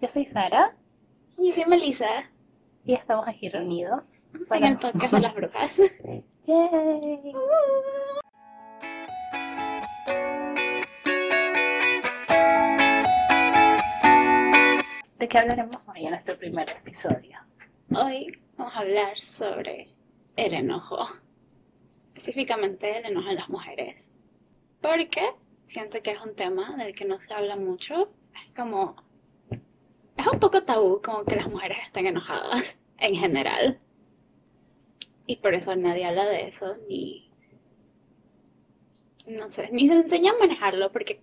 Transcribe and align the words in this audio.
Yo 0.00 0.08
soy 0.08 0.26
Sara 0.26 0.70
Y 1.38 1.48
yo 1.48 1.54
soy 1.54 1.64
Melissa, 1.66 2.30
y 2.84 2.94
estamos 2.94 3.28
aquí 3.28 3.48
reunidos 3.48 4.02
en 4.50 4.64
el 4.64 4.76
podcast 4.76 5.12
de 5.12 5.20
las 5.20 5.34
brujas. 5.34 5.76
¡Yay! 6.44 7.34
¿De 15.18 15.28
qué 15.28 15.38
hablaremos 15.38 15.76
hoy 15.86 16.04
en 16.04 16.10
nuestro 16.10 16.38
primer 16.38 16.70
episodio? 16.70 17.38
Hoy 17.94 18.40
vamos 18.56 18.74
a 18.74 18.80
hablar 18.80 19.18
sobre 19.18 19.88
el 20.36 20.54
enojo. 20.54 21.06
Específicamente 22.14 22.98
el 22.98 23.06
enojo 23.06 23.30
en 23.30 23.36
las 23.36 23.48
mujeres. 23.48 24.10
Porque 24.80 25.30
siento 25.64 26.02
que 26.02 26.12
es 26.12 26.20
un 26.20 26.34
tema 26.34 26.74
del 26.76 26.94
que 26.94 27.04
no 27.04 27.20
se 27.20 27.32
habla 27.32 27.56
mucho. 27.56 28.10
Es 28.34 28.52
como... 28.56 28.96
Es 30.24 30.32
un 30.32 30.40
poco 30.40 30.62
tabú 30.62 31.00
como 31.02 31.24
que 31.24 31.36
las 31.36 31.48
mujeres 31.48 31.78
estén 31.82 32.06
enojadas 32.06 32.78
en 32.98 33.16
general. 33.16 33.78
Y 35.26 35.36
por 35.36 35.54
eso 35.54 35.74
nadie 35.76 36.06
habla 36.06 36.24
de 36.26 36.42
eso, 36.48 36.76
ni... 36.88 37.30
No 39.26 39.50
sé, 39.50 39.70
ni 39.72 39.88
se 39.88 39.94
enseña 39.94 40.32
a 40.32 40.38
manejarlo, 40.38 40.92
porque 40.92 41.20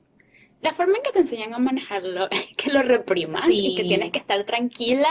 la 0.61 0.71
forma 0.73 0.97
en 0.97 1.03
que 1.03 1.11
te 1.11 1.19
enseñan 1.19 1.53
a 1.53 1.59
manejarlo 1.59 2.27
es 2.31 2.55
que 2.55 2.71
lo 2.71 2.81
reprimas 2.81 3.43
y 3.47 3.75
que 3.75 3.83
Sí. 3.83 3.87
tienes 3.87 4.11
que 4.11 4.19
estar 4.19 4.43
tranquila, 4.43 5.09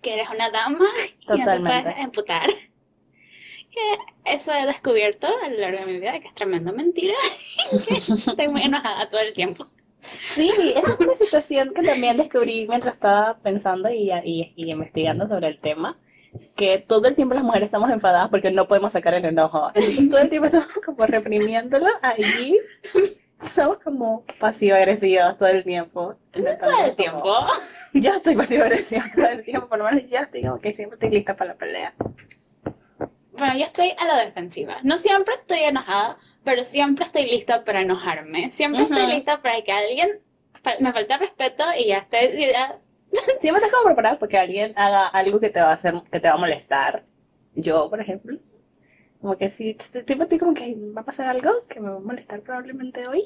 que 0.00 0.14
eres 0.14 0.28
una 0.30 0.50
dama 0.50 0.86
y 1.22 1.26
no 1.26 1.34
te 1.34 1.40
Totalmente. 1.40 1.82
puedes 1.90 2.04
emputar. 2.04 2.48
Que 3.70 3.98
eso 4.34 4.52
he 4.52 4.66
descubierto 4.66 5.26
a 5.42 5.48
lo 5.48 5.58
largo 5.58 5.78
de 5.86 5.92
mi 5.92 5.98
vida, 6.00 6.20
que 6.20 6.28
es 6.28 6.34
tremenda 6.34 6.72
mentira. 6.72 7.14
que 7.88 7.94
estoy 7.94 8.48
muy 8.48 8.62
enojada 8.62 9.08
todo 9.08 9.20
el 9.20 9.32
tiempo. 9.34 9.66
Sí, 10.02 10.50
esa 10.76 10.90
es 10.90 11.00
una 11.00 11.14
situación 11.14 11.72
que 11.74 11.82
también 11.82 12.16
descubrí 12.16 12.66
mientras 12.68 12.94
estaba 12.94 13.38
pensando 13.38 13.88
y, 13.90 14.10
y- 14.24 14.52
y 14.56 14.70
investigando 14.72 15.26
sobre 15.26 15.48
el 15.48 15.58
tema, 15.58 15.96
que 16.56 16.78
todo 16.78 17.06
el 17.08 17.14
tiempo 17.14 17.34
las 17.34 17.44
mujeres 17.44 17.66
estamos 17.66 17.90
enfadadas 17.90 18.28
porque 18.28 18.50
no 18.50 18.66
podemos 18.66 18.92
sacar 18.92 19.14
el 19.14 19.24
enojo. 19.24 19.70
Entonces, 19.74 20.10
todo 20.10 20.20
el 20.20 20.28
tiempo 20.28 20.46
estamos 20.46 20.68
como 20.84 21.06
reprimiéndolo 21.06 21.86
allí. 22.02 22.58
Estamos 23.44 23.78
como 23.78 24.24
pasivo-agresivos 24.38 25.36
todo 25.36 25.48
el 25.48 25.64
tiempo. 25.64 26.14
Todo 26.32 26.84
el 26.84 26.96
tiempo. 26.96 27.34
Yo 27.94 28.10
estoy 28.10 28.34
pasivo-agresiva 28.36 29.04
todo 29.14 29.26
el 29.26 29.44
tiempo, 29.44 29.68
por 29.68 29.78
lo 29.78 29.84
menos 29.84 30.08
ya 30.08 30.20
estoy 30.20 30.42
como 30.42 30.58
que 30.60 30.72
siempre 30.72 30.96
estoy 30.96 31.10
lista 31.10 31.36
para 31.36 31.52
la 31.52 31.58
pelea. 31.58 31.92
Bueno, 33.32 33.58
yo 33.58 33.64
estoy 33.64 33.92
a 33.98 34.04
la 34.04 34.24
defensiva. 34.24 34.76
No 34.82 34.96
siempre 34.98 35.34
estoy 35.34 35.60
enojada, 35.60 36.16
pero 36.44 36.64
siempre 36.64 37.04
estoy 37.04 37.26
lista 37.26 37.64
para 37.64 37.82
enojarme. 37.82 38.50
Siempre 38.50 38.82
estoy 38.82 39.02
Ujú. 39.04 39.12
lista 39.12 39.42
para 39.42 39.62
que 39.62 39.72
alguien 39.72 40.20
me 40.80 40.92
falte 40.92 41.16
respeto 41.18 41.64
y 41.78 41.86
ya 41.88 41.98
esté. 41.98 42.40
y 42.40 42.52
ya- 42.52 42.78
Siempre 43.40 43.62
estás 43.64 43.70
como 43.72 43.84
preparado 43.86 44.18
porque 44.18 44.38
alguien 44.38 44.72
haga 44.76 45.06
algo 45.08 45.40
que 45.40 45.50
te 45.50 45.60
va 45.60 45.70
a 45.70 45.74
hacer, 45.74 45.94
que 46.10 46.20
te 46.20 46.28
va 46.28 46.34
a 46.34 46.38
molestar. 46.38 47.04
Yo, 47.54 47.90
por 47.90 48.00
ejemplo, 48.00 48.38
como 49.20 49.36
que 49.38 49.48
si 49.50 49.76
siempre 49.78 50.22
estoy 50.24 50.38
como 50.38 50.54
que 50.54 50.74
va 50.96 51.02
a 51.02 51.04
pasar 51.04 51.26
algo 51.28 51.50
que 51.68 51.80
me 51.80 51.90
va 51.90 51.96
a 51.96 52.00
molestar 52.00 52.40
probablemente 52.42 53.06
hoy. 53.08 53.22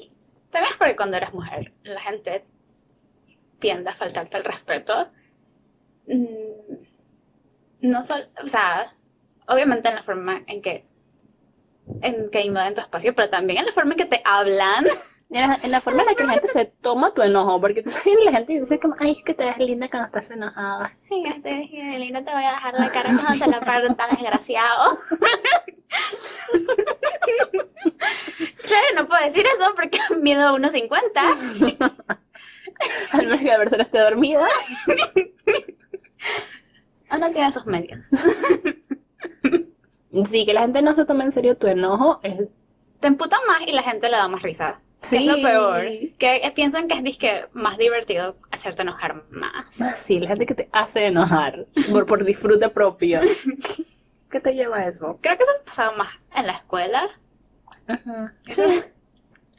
También 0.51 0.71
es 0.73 0.77
porque 0.77 0.95
cuando 0.95 1.17
eres 1.17 1.33
mujer, 1.33 1.73
la 1.83 2.01
gente 2.01 2.45
tiende 3.59 3.89
a 3.89 3.95
faltarte 3.95 4.37
el 4.37 4.43
respeto. 4.43 5.09
Mm, 6.07 6.75
No 7.81 8.03
solo, 8.03 8.25
o 8.43 8.47
sea, 8.47 8.93
obviamente 9.47 9.89
en 9.89 9.95
la 9.95 10.03
forma 10.03 10.43
en 10.47 10.61
que 10.61 10.86
en 12.01 12.29
que 12.29 12.41
invaden 12.41 12.75
tu 12.75 12.81
espacio, 12.81 13.15
pero 13.15 13.29
también 13.29 13.59
en 13.59 13.65
la 13.65 13.71
forma 13.71 13.93
en 13.93 13.97
que 13.97 14.05
te 14.05 14.21
hablan. 14.23 14.85
En 15.29 15.41
la, 15.41 15.59
en 15.61 15.71
la 15.71 15.81
forma 15.81 16.03
en 16.03 16.05
la 16.05 16.15
que 16.15 16.23
la 16.23 16.31
gente 16.31 16.47
se 16.47 16.63
toma 16.63 17.13
tu 17.13 17.21
enojo, 17.21 17.59
porque 17.59 17.83
tú 17.83 17.89
sabes 17.89 18.17
la 18.23 18.31
gente 18.31 18.61
dice 18.61 18.79
como, 18.79 18.95
ay, 18.97 19.11
es 19.11 19.23
que 19.25 19.33
te 19.33 19.43
ves 19.43 19.57
linda 19.57 19.89
cuando 19.89 20.05
estás 20.05 20.31
enojada. 20.31 20.95
Este, 21.25 21.69
Evelina, 21.73 22.23
te 22.23 22.31
voy 22.31 22.45
a 22.45 22.51
dejar 22.51 22.73
la 22.75 22.89
cara 22.89 23.09
cuando 23.09 23.45
te 23.45 23.51
la 23.51 23.59
tan 23.97 24.09
desgraciado. 24.11 24.97
Claro, 28.67 28.85
no 28.95 29.07
puedo 29.07 29.23
decir 29.23 29.45
eso 29.45 29.73
porque 29.75 29.99
mido 30.21 30.57
1.50. 30.57 31.97
Al 33.11 33.25
menos 33.25 33.39
que 33.41 33.47
la 33.47 33.57
persona 33.57 33.83
esté 33.83 33.99
dormida. 33.99 34.47
O 37.09 37.17
no 37.17 37.31
tiene 37.31 37.51
sus 37.51 37.65
medios. 37.65 37.99
Sí, 40.29 40.45
que 40.45 40.53
la 40.53 40.61
gente 40.61 40.81
no 40.81 40.93
se 40.93 41.05
tome 41.05 41.23
en 41.25 41.31
serio 41.31 41.55
tu 41.55 41.67
enojo 41.67 42.19
es... 42.23 42.41
Te 42.99 43.07
emputan 43.07 43.39
más 43.47 43.61
y 43.67 43.71
la 43.73 43.83
gente 43.83 44.09
le 44.09 44.17
da 44.17 44.27
más 44.27 44.41
risa. 44.41 44.79
Sí. 45.01 45.17
Es 45.17 45.25
lo 45.25 45.35
peor. 45.47 45.85
Que 46.17 46.51
piensan 46.55 46.87
que 46.87 46.95
es 46.95 47.03
disque 47.03 47.45
más 47.53 47.77
divertido 47.77 48.35
hacerte 48.51 48.81
enojar 48.81 49.23
más. 49.29 49.67
Sí, 49.97 50.19
la 50.19 50.29
gente 50.29 50.45
que 50.47 50.55
te 50.55 50.69
hace 50.71 51.05
enojar 51.05 51.67
por, 51.91 52.05
por 52.07 52.23
disfrute 52.23 52.69
propio. 52.69 53.21
¿Qué 54.31 54.39
te 54.39 54.55
lleva 54.55 54.77
a 54.77 54.87
eso? 54.87 55.19
Creo 55.21 55.37
que 55.37 55.43
eso 55.43 55.51
pasaba 55.65 55.95
más 55.95 56.09
en 56.35 56.47
la 56.47 56.53
escuela. 56.53 57.07
Sí. 58.49 58.63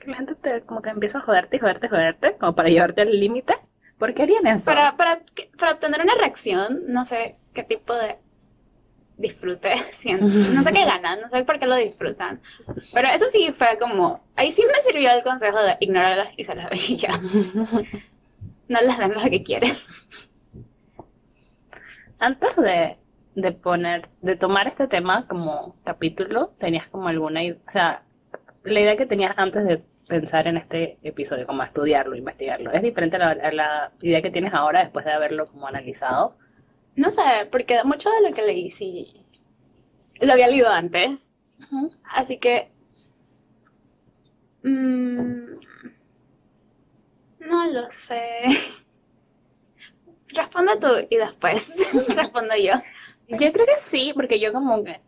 Que 0.01 0.11
la 0.11 0.17
gente 0.17 0.35
te, 0.35 0.63
como 0.63 0.83
que 0.83 0.91
empieza 0.91 1.19
a 1.19 1.23
joderte 1.23 1.57
y 1.57 1.61
joderte 1.61 1.87
y 1.87 1.91
joderte, 1.91 2.37
como 2.37 2.55
para 2.55 2.69
llevarte 2.69 3.03
al 3.03 3.19
límite. 3.19 3.55
¿Por 3.99 4.15
qué 4.15 4.23
harían 4.25 4.47
eso? 4.47 4.65
Para, 4.67 4.97
para, 4.97 5.21
que- 5.35 5.51
para 5.59 5.73
obtener 5.73 6.01
una 6.03 6.15
reacción, 6.15 6.83
no 6.89 7.05
sé 7.05 7.37
qué 7.55 7.63
tipo 7.65 7.95
de 7.95 8.17
disfrute 9.19 9.77
sienten. 9.93 10.55
No 10.55 10.63
sé 10.63 10.73
qué 10.73 10.85
ganan, 10.85 11.21
no 11.21 11.29
sé 11.29 11.45
por 11.45 11.59
qué 11.59 11.67
lo 11.67 11.77
disfrutan. 11.77 12.41
Pero 12.95 13.09
eso 13.09 13.27
sí 13.31 13.53
fue 13.53 13.77
como. 13.79 14.25
Ahí 14.37 14.53
sí 14.53 14.63
me 14.63 14.83
sirvió 14.91 15.11
el 15.11 15.23
consejo 15.23 15.59
de 15.63 15.77
ignorarlas 15.81 16.29
y 16.37 16.45
se 16.45 16.55
las 16.55 16.71
ve 16.71 16.77
y 16.77 16.97
ya. 16.97 17.21
No 18.69 18.81
les 18.81 18.99
den 18.99 19.13
lo 19.13 19.21
que 19.23 19.43
quieren. 19.43 19.73
Antes 22.19 22.57
de, 22.57 22.97
de 23.35 23.53
poner, 23.53 24.09
de 24.23 24.37
tomar 24.37 24.67
este 24.67 24.89
tema 24.89 25.27
como 25.27 25.77
capítulo, 25.85 26.55
tenías 26.59 26.89
como 26.89 27.09
alguna 27.09 27.45
idea, 27.45 27.59
o 27.67 27.71
sea, 27.71 28.03
la 28.65 28.81
idea 28.81 28.97
que 28.97 29.07
tenías 29.07 29.35
antes 29.37 29.65
de 29.65 29.83
pensar 30.09 30.49
en 30.49 30.57
este 30.57 30.99
episodio, 31.03 31.47
como 31.47 31.63
estudiarlo, 31.63 32.17
investigarlo, 32.17 32.73
es 32.73 32.83
diferente 32.83 33.17
a 33.17 33.19
la, 33.21 33.31
a 33.31 33.53
la 33.53 33.93
idea 34.01 34.23
que 34.23 34.31
tienes 34.31 34.55
ahora 34.55 34.81
después 34.81 35.05
de 35.05 35.13
haberlo 35.13 35.47
como 35.47 35.69
analizado. 35.69 36.37
No 36.99 37.13
sé, 37.13 37.23
porque 37.53 37.85
mucho 37.85 38.11
de 38.11 38.29
lo 38.29 38.35
que 38.35 38.43
leí 38.43 38.71
sí 38.71 39.25
lo 40.21 40.33
había 40.33 40.49
leído 40.49 40.69
antes. 40.69 41.31
Así 42.11 42.39
que. 42.39 42.73
mm, 44.65 45.61
no 47.39 47.71
lo 47.71 47.89
sé. 47.89 48.21
Responde 50.35 50.73
tú 50.81 50.89
y 51.09 51.17
después 51.17 51.73
respondo 52.09 52.55
yo. 52.57 52.75
Yo 53.29 53.53
creo 53.53 53.67
que 53.67 53.77
sí, 53.81 54.13
porque 54.15 54.41
yo 54.41 54.53
como 54.53 54.83
que, 54.83 55.01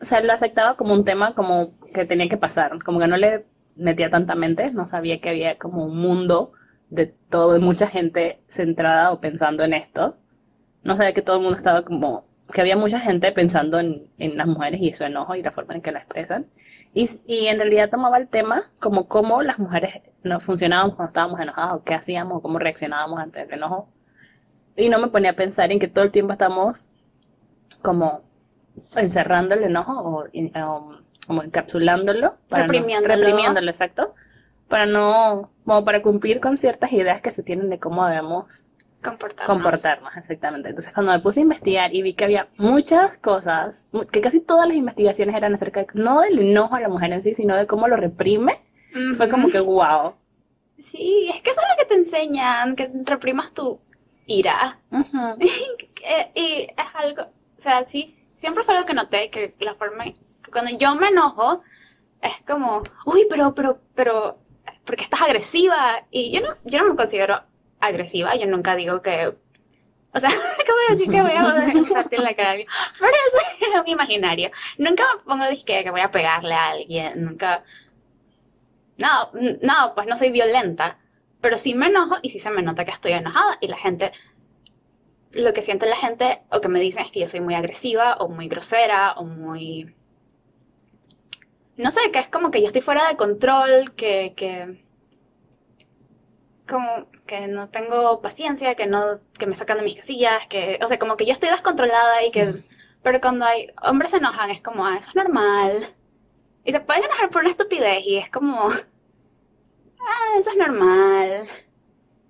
o 0.00 0.04
sea, 0.04 0.20
lo 0.22 0.32
aceptaba 0.32 0.76
como 0.76 0.92
un 0.92 1.04
tema 1.04 1.34
como 1.34 1.78
que 1.94 2.04
tenía 2.04 2.28
que 2.28 2.36
pasar, 2.36 2.82
como 2.82 2.98
que 2.98 3.06
no 3.06 3.16
le 3.16 3.46
metía 3.76 4.10
tanta 4.10 4.34
mente, 4.34 4.72
no 4.72 4.86
sabía 4.88 5.20
que 5.20 5.30
había 5.30 5.56
como 5.56 5.84
un 5.84 5.96
mundo 5.96 6.52
de 6.90 7.06
todo, 7.06 7.52
de 7.52 7.60
mucha 7.60 7.86
gente 7.86 8.42
centrada 8.48 9.12
o 9.12 9.20
pensando 9.20 9.64
en 9.64 9.72
esto. 9.72 10.18
No 10.84 10.96
sabía 10.96 11.12
que 11.14 11.22
todo 11.22 11.36
el 11.36 11.42
mundo 11.42 11.56
estaba 11.56 11.82
como, 11.82 12.24
que 12.52 12.60
había 12.60 12.76
mucha 12.76 13.00
gente 13.00 13.32
pensando 13.32 13.78
en, 13.80 14.06
en 14.18 14.36
las 14.36 14.46
mujeres 14.46 14.80
y 14.80 14.92
su 14.92 15.04
enojo 15.04 15.34
y 15.34 15.42
la 15.42 15.50
forma 15.50 15.74
en 15.74 15.82
que 15.82 15.92
la 15.92 16.00
expresan. 16.00 16.46
Y, 16.92 17.10
y 17.26 17.46
en 17.48 17.58
realidad 17.58 17.90
tomaba 17.90 18.18
el 18.18 18.28
tema 18.28 18.70
como 18.78 19.08
cómo 19.08 19.42
las 19.42 19.58
mujeres 19.58 19.94
no 20.22 20.38
funcionábamos 20.40 20.94
cuando 20.94 21.08
estábamos 21.10 21.40
enojadas, 21.40 21.74
o 21.74 21.82
qué 21.84 21.94
hacíamos, 21.94 22.38
o 22.38 22.42
cómo 22.42 22.58
reaccionábamos 22.58 23.18
ante 23.18 23.42
el 23.42 23.52
enojo. 23.52 23.88
Y 24.76 24.88
no 24.88 24.98
me 24.98 25.08
ponía 25.08 25.30
a 25.30 25.34
pensar 25.34 25.72
en 25.72 25.78
que 25.78 25.88
todo 25.88 26.04
el 26.04 26.10
tiempo 26.10 26.32
estamos 26.32 26.88
como 27.82 28.22
encerrando 28.96 29.54
el 29.54 29.64
enojo 29.64 29.92
o 29.92 30.24
um, 30.24 30.96
como 31.26 31.42
encapsulándolo, 31.42 32.36
para 32.48 32.66
no- 32.66 32.72
Reprimiéndolo. 32.72 33.14
reprimiéndolo, 33.14 33.70
exacto, 33.70 34.14
para 34.68 34.86
no, 34.86 35.50
como 35.64 35.84
para 35.84 36.02
cumplir 36.02 36.40
con 36.40 36.56
ciertas 36.56 36.92
ideas 36.92 37.20
que 37.20 37.30
se 37.30 37.42
tienen 37.42 37.70
de 37.70 37.78
cómo 37.78 38.06
debemos 38.06 38.66
Comportarnos. 39.04 39.54
comportarnos, 39.54 40.16
exactamente. 40.16 40.70
Entonces 40.70 40.92
cuando 40.92 41.12
me 41.12 41.18
puse 41.18 41.40
a 41.40 41.42
investigar 41.42 41.94
y 41.94 42.02
vi 42.02 42.14
que 42.14 42.24
había 42.24 42.48
muchas 42.56 43.18
cosas, 43.18 43.86
que 44.10 44.20
casi 44.20 44.40
todas 44.40 44.66
las 44.66 44.76
investigaciones 44.76 45.34
eran 45.34 45.54
acerca 45.54 45.80
de, 45.80 45.86
no 45.94 46.22
del 46.22 46.38
enojo 46.38 46.74
a 46.74 46.80
la 46.80 46.88
mujer 46.88 47.12
en 47.12 47.22
sí, 47.22 47.34
sino 47.34 47.56
de 47.56 47.66
cómo 47.66 47.86
lo 47.86 47.96
reprime, 47.96 48.58
fue 49.16 49.28
como 49.28 49.50
que 49.50 49.60
wow. 49.60 50.14
Sí, 50.78 51.30
es 51.34 51.42
que 51.42 51.50
eso 51.50 51.60
es 51.60 51.66
lo 51.68 51.82
que 51.82 51.88
te 51.88 51.94
enseñan, 51.94 52.76
que 52.76 52.90
reprimas 53.04 53.52
tu 53.52 53.80
ira. 54.26 54.78
Y 56.34 56.64
es 56.64 56.86
algo, 56.94 57.22
o 57.22 57.60
sea, 57.60 57.84
sí, 57.86 58.14
siempre 58.36 58.62
fue 58.62 58.74
algo 58.74 58.86
que 58.86 58.92
noté, 58.92 59.30
que 59.30 59.54
la 59.60 59.74
forma, 59.74 60.04
que 60.04 60.50
cuando 60.52 60.76
yo 60.76 60.94
me 60.96 61.08
enojo, 61.08 61.62
es 62.20 62.44
como, 62.46 62.82
uy, 63.06 63.26
pero, 63.30 63.54
pero, 63.54 63.80
pero, 63.94 64.38
¿por 64.84 64.96
qué 64.96 65.04
estás 65.04 65.22
agresiva? 65.22 66.04
Y 66.10 66.30
yo 66.30 66.46
no, 66.46 66.56
yo 66.64 66.78
no 66.78 66.90
me 66.90 66.96
considero 66.96 67.40
agresiva, 67.86 68.34
yo 68.36 68.46
nunca 68.46 68.76
digo 68.76 69.02
que, 69.02 69.34
o 70.12 70.20
sea, 70.20 70.30
acabo 70.60 70.78
de 70.88 70.94
decir 70.94 71.10
que 71.10 71.22
voy 71.22 71.32
a 71.32 71.94
partir 71.94 72.18
la 72.20 72.34
cara 72.34 72.54
pero 72.98 73.12
eso 73.28 73.38
es 73.74 73.80
un 73.80 73.88
imaginario. 73.88 74.50
Nunca 74.78 75.04
me 75.14 75.22
pongo 75.22 75.48
disque 75.48 75.82
que 75.82 75.90
voy 75.90 76.00
a 76.00 76.10
pegarle 76.10 76.54
a 76.54 76.70
alguien, 76.70 77.24
nunca, 77.24 77.64
no, 78.96 79.30
no, 79.32 79.94
pues 79.94 80.06
no 80.06 80.16
soy 80.16 80.30
violenta, 80.30 80.98
pero 81.40 81.58
sí 81.58 81.74
me 81.74 81.86
enojo 81.86 82.16
y 82.22 82.30
sí 82.30 82.38
se 82.38 82.50
me 82.50 82.62
nota 82.62 82.84
que 82.84 82.92
estoy 82.92 83.12
enojada 83.12 83.58
y 83.60 83.68
la 83.68 83.76
gente, 83.76 84.12
lo 85.32 85.52
que 85.52 85.62
siente 85.62 85.86
la 85.86 85.96
gente 85.96 86.42
o 86.50 86.60
que 86.60 86.68
me 86.68 86.80
dicen 86.80 87.04
es 87.04 87.10
que 87.10 87.20
yo 87.20 87.28
soy 87.28 87.40
muy 87.40 87.54
agresiva 87.54 88.14
o 88.16 88.28
muy 88.28 88.48
grosera 88.48 89.12
o 89.14 89.24
muy... 89.24 89.94
No 91.76 91.90
sé, 91.90 92.12
que 92.12 92.20
es 92.20 92.28
como 92.28 92.52
que 92.52 92.60
yo 92.60 92.68
estoy 92.68 92.82
fuera 92.82 93.08
de 93.08 93.16
control, 93.16 93.94
que, 93.96 94.32
que 94.36 94.83
como 96.68 97.08
que 97.26 97.46
no 97.48 97.68
tengo 97.70 98.20
paciencia, 98.22 98.74
que 98.74 98.86
no, 98.86 99.20
que 99.38 99.46
me 99.46 99.56
sacan 99.56 99.78
de 99.78 99.84
mis 99.84 99.96
casillas, 99.96 100.46
que, 100.48 100.78
o 100.82 100.88
sea, 100.88 100.98
como 100.98 101.16
que 101.16 101.26
yo 101.26 101.32
estoy 101.32 101.50
descontrolada 101.50 102.24
y 102.24 102.30
que, 102.30 102.46
Mm. 102.46 102.64
pero 103.02 103.20
cuando 103.20 103.44
hay 103.46 103.68
hombres 103.82 104.10
se 104.12 104.18
enojan 104.18 104.50
es 104.50 104.62
como, 104.62 104.86
ah, 104.86 104.96
eso 104.98 105.10
es 105.10 105.16
normal. 105.16 105.86
Y 106.64 106.72
se 106.72 106.80
pueden 106.80 107.04
enojar 107.04 107.30
por 107.30 107.42
una 107.42 107.50
estupidez 107.50 108.04
y 108.06 108.16
es 108.18 108.30
como, 108.30 108.70
ah, 110.00 110.38
eso 110.38 110.50
es 110.50 110.56
normal. 110.56 111.44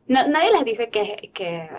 No, 0.07 0.27
nadie 0.29 0.53
les 0.53 0.65
dice 0.65 0.91
que, 0.91 1.31
que, 1.35 1.71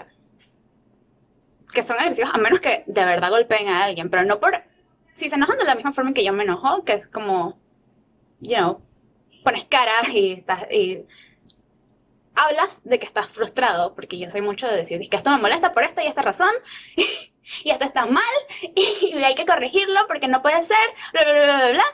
que 1.73 1.83
son 1.83 1.99
agresivos 1.99 2.31
a 2.33 2.37
menos 2.37 2.59
que 2.61 2.83
de 2.87 3.05
verdad 3.05 3.29
golpeen 3.29 3.67
a 3.67 3.83
alguien, 3.83 4.09
pero 4.09 4.23
no 4.23 4.39
por, 4.39 4.63
si 5.13 5.29
se 5.29 5.35
enojan 5.35 5.57
de 5.57 5.65
la 5.65 5.75
misma 5.75 5.93
forma 5.93 6.09
en 6.11 6.13
que 6.13 6.23
yo 6.23 6.33
me 6.33 6.43
enojo, 6.43 6.83
que 6.85 6.93
es 6.93 7.07
como, 7.07 7.57
you 8.39 8.55
know, 8.57 8.81
pones 9.43 9.65
cara 9.65 10.01
y 10.13 10.43
y 10.71 11.05
hablas 12.35 12.81
de 12.83 12.99
que 12.99 13.05
estás 13.05 13.27
frustrado, 13.27 13.95
porque 13.95 14.17
yo 14.19 14.29
soy 14.29 14.41
mucho 14.41 14.67
de 14.67 14.77
decir 14.77 15.09
que 15.09 15.17
esto 15.17 15.29
me 15.31 15.37
molesta 15.37 15.71
por 15.71 15.83
esta 15.83 16.03
y 16.03 16.07
esta 16.07 16.21
razón, 16.21 16.51
y 17.63 17.69
esto 17.69 17.85
está 17.85 18.05
mal, 18.05 18.23
y 18.75 19.13
hay 19.23 19.35
que 19.35 19.45
corregirlo 19.45 20.01
porque 20.07 20.27
no 20.27 20.41
puede 20.41 20.63
ser, 20.63 20.77
bla, 21.13 21.23
bla, 21.23 21.33
bla, 21.33 21.57
bla, 21.57 21.71
bla. 21.71 21.85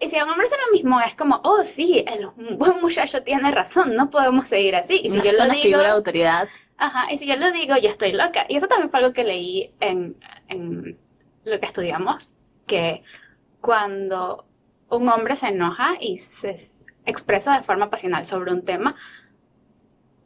Y 0.00 0.08
si 0.08 0.16
a 0.18 0.24
un 0.24 0.30
hombre 0.30 0.46
hace 0.46 0.56
lo 0.66 0.72
mismo, 0.72 1.00
es 1.00 1.14
como, 1.16 1.40
oh, 1.44 1.64
sí, 1.64 2.04
el 2.06 2.26
buen 2.58 2.80
muchacho 2.80 3.22
tiene 3.22 3.50
razón, 3.50 3.94
no 3.94 4.10
podemos 4.10 4.46
seguir 4.48 4.76
así. 4.76 5.00
Y 5.02 5.10
si 5.10 5.16
No 5.16 5.22
yo 5.22 5.32
es 5.32 5.36
lo 5.36 5.48
digo, 5.48 5.62
figura 5.62 5.88
de 5.88 5.94
autoridad. 5.94 6.48
ajá, 6.76 7.12
y 7.12 7.18
si 7.18 7.26
yo 7.26 7.36
lo 7.36 7.50
digo, 7.52 7.76
yo 7.76 7.88
estoy 7.90 8.12
loca. 8.12 8.46
Y 8.48 8.56
eso 8.56 8.68
también 8.68 8.90
fue 8.90 9.00
algo 9.00 9.12
que 9.12 9.24
leí 9.24 9.74
en, 9.80 10.16
en 10.48 10.98
lo 11.44 11.60
que 11.60 11.66
estudiamos, 11.66 12.30
que 12.66 13.02
cuando 13.60 14.46
un 14.90 15.08
hombre 15.08 15.36
se 15.36 15.48
enoja 15.48 15.96
y 16.00 16.18
se 16.18 16.70
expresa 17.04 17.56
de 17.58 17.64
forma 17.64 17.90
pasional 17.90 18.26
sobre 18.26 18.52
un 18.52 18.64
tema, 18.64 18.96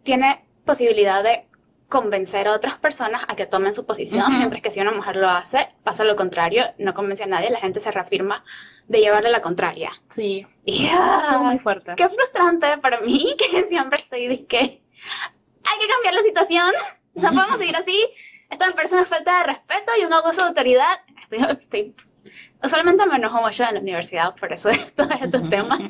tiene 0.03 0.45
posibilidad 0.65 1.23
de 1.23 1.47
convencer 1.89 2.49
a 2.49 2.53
otras 2.53 2.79
personas 2.79 3.23
a 3.29 3.37
que 3.37 3.45
tomen 3.47 3.75
su 3.75 3.85
posición, 3.85 4.23
Ujú. 4.23 4.33
mientras 4.39 4.63
que 4.63 4.71
si 4.71 4.81
una 4.81 4.93
mujer 4.93 5.17
lo 5.17 5.29
hace, 5.29 5.69
pasa 5.85 6.05
lo 6.05 6.17
contrario, 6.17 6.65
no 6.79 6.95
convence 6.95 7.25
a 7.25 7.27
nadie, 7.27 7.51
la 7.51 7.59
gente 7.61 7.81
se 7.81 7.91
reafirma 7.91 8.45
de 8.89 9.01
llevarle 9.01 9.31
la 9.31 9.43
contraria. 9.43 9.91
Sí. 10.09 10.47
Y 10.65 10.87
Estuvo 10.87 11.45
muy 11.45 11.57
ah, 11.57 11.59
fuerte. 11.59 11.95
qué 11.97 12.09
frustrante 12.09 12.79
para 12.79 13.01
mí 13.01 13.37
que 13.53 13.65
siempre 13.65 13.99
estoy 14.01 14.27
de 14.29 14.47
que 14.47 14.59
hay 14.59 15.79
que 15.81 15.89
cambiar 15.89 16.15
la 16.15 16.23
situación, 16.23 16.73
no 17.15 17.29
podemos 17.31 17.59
seguir 17.59 17.77
así, 17.77 18.09
me 18.51 18.57
parece 18.73 18.95
una 18.95 19.05
falta 19.05 19.39
de 19.39 19.45
respeto 19.45 19.93
y 20.01 20.05
un 20.05 20.13
abuso 20.15 20.41
de 20.43 20.49
autoridad. 20.49 21.01
Estoy, 21.23 21.39
estoy- 21.61 21.95
usualmente 22.63 23.05
me 23.07 23.17
enojo 23.17 23.41
mucho 23.43 23.65
en 23.65 23.75
la 23.75 23.81
universidad 23.81 24.35
por 24.37 24.53
eso 24.53 24.69
de 24.71 24.79
todos 24.97 25.11
estos 25.21 25.49
temas. 25.51 25.81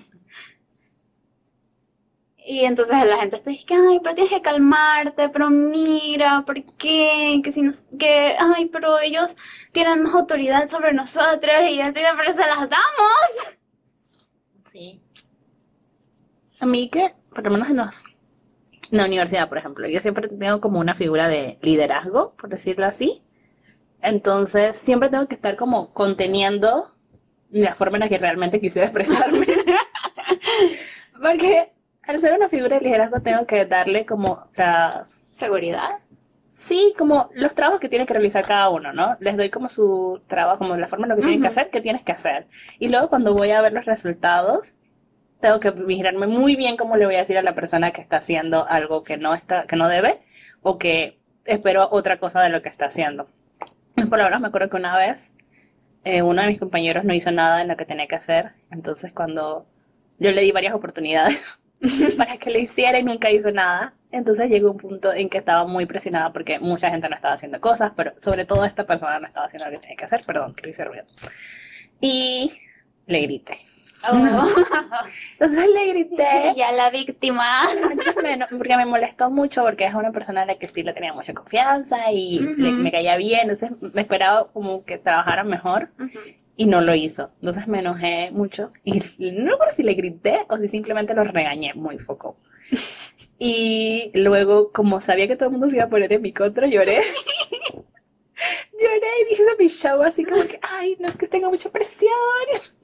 Y 2.53 2.65
entonces 2.67 2.97
la 3.07 3.17
gente 3.19 3.37
está 3.37 3.51
diciendo, 3.51 3.89
ay, 3.91 4.01
pero 4.03 4.15
tienes 4.15 4.33
que 4.33 4.43
calmarte, 4.43 5.29
pero 5.31 5.49
mira, 5.51 6.43
¿por 6.47 6.63
qué? 6.77 7.41
Que 7.43 7.51
si 7.53 7.63
nos, 7.63 7.81
que, 7.99 8.37
ay, 8.39 8.67
pero 8.67 8.99
ellos 9.01 9.35
tienen 9.73 10.03
más 10.03 10.15
autoridad 10.15 10.69
sobre 10.71 10.93
nosotros 10.93 11.55
y 11.71 11.77
yo 11.79 11.85
estoy 11.85 12.03
pero 12.17 12.33
se 12.33 12.41
las 12.41 12.61
damos. 12.69 13.57
Sí. 14.73 15.01
A 16.61 16.67
mí 16.67 16.89
que, 16.91 17.11
por 17.35 17.45
lo 17.45 17.51
menos 17.51 17.69
en, 17.71 17.77
los- 17.79 18.05
en 18.91 18.99
la 18.99 19.07
universidad, 19.07 19.49
por 19.49 19.59
ejemplo, 19.59 19.89
yo 19.89 20.01
siempre 20.01 20.29
tengo 20.29 20.61
como 20.61 20.81
una 20.81 20.95
figura 20.95 21.29
de 21.29 21.59
liderazgo, 21.63 22.35
por 22.37 22.51
decirlo 22.51 22.87
así. 22.87 23.23
Entonces, 24.03 24.77
siempre 24.79 25.11
tengo 25.11 25.29
que 25.29 25.37
estar 25.37 25.57
como 25.57 25.93
conteniendo 25.95 26.95
la 27.51 27.75
forma 27.75 27.99
en 27.99 28.03
la 28.03 28.11
que 28.11 28.19
realmente 28.19 28.61
quisiera 28.61 28.89
expresarme. 28.89 29.47
Porque 31.23 31.73
al 32.07 32.19
ser 32.19 32.35
una 32.35 32.49
figura 32.49 32.79
de 32.79 32.85
liderazgo 32.85 33.21
tengo 33.21 33.47
que 33.47 33.65
darle 33.67 34.05
como 34.07 34.49
las 34.57 35.25
Seguridad. 35.31 36.01
Sí, 36.57 36.95
como 36.97 37.29
los 37.35 37.55
trabajos 37.55 37.81
que 37.81 37.89
tiene 37.89 38.07
que 38.07 38.15
realizar 38.15 38.45
cada 38.47 38.69
uno, 38.71 38.93
¿no? 38.93 39.17
Les 39.21 39.37
doy 39.37 39.51
como 39.51 39.69
su 39.69 40.23
trabajo, 40.29 40.59
como 40.59 40.77
la 40.77 40.87
forma 40.87 41.07
en 41.07 41.11
lo 41.11 41.17
que 41.17 41.23
tienen 41.23 41.41
que 41.41 41.49
Ujú. 41.49 41.53
hacer, 41.53 41.71
qué 41.71 41.81
tienes 41.81 42.05
que 42.05 42.13
hacer. 42.13 42.47
Y 42.79 42.89
luego 42.89 43.09
cuando 43.09 43.35
voy 43.35 43.51
a 43.51 43.61
ver 43.61 43.73
los 43.73 43.85
resultados, 43.85 44.75
tengo 45.41 45.59
que 45.59 45.73
vigilarme 45.73 46.29
muy 46.29 46.55
bien 46.55 46.77
cómo 46.77 46.97
le 46.97 47.07
voy 47.07 47.17
a 47.17 47.21
decir 47.21 47.37
a 47.37 47.43
la 47.43 47.55
persona 47.55 47.91
que 47.91 48.01
está 48.01 48.19
haciendo 48.19 48.67
algo 48.69 49.03
que 49.03 49.17
no 49.17 49.35
está, 49.35 49.67
que 49.67 49.75
no 49.77 49.89
debe, 49.89 50.21
o 50.63 50.79
que 50.79 51.19
espero 51.45 51.89
otra 51.91 52.19
cosa 52.19 52.41
de 52.43 52.49
lo 52.51 52.63
que 52.63 52.69
está 52.69 52.87
haciendo. 52.87 53.27
Por 53.97 54.19
lo 54.19 54.25
menos 54.25 54.41
me 54.41 54.49
acuerdo 54.49 54.71
que 54.71 54.77
una 54.77 54.97
vez 54.97 55.35
eh, 56.05 56.23
uno 56.23 56.43
de 56.43 56.49
mis 56.49 56.59
compañeros 56.59 57.05
no 57.05 57.15
hizo 57.15 57.33
nada 57.33 57.61
en 57.63 57.69
lo 57.69 57.77
que 57.77 57.87
tenía 57.87 58.07
que 58.07 58.17
hacer, 58.17 58.53
entonces 58.71 59.13
cuando 59.13 59.67
yo 60.19 60.31
le 60.31 60.43
di 60.43 60.53
varias 60.53 60.75
oportunidades 60.75 61.61
para 62.17 62.37
que 62.37 62.50
lo 62.50 62.58
hiciera 62.58 62.99
y 62.99 63.02
nunca 63.02 63.31
hizo 63.31 63.50
nada. 63.50 63.94
Entonces 64.11 64.50
llegó 64.50 64.70
un 64.70 64.76
punto 64.79 65.12
en 65.12 65.29
que 65.29 65.38
estaba 65.38 65.67
muy 65.67 65.87
presionada 65.87 66.32
porque 66.32 66.58
mucha 66.58 66.90
gente 66.90 67.08
no 67.08 67.14
estaba 67.14 67.34
haciendo 67.34 67.61
cosas, 67.61 67.93
pero 67.96 68.12
sobre 68.20 68.44
todo 68.44 68.64
esta 68.64 68.84
persona 68.84 69.19
no 69.19 69.26
estaba 69.26 69.46
haciendo 69.46 69.67
lo 69.67 69.73
que 69.73 69.79
tenía 69.79 69.96
que 69.96 70.05
hacer. 70.05 70.23
Perdón, 70.26 70.55
que 70.55 70.64
lo 70.64 70.70
hice 70.70 70.84
ruido. 70.84 71.05
Y 72.00 72.52
le 73.06 73.20
grité. 73.20 73.55
Oh. 74.11 74.17
Entonces 75.38 75.67
le 75.75 75.87
grité. 75.93 76.52
ya 76.56 76.73
la 76.73 76.90
víctima. 76.90 77.67
Porque 78.56 78.76
me 78.76 78.84
molestó 78.84 79.31
mucho 79.31 79.62
porque 79.62 79.84
es 79.87 79.94
una 79.94 80.11
persona 80.12 80.43
a 80.43 80.46
la 80.46 80.56
que 80.56 80.69
sí 80.69 80.82
le 80.82 80.93
tenía 80.93 81.12
mucha 81.12 81.32
confianza 81.34 82.11
y 82.12 82.40
le- 82.40 82.70
Ujú. 82.73 82.81
me 82.82 82.90
caía 82.93 83.17
bien. 83.17 83.43
Entonces 83.43 83.73
me 83.81 84.02
esperaba 84.02 84.49
como 84.52 84.84
que 84.84 84.99
trabajara 84.99 85.44
mejor 85.44 85.90
Ujú. 85.99 86.19
Y 86.57 86.67
no 86.67 86.81
lo 86.81 86.95
hizo. 86.95 87.31
Entonces 87.41 87.67
me 87.67 87.81
enojé 87.81 88.31
mucho 88.31 88.73
y 88.85 89.01
no 89.19 89.53
recuerdo 89.53 89.75
si 89.75 89.83
le 89.83 89.95
grité 89.95 90.41
o 90.49 90.57
si 90.57 90.69
simplemente 90.69 91.15
lo 91.15 91.25
regañé 91.25 91.75
muy 91.75 91.97
poco. 91.99 92.37
Y 93.45 94.13
luego, 94.15 94.71
como 94.71 95.01
sabía 95.01 95.27
que 95.27 95.35
todo 95.35 95.49
el 95.49 95.53
mundo 95.53 95.69
se 95.69 95.75
iba 95.75 95.87
a 95.87 95.89
poner 95.89 96.13
en 96.13 96.23
mi 96.23 96.33
contra, 96.33 96.69
lloré. 96.69 97.01
Lloré 98.73 99.09
y 99.21 99.31
dije 99.31 99.43
a 99.43 99.57
mi 99.59 99.69
show 99.69 100.03
así 100.03 100.25
como 100.25 100.43
que, 100.45 100.61
ay, 100.63 100.97
no 101.01 101.09
es 101.09 101.17
que 101.17 101.27
tenga 101.27 101.51
mucha 101.51 101.69
presión. 101.71 102.13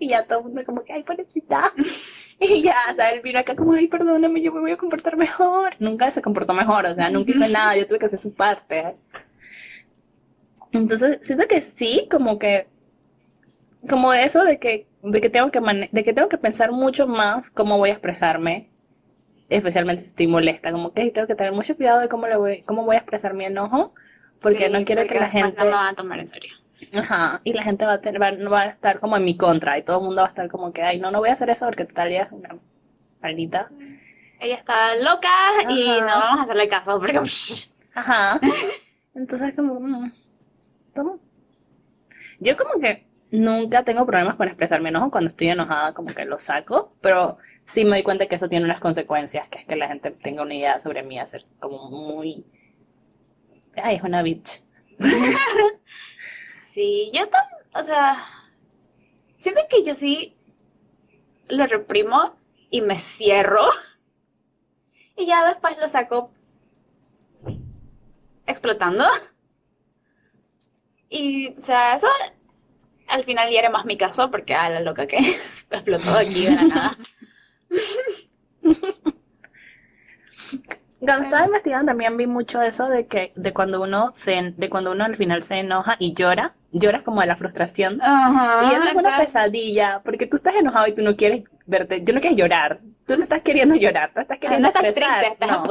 Y 0.00 0.08
ya 0.08 0.26
todo 0.26 0.40
el 0.40 0.44
mundo 0.46 0.64
como 0.64 0.82
que, 0.82 0.92
ay, 0.92 1.04
pobrecita. 1.04 1.72
Y 2.40 2.62
ya, 2.62 2.76
o 2.90 2.94
sea, 2.94 3.10
él 3.10 3.20
vino 3.20 3.38
acá 3.40 3.56
como, 3.56 3.72
ay, 3.72 3.88
perdóname, 3.88 4.40
yo 4.40 4.52
me 4.52 4.60
voy 4.60 4.70
a 4.70 4.76
comportar 4.76 5.16
mejor. 5.16 5.74
Nunca 5.80 6.10
se 6.10 6.22
comportó 6.22 6.54
mejor, 6.54 6.86
o 6.86 6.94
sea, 6.94 7.10
nunca 7.10 7.32
hizo 7.32 7.48
nada, 7.48 7.76
yo 7.76 7.86
tuve 7.86 7.98
que 7.98 8.06
hacer 8.06 8.18
su 8.18 8.32
parte. 8.34 8.96
Entonces, 10.72 11.18
siento 11.22 11.48
que 11.48 11.60
sí, 11.60 12.06
como 12.10 12.38
que 12.38 12.66
como 13.88 14.12
eso 14.12 14.44
de 14.44 14.58
que, 14.58 14.86
de 15.02 15.20
que 15.20 15.30
tengo 15.30 15.50
que 15.50 15.60
de 15.92 16.04
que 16.04 16.12
tengo 16.12 16.28
que 16.28 16.38
pensar 16.38 16.72
mucho 16.72 17.06
más 17.06 17.50
cómo 17.50 17.78
voy 17.78 17.90
a 17.90 17.92
expresarme, 17.92 18.70
especialmente 19.48 20.02
si 20.02 20.08
estoy 20.08 20.26
molesta, 20.26 20.72
como 20.72 20.92
que 20.92 21.10
tengo 21.10 21.26
que 21.26 21.34
tener 21.34 21.52
mucho 21.52 21.76
cuidado 21.76 22.00
de 22.00 22.08
cómo 22.08 22.26
le 22.26 22.36
voy, 22.36 22.62
cómo 22.62 22.84
voy 22.84 22.96
a 22.96 23.00
expresar 23.00 23.34
mi 23.34 23.44
enojo, 23.44 23.94
porque 24.40 24.66
Sí, 24.66 24.72
no 24.72 24.84
quiero 24.84 25.06
que 25.06 25.14
la 25.18 25.28
gente, 25.30 25.56
No 25.58 25.64
me 25.66 25.70
van 25.72 25.86
a 25.88 25.94
tomar 25.94 26.18
en 26.20 26.28
serio. 26.28 26.54
ajá, 26.96 27.40
y 27.44 27.52
la 27.52 27.62
gente 27.62 27.84
va 27.86 27.94
a 27.94 28.00
tener, 28.00 28.20
va, 28.22 28.60
a 28.62 28.66
estar 28.66 28.98
como 29.00 29.16
en 29.16 29.24
mi 29.24 29.36
contra, 29.36 29.78
y 29.78 29.82
todo 29.82 29.98
el 29.98 30.04
mundo 30.04 30.22
va 30.22 30.28
a 30.28 30.30
estar 30.30 30.48
como 30.48 30.72
que, 30.72 30.82
ay, 30.82 31.00
no, 31.00 31.10
no 31.10 31.18
voy 31.20 31.30
a 31.30 31.32
hacer 31.34 31.50
eso 31.50 31.66
porque 31.66 31.84
tal 31.84 32.12
es 32.12 32.30
una 32.32 32.56
maldita. 33.22 33.68
Ella 34.40 34.54
está 34.54 34.94
loca 34.96 35.28
y 35.68 36.00
no 36.00 36.06
vamos 36.06 36.40
a 36.40 36.42
hacerle 36.44 36.68
caso 36.68 36.98
porque... 37.00 37.20
Ajá. 37.94 38.38
Entonces 39.14 39.54
como, 39.54 39.80
mm, 39.80 40.12
¿cómo? 40.94 41.18
Yo 42.38 42.56
como 42.56 42.78
que 42.80 43.07
nunca 43.30 43.84
tengo 43.84 44.06
problemas 44.06 44.36
con 44.36 44.48
expresar 44.48 44.80
mi 44.80 44.88
enojo. 44.88 45.10
Cuando 45.10 45.28
estoy 45.28 45.48
enojada 45.48 45.94
como 45.94 46.14
que 46.14 46.24
lo 46.24 46.38
saco, 46.38 46.94
pero 47.00 47.38
sí 47.66 47.84
me 47.84 47.92
doy 47.92 48.02
cuenta 48.02 48.26
que 48.26 48.36
eso 48.36 48.48
tiene 48.48 48.64
unas 48.64 48.80
consecuencias, 48.80 49.48
que 49.48 49.58
es 49.60 49.66
que 49.66 49.76
la 49.76 49.88
gente 49.88 50.10
tenga 50.10 50.42
una 50.42 50.54
idea 50.54 50.78
sobre 50.78 51.02
mí, 51.02 51.18
hacer 51.18 51.44
como 51.60 51.90
muy... 51.90 52.44
Ay, 53.76 53.96
es 53.96 54.02
una 54.02 54.22
bitch. 54.22 54.62
Sí, 56.72 57.10
yo 57.12 57.28
también, 57.28 57.58
o 57.74 57.82
sea, 57.82 58.24
siento 59.38 59.62
que 59.68 59.82
yo 59.82 59.96
sí 59.96 60.36
lo 61.48 61.66
reprimo 61.66 62.36
y 62.70 62.82
me 62.82 62.98
cierro 63.00 63.66
y 65.16 65.26
ya 65.26 65.44
después 65.44 65.76
lo 65.78 65.88
saco 65.88 66.30
explotando. 68.46 69.04
Y, 71.08 71.48
o 71.48 71.60
sea, 71.60 71.96
eso 71.96 72.06
al 73.08 73.24
final 73.24 73.50
hiere 73.50 73.70
más 73.70 73.84
mi 73.84 73.96
caso 73.96 74.30
porque, 74.30 74.54
ah, 74.54 74.68
la 74.68 74.80
loca 74.80 75.06
que 75.06 75.18
es, 75.18 75.66
explotó 75.70 76.10
aquí 76.16 76.44
de 76.44 76.50
la 76.52 76.62
nada. 76.62 76.98
Cuando 81.00 81.24
estaba 81.24 81.46
investigando 81.46 81.90
también 81.90 82.16
vi 82.16 82.26
mucho 82.26 82.60
eso 82.60 82.88
de 82.88 83.06
que 83.06 83.32
de 83.36 83.52
cuando 83.52 83.80
uno 83.80 84.10
se 84.16 84.52
de 84.56 84.68
cuando 84.68 84.90
uno 84.90 85.04
al 85.04 85.14
final 85.14 85.44
se 85.44 85.60
enoja 85.60 85.94
y 86.00 86.12
llora, 86.12 86.54
lloras 86.72 87.02
como 87.02 87.20
de 87.20 87.28
la 87.28 87.36
frustración. 87.36 87.94
Y 87.94 88.74
eso 88.74 88.82
es 88.82 88.94
una 88.94 89.10
exacto. 89.10 89.22
pesadilla, 89.22 90.02
porque 90.04 90.26
tú 90.26 90.36
estás 90.36 90.56
enojado 90.56 90.88
y 90.88 90.94
tú 90.94 91.02
no 91.02 91.16
quieres 91.16 91.44
verte, 91.66 92.00
tú 92.00 92.12
no 92.12 92.20
quieres 92.20 92.36
llorar, 92.36 92.80
tú 93.08 93.16
no 93.16 93.24
estás 93.24 93.42
queriendo 93.42 93.74
llorar, 93.76 94.12
tú 94.14 94.20
estás 94.20 94.38
queriendo 94.38 94.68
no 94.68 94.68
estás 94.68 94.84
expresar. 94.84 95.24
triste, 95.24 95.32
estás 95.32 95.50
no, 95.50 95.64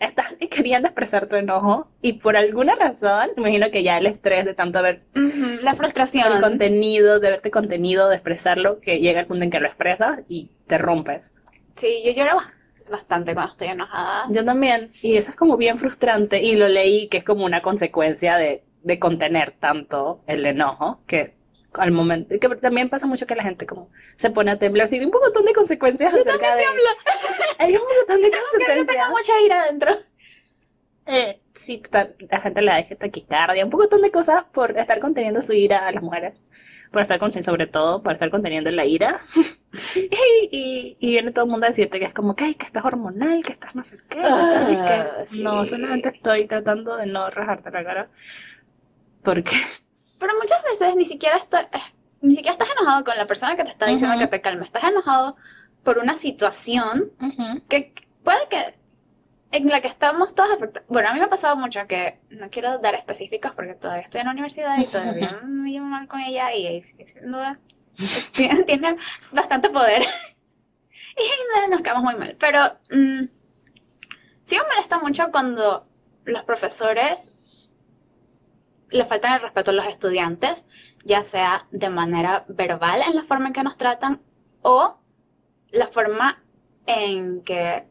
estás 0.00 0.26
queriendo 0.50 0.88
expresar 0.88 1.26
tu 1.28 1.36
enojo 1.36 1.88
y 2.00 2.14
por 2.14 2.36
alguna 2.36 2.74
razón, 2.76 3.30
me 3.36 3.42
imagino 3.42 3.70
que 3.70 3.82
ya 3.82 3.98
el 3.98 4.06
estrés 4.06 4.44
de 4.46 4.54
tanto 4.54 4.82
ver 4.82 5.02
Ujú, 5.16 5.62
La 5.62 5.74
frustración. 5.74 6.32
el 6.32 6.40
contenido, 6.40 7.20
de 7.20 7.30
verte 7.30 7.50
contenido, 7.50 8.08
de 8.08 8.16
expresarlo, 8.16 8.80
que 8.80 9.00
llega 9.00 9.20
el 9.20 9.26
punto 9.26 9.44
en 9.44 9.50
que 9.50 9.60
lo 9.60 9.66
expresas 9.66 10.22
y 10.28 10.50
te 10.66 10.78
rompes. 10.78 11.32
Sí, 11.76 12.02
yo 12.04 12.12
lloro 12.12 12.36
ba- 12.36 12.52
bastante 12.90 13.34
cuando 13.34 13.52
estoy 13.52 13.68
enojada. 13.68 14.26
Yo 14.30 14.44
también, 14.44 14.92
y 15.02 15.16
eso 15.16 15.30
es 15.30 15.36
como 15.36 15.56
bien 15.56 15.78
frustrante, 15.78 16.42
y 16.42 16.56
lo 16.56 16.68
leí 16.68 17.08
que 17.08 17.18
es 17.18 17.24
como 17.24 17.44
una 17.44 17.62
consecuencia 17.62 18.36
de, 18.36 18.64
de 18.82 18.98
contener 18.98 19.52
tanto 19.52 20.22
el 20.26 20.46
enojo, 20.46 21.02
que 21.06 21.34
al 21.78 21.92
momento, 21.92 22.34
que 22.38 22.48
también 22.56 22.88
pasa 22.90 23.06
mucho 23.06 23.26
que 23.26 23.34
la 23.34 23.42
gente 23.42 23.66
como 23.66 23.90
se 24.16 24.30
pone 24.30 24.50
a 24.50 24.58
temblar, 24.58 24.88
sí, 24.88 25.00
un 25.00 25.10
montón 25.10 25.44
de 25.44 25.52
consecuencias 25.52 26.14
acerca 26.14 26.54
de... 26.56 26.64
Hay 27.58 27.76
un 27.76 27.82
montón 27.82 28.22
de 28.22 28.30
que 28.30 28.38
consecuencias. 28.38 29.10
mucha 29.10 29.40
ira 29.40 29.62
adentro. 29.62 29.92
Eh, 31.06 31.40
sí, 31.54 31.82
la 32.30 32.40
gente 32.40 32.62
le 32.62 32.70
da 32.70 32.78
ese 32.78 32.96
taquicardia, 32.96 33.64
un 33.64 33.70
montón 33.70 34.00
de 34.02 34.10
cosas 34.10 34.44
por 34.44 34.76
estar 34.78 35.00
conteniendo 35.00 35.42
su 35.42 35.52
ira 35.52 35.86
a 35.86 35.92
las 35.92 36.02
mujeres, 36.02 36.40
por 36.90 37.02
estar 37.02 37.18
conteniendo, 37.18 37.50
sobre 37.52 37.66
todo, 37.66 38.02
por 38.02 38.12
estar 38.14 38.30
conteniendo 38.30 38.70
la 38.70 38.86
ira. 38.86 39.16
y, 39.96 40.48
y, 40.50 40.96
y 41.00 41.10
viene 41.10 41.32
todo 41.32 41.44
el 41.44 41.50
mundo 41.50 41.66
a 41.66 41.70
decirte 41.70 41.98
que 41.98 42.06
es 42.06 42.14
como 42.14 42.34
que, 42.34 42.44
ay, 42.44 42.54
que 42.54 42.64
estás 42.66 42.84
hormonal, 42.84 43.42
que 43.44 43.52
estás 43.52 43.74
no 43.74 43.84
sé 43.84 43.98
qué. 44.08 44.20
que 44.20 44.22
Ah, 44.24 45.24
sí. 45.26 45.42
No, 45.42 45.64
solamente 45.66 46.08
estoy 46.08 46.46
tratando 46.46 46.96
de 46.96 47.06
no 47.06 47.28
rajarte 47.30 47.70
la 47.70 47.84
cara. 47.84 48.10
Porque, 49.22 49.56
Pero 50.26 50.38
muchas 50.38 50.62
veces 50.62 50.96
ni 50.96 51.04
siquiera 51.04 51.36
estoy, 51.36 51.60
eh, 51.60 51.82
ni 52.22 52.36
siquiera 52.36 52.52
estás 52.52 52.68
enojado 52.80 53.04
con 53.04 53.16
la 53.18 53.26
persona 53.26 53.56
que 53.56 53.64
te 53.64 53.70
está 53.70 53.84
diciendo 53.86 54.16
Ujú. 54.16 54.24
que 54.24 54.30
te 54.30 54.40
calme. 54.40 54.64
Estás 54.64 54.84
enojado 54.84 55.36
por 55.82 55.98
una 55.98 56.14
situación 56.14 57.10
que 57.68 57.92
puede 58.22 58.48
que 58.48 58.74
en 59.52 59.68
la 59.68 59.82
que 59.82 59.88
estamos 59.88 60.34
todos 60.34 60.50
afectados. 60.50 60.88
Bueno, 60.88 61.10
a 61.10 61.12
mí 61.12 61.18
me 61.18 61.26
ha 61.26 61.28
pasado 61.30 61.56
mucho 61.56 61.86
que 61.86 62.18
no 62.30 62.48
quiero 62.48 62.78
dar 62.78 62.94
específicos 62.94 63.52
porque 63.54 63.74
todavía 63.74 64.02
estoy 64.04 64.22
en 64.22 64.26
la 64.28 64.32
universidad 64.32 64.78
y 64.78 64.86
todavía 64.86 65.40
me 65.44 65.70
llevo 65.70 65.84
mal 65.86 66.08
con 66.08 66.20
ella 66.20 66.54
y 66.54 66.82
sigue 66.82 67.06
siendo 67.06 67.38
tiene, 68.32 68.62
tiene 68.66 68.96
bastante 69.32 69.68
poder 69.68 70.02
y 71.16 71.60
no- 71.60 71.68
nos 71.68 71.82
quedamos 71.82 72.02
muy 72.02 72.14
mal. 72.16 72.34
Pero 72.40 72.64
mm, 72.90 73.24
sí 74.46 74.56
me 74.56 74.62
molesta 74.74 74.98
mucho 75.00 75.30
cuando 75.30 75.86
los 76.24 76.42
profesores 76.44 77.18
le 78.90 79.04
faltan 79.04 79.34
el 79.34 79.40
respeto 79.40 79.70
a 79.70 79.74
los 79.74 79.86
estudiantes, 79.86 80.66
ya 81.04 81.24
sea 81.24 81.66
de 81.70 81.90
manera 81.90 82.44
verbal 82.48 83.02
en 83.02 83.14
la 83.14 83.24
forma 83.24 83.48
en 83.48 83.52
que 83.52 83.62
nos 83.62 83.76
tratan 83.76 84.20
o 84.62 84.96
la 85.70 85.88
forma 85.88 86.42
en 86.86 87.42
que 87.42 87.84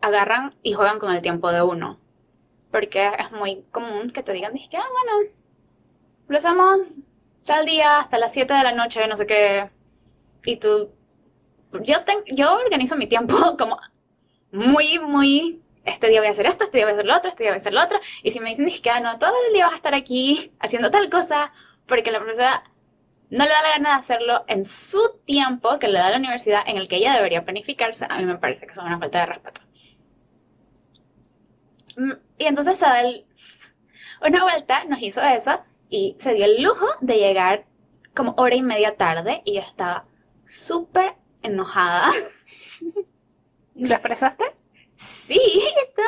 agarran 0.00 0.54
y 0.62 0.72
juegan 0.72 0.98
con 0.98 1.14
el 1.14 1.22
tiempo 1.22 1.50
de 1.52 1.62
uno. 1.62 1.98
Porque 2.70 3.10
es 3.18 3.32
muy 3.32 3.64
común 3.70 4.10
que 4.10 4.22
te 4.22 4.32
digan, 4.32 4.52
que, 4.52 4.76
ah, 4.76 4.86
bueno, 4.92 5.30
lo 6.28 6.38
hacemos 6.38 6.98
tal 7.44 7.64
día 7.66 8.00
hasta 8.00 8.18
las 8.18 8.32
7 8.32 8.52
de 8.52 8.62
la 8.62 8.72
noche, 8.72 9.06
no 9.08 9.16
sé 9.16 9.26
qué. 9.26 9.70
Y 10.44 10.56
tú, 10.56 10.90
yo, 11.82 11.98
yo 12.26 12.54
organizo 12.56 12.96
mi 12.96 13.06
tiempo 13.06 13.56
como 13.58 13.78
muy, 14.52 14.98
muy, 14.98 15.62
este 15.88 16.08
día 16.08 16.20
voy 16.20 16.28
a 16.28 16.32
hacer 16.32 16.46
esto, 16.46 16.64
este 16.64 16.78
día 16.78 16.86
voy 16.86 16.92
a 16.92 16.94
hacer 16.96 17.06
lo 17.06 17.16
otro, 17.16 17.30
este 17.30 17.44
día 17.44 17.52
voy 17.52 17.56
a 17.56 17.60
hacer 17.60 17.72
lo 17.72 17.82
otro. 17.82 18.00
Y 18.22 18.30
si 18.32 18.40
me 18.40 18.50
dicen, 18.50 18.68
que 18.82 18.90
ah, 18.90 19.00
no, 19.00 19.18
todo 19.18 19.32
el 19.48 19.54
día 19.54 19.66
vas 19.66 19.74
a 19.74 19.76
estar 19.76 19.94
aquí 19.94 20.52
haciendo 20.60 20.90
tal 20.90 21.10
cosa, 21.10 21.52
porque 21.86 22.10
la 22.10 22.20
profesora 22.20 22.64
no 23.30 23.44
le 23.44 23.50
da 23.50 23.62
la 23.62 23.70
gana 23.70 23.90
de 23.90 23.96
hacerlo 23.96 24.44
en 24.48 24.64
su 24.66 25.00
tiempo 25.24 25.78
que 25.78 25.88
le 25.88 25.98
da 25.98 26.10
la 26.10 26.18
universidad 26.18 26.62
en 26.66 26.78
el 26.78 26.88
que 26.88 26.96
ella 26.96 27.14
debería 27.14 27.44
planificarse, 27.44 28.06
a 28.08 28.18
mí 28.18 28.24
me 28.26 28.38
parece 28.38 28.66
que 28.66 28.72
es 28.72 28.78
una 28.78 28.98
falta 28.98 29.20
de 29.20 29.26
respeto. 29.26 29.60
Mm, 31.96 32.12
Y 32.38 32.44
entonces 32.46 32.78
una 34.20 34.42
vuelta 34.42 34.84
nos 34.84 35.00
hizo 35.02 35.20
eso 35.22 35.60
y 35.88 36.16
se 36.18 36.34
dio 36.34 36.44
el 36.46 36.62
lujo 36.62 36.86
de 37.00 37.16
llegar 37.18 37.64
como 38.14 38.34
hora 38.36 38.54
y 38.54 38.62
media 38.62 38.96
tarde 38.96 39.42
y 39.44 39.54
yo 39.54 39.60
estaba 39.60 40.06
súper 40.44 41.14
enojada. 41.42 42.10
¿lo 43.74 43.94
expresaste? 43.94 44.44
Sí, 45.28 45.34
y 45.40 45.94
todo, 45.94 46.06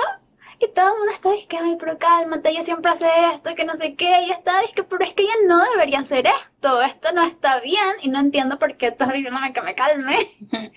y 0.61 0.69
todo 0.75 0.93
el 0.93 0.99
mundo 0.99 1.13
está 1.13 1.31
diciendo, 1.33 1.69
ay, 1.71 1.77
pero 1.79 1.99
cálmate, 1.99 2.51
ella 2.51 2.63
siempre 2.65 2.93
hace 2.93 3.07
esto, 3.35 3.55
que 3.55 3.65
no 3.65 3.77
sé 3.77 3.95
qué, 3.97 4.23
y 4.23 4.31
está 4.31 4.61
diciendo, 4.61 4.87
pero 4.89 5.05
es 5.05 5.15
que 5.15 5.23
ella 5.25 5.35
no 5.47 5.63
debería 5.71 6.01
hacer 6.01 6.27
esto, 6.27 6.83
esto 6.83 7.13
no 7.13 7.23
está 7.25 7.61
bien, 7.61 7.97
y 8.03 8.09
no 8.09 8.21
entiendo 8.21 8.59
por 8.59 8.77
qué 8.77 8.89
estás 8.89 9.13
diciéndome 9.13 9.53
que 9.53 9.63
me 9.63 9.75
calme. 9.75 10.17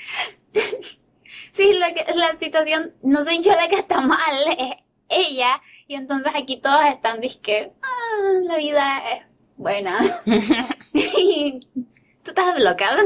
sí, 1.53 1.73
la, 1.73 1.93
que- 1.93 2.05
la 2.15 2.35
situación, 2.37 2.93
no 3.01 3.23
soy 3.23 3.41
yo 3.43 3.53
la 3.55 3.67
que 3.69 3.75
está 3.75 4.01
mal, 4.01 4.35
es 4.57 4.71
ella, 5.09 5.61
y 5.87 5.95
entonces 5.95 6.31
aquí 6.35 6.57
todos 6.61 6.85
están 6.85 7.21
diciendo, 7.21 7.73
ah, 7.81 8.33
la 8.43 8.57
vida 8.57 9.11
es 9.13 9.23
buena. 9.57 9.99
y 10.93 11.67
tú 12.23 12.31
estás 12.31 12.55
bloqueado, 12.55 12.99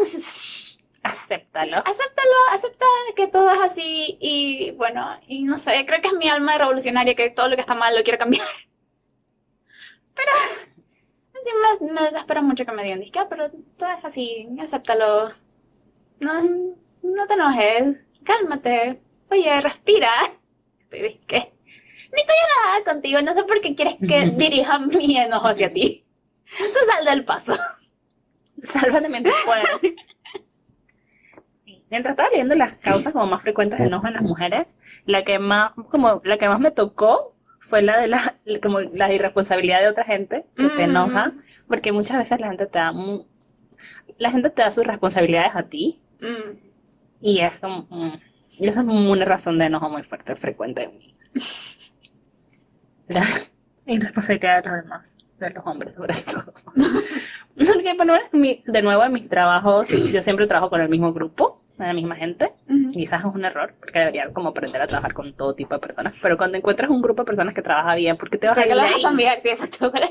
Acéptalo. 1.07 1.77
acéptalo, 1.77 2.35
acepta 2.51 2.85
que 3.15 3.27
todo 3.27 3.51
es 3.51 3.59
así 3.59 4.17
y 4.19 4.71
bueno, 4.71 5.19
y 5.27 5.43
no 5.43 5.57
sé, 5.57 5.85
creo 5.85 6.01
que 6.01 6.09
es 6.09 6.13
mi 6.13 6.27
alma 6.29 6.57
revolucionaria 6.57 7.15
que 7.15 7.29
todo 7.29 7.47
lo 7.47 7.55
que 7.55 7.61
está 7.61 7.75
mal 7.75 7.95
lo 7.95 8.03
quiero 8.03 8.19
cambiar. 8.19 8.47
Pero 10.15 10.31
sí 11.43 11.51
me, 11.85 11.93
me 11.93 12.01
desespera 12.09 12.41
mucho 12.41 12.65
que 12.65 12.71
me 12.71 12.83
digan, 12.83 13.01
que, 13.01 13.19
ah, 13.19 13.27
pero 13.29 13.51
todo 13.77 13.89
es 13.91 14.03
así, 14.03 14.49
acéptalo. 14.59 15.31
No, 16.19 16.41
no 17.03 17.27
te 17.27 17.33
enojes, 17.35 18.07
cálmate. 18.23 19.01
Oye, 19.29 19.61
respira. 19.61 20.11
Y 20.89 21.01
dije, 21.01 21.19
¿qué? 21.27 21.53
Ni 22.13 22.21
estoy 22.21 22.35
enojada 22.37 22.93
contigo, 22.93 23.21
no 23.21 23.33
sé 23.33 23.43
por 23.43 23.59
qué 23.59 23.75
quieres 23.75 23.97
que 23.97 24.31
dirija 24.37 24.79
mi 24.79 25.17
enojo 25.17 25.49
hacia 25.49 25.71
ti. 25.73 26.05
Tú 26.57 26.79
sal 26.89 27.03
del 27.03 27.25
paso. 27.25 27.53
Sálvame 28.63 29.09
mientras 29.09 29.35
puedas. 29.45 29.81
Mientras 31.89 32.13
estaba 32.13 32.29
leyendo 32.29 32.55
las 32.55 32.75
causas 32.77 33.13
como 33.13 33.27
más 33.27 33.41
frecuentes 33.41 33.79
de 33.79 33.85
enojo 33.85 34.07
en 34.07 34.13
las 34.13 34.21
mujeres, 34.23 34.77
la 35.05 35.23
que 35.23 35.39
más, 35.39 35.71
como 35.89 36.21
la 36.25 36.37
que 36.37 36.49
más 36.49 36.59
me 36.59 36.71
tocó 36.71 37.33
fue 37.59 37.81
la 37.81 37.99
de 37.99 38.07
la, 38.07 38.35
como 38.61 38.79
la 38.79 39.11
irresponsabilidad 39.13 39.81
de 39.81 39.87
otra 39.89 40.03
gente 40.03 40.45
que 40.55 40.67
te 40.69 40.87
Mm. 40.87 40.89
enoja, 40.91 41.31
porque 41.67 41.91
muchas 41.91 42.17
veces 42.17 42.39
la 42.39 42.47
gente 42.47 42.65
te 42.65 42.79
da 42.79 42.93
la 44.17 44.31
gente 44.31 44.49
te 44.49 44.61
da 44.63 44.71
sus 44.71 44.85
responsabilidades 44.85 45.55
a 45.55 45.63
ti 45.63 46.01
Mm. 46.19 46.57
y 47.21 47.39
es 47.39 47.53
como 47.59 47.85
mm, 47.89 48.19
y 48.59 48.67
esa 48.67 48.81
es 48.81 48.87
una 48.87 49.25
razón 49.25 49.57
de 49.59 49.65
enojo 49.65 49.89
muy 49.89 50.03
fuerte, 50.03 50.35
frecuente 50.35 50.83
en 50.83 50.97
mí. 50.97 51.15
La 53.07 53.23
irresponsabilidad 53.85 54.63
de 54.63 54.69
los 54.69 54.83
demás, 54.83 55.17
de 55.39 55.49
los 55.51 55.65
hombres 55.65 55.95
sobre 55.95 56.13
todo. 56.15 56.53
Porque 57.55 57.95
por 57.95 58.05
lo 58.05 58.13
menos 58.13 58.63
de 58.65 58.81
nuevo 58.81 59.03
en 59.03 59.13
mis 59.13 59.29
trabajos, 59.29 59.87
yo 59.89 60.21
siempre 60.23 60.47
trabajo 60.47 60.69
con 60.69 60.81
el 60.81 60.89
mismo 60.89 61.13
grupo, 61.13 61.63
con 61.77 61.87
la 61.87 61.93
misma 61.93 62.15
gente. 62.15 62.49
Ujú. 62.69 62.91
Quizás 62.91 63.21
es 63.21 63.25
un 63.33 63.45
error, 63.45 63.73
porque 63.79 63.99
debería 63.99 64.31
como 64.33 64.49
aprender 64.49 64.81
a 64.81 64.87
trabajar 64.87 65.13
con 65.13 65.33
todo 65.33 65.53
tipo 65.55 65.75
de 65.75 65.79
personas. 65.79 66.13
Pero 66.21 66.37
cuando 66.37 66.57
encuentras 66.57 66.89
un 66.89 67.01
grupo 67.01 67.21
de 67.21 67.27
personas 67.27 67.53
que 67.53 67.61
trabaja 67.61 67.95
bien, 67.95 68.17
¿por 68.17 68.29
qué 68.29 68.37
te 68.37 68.47
vas 68.47 68.57
a 68.57 68.61
¿Por 68.61 68.69
ir 68.71 68.75
vas 68.77 68.91
a 68.95 69.01
cambiar? 69.01 69.39
Sí, 69.41 69.49
exacto. 69.49 69.91
Pero 69.91 70.07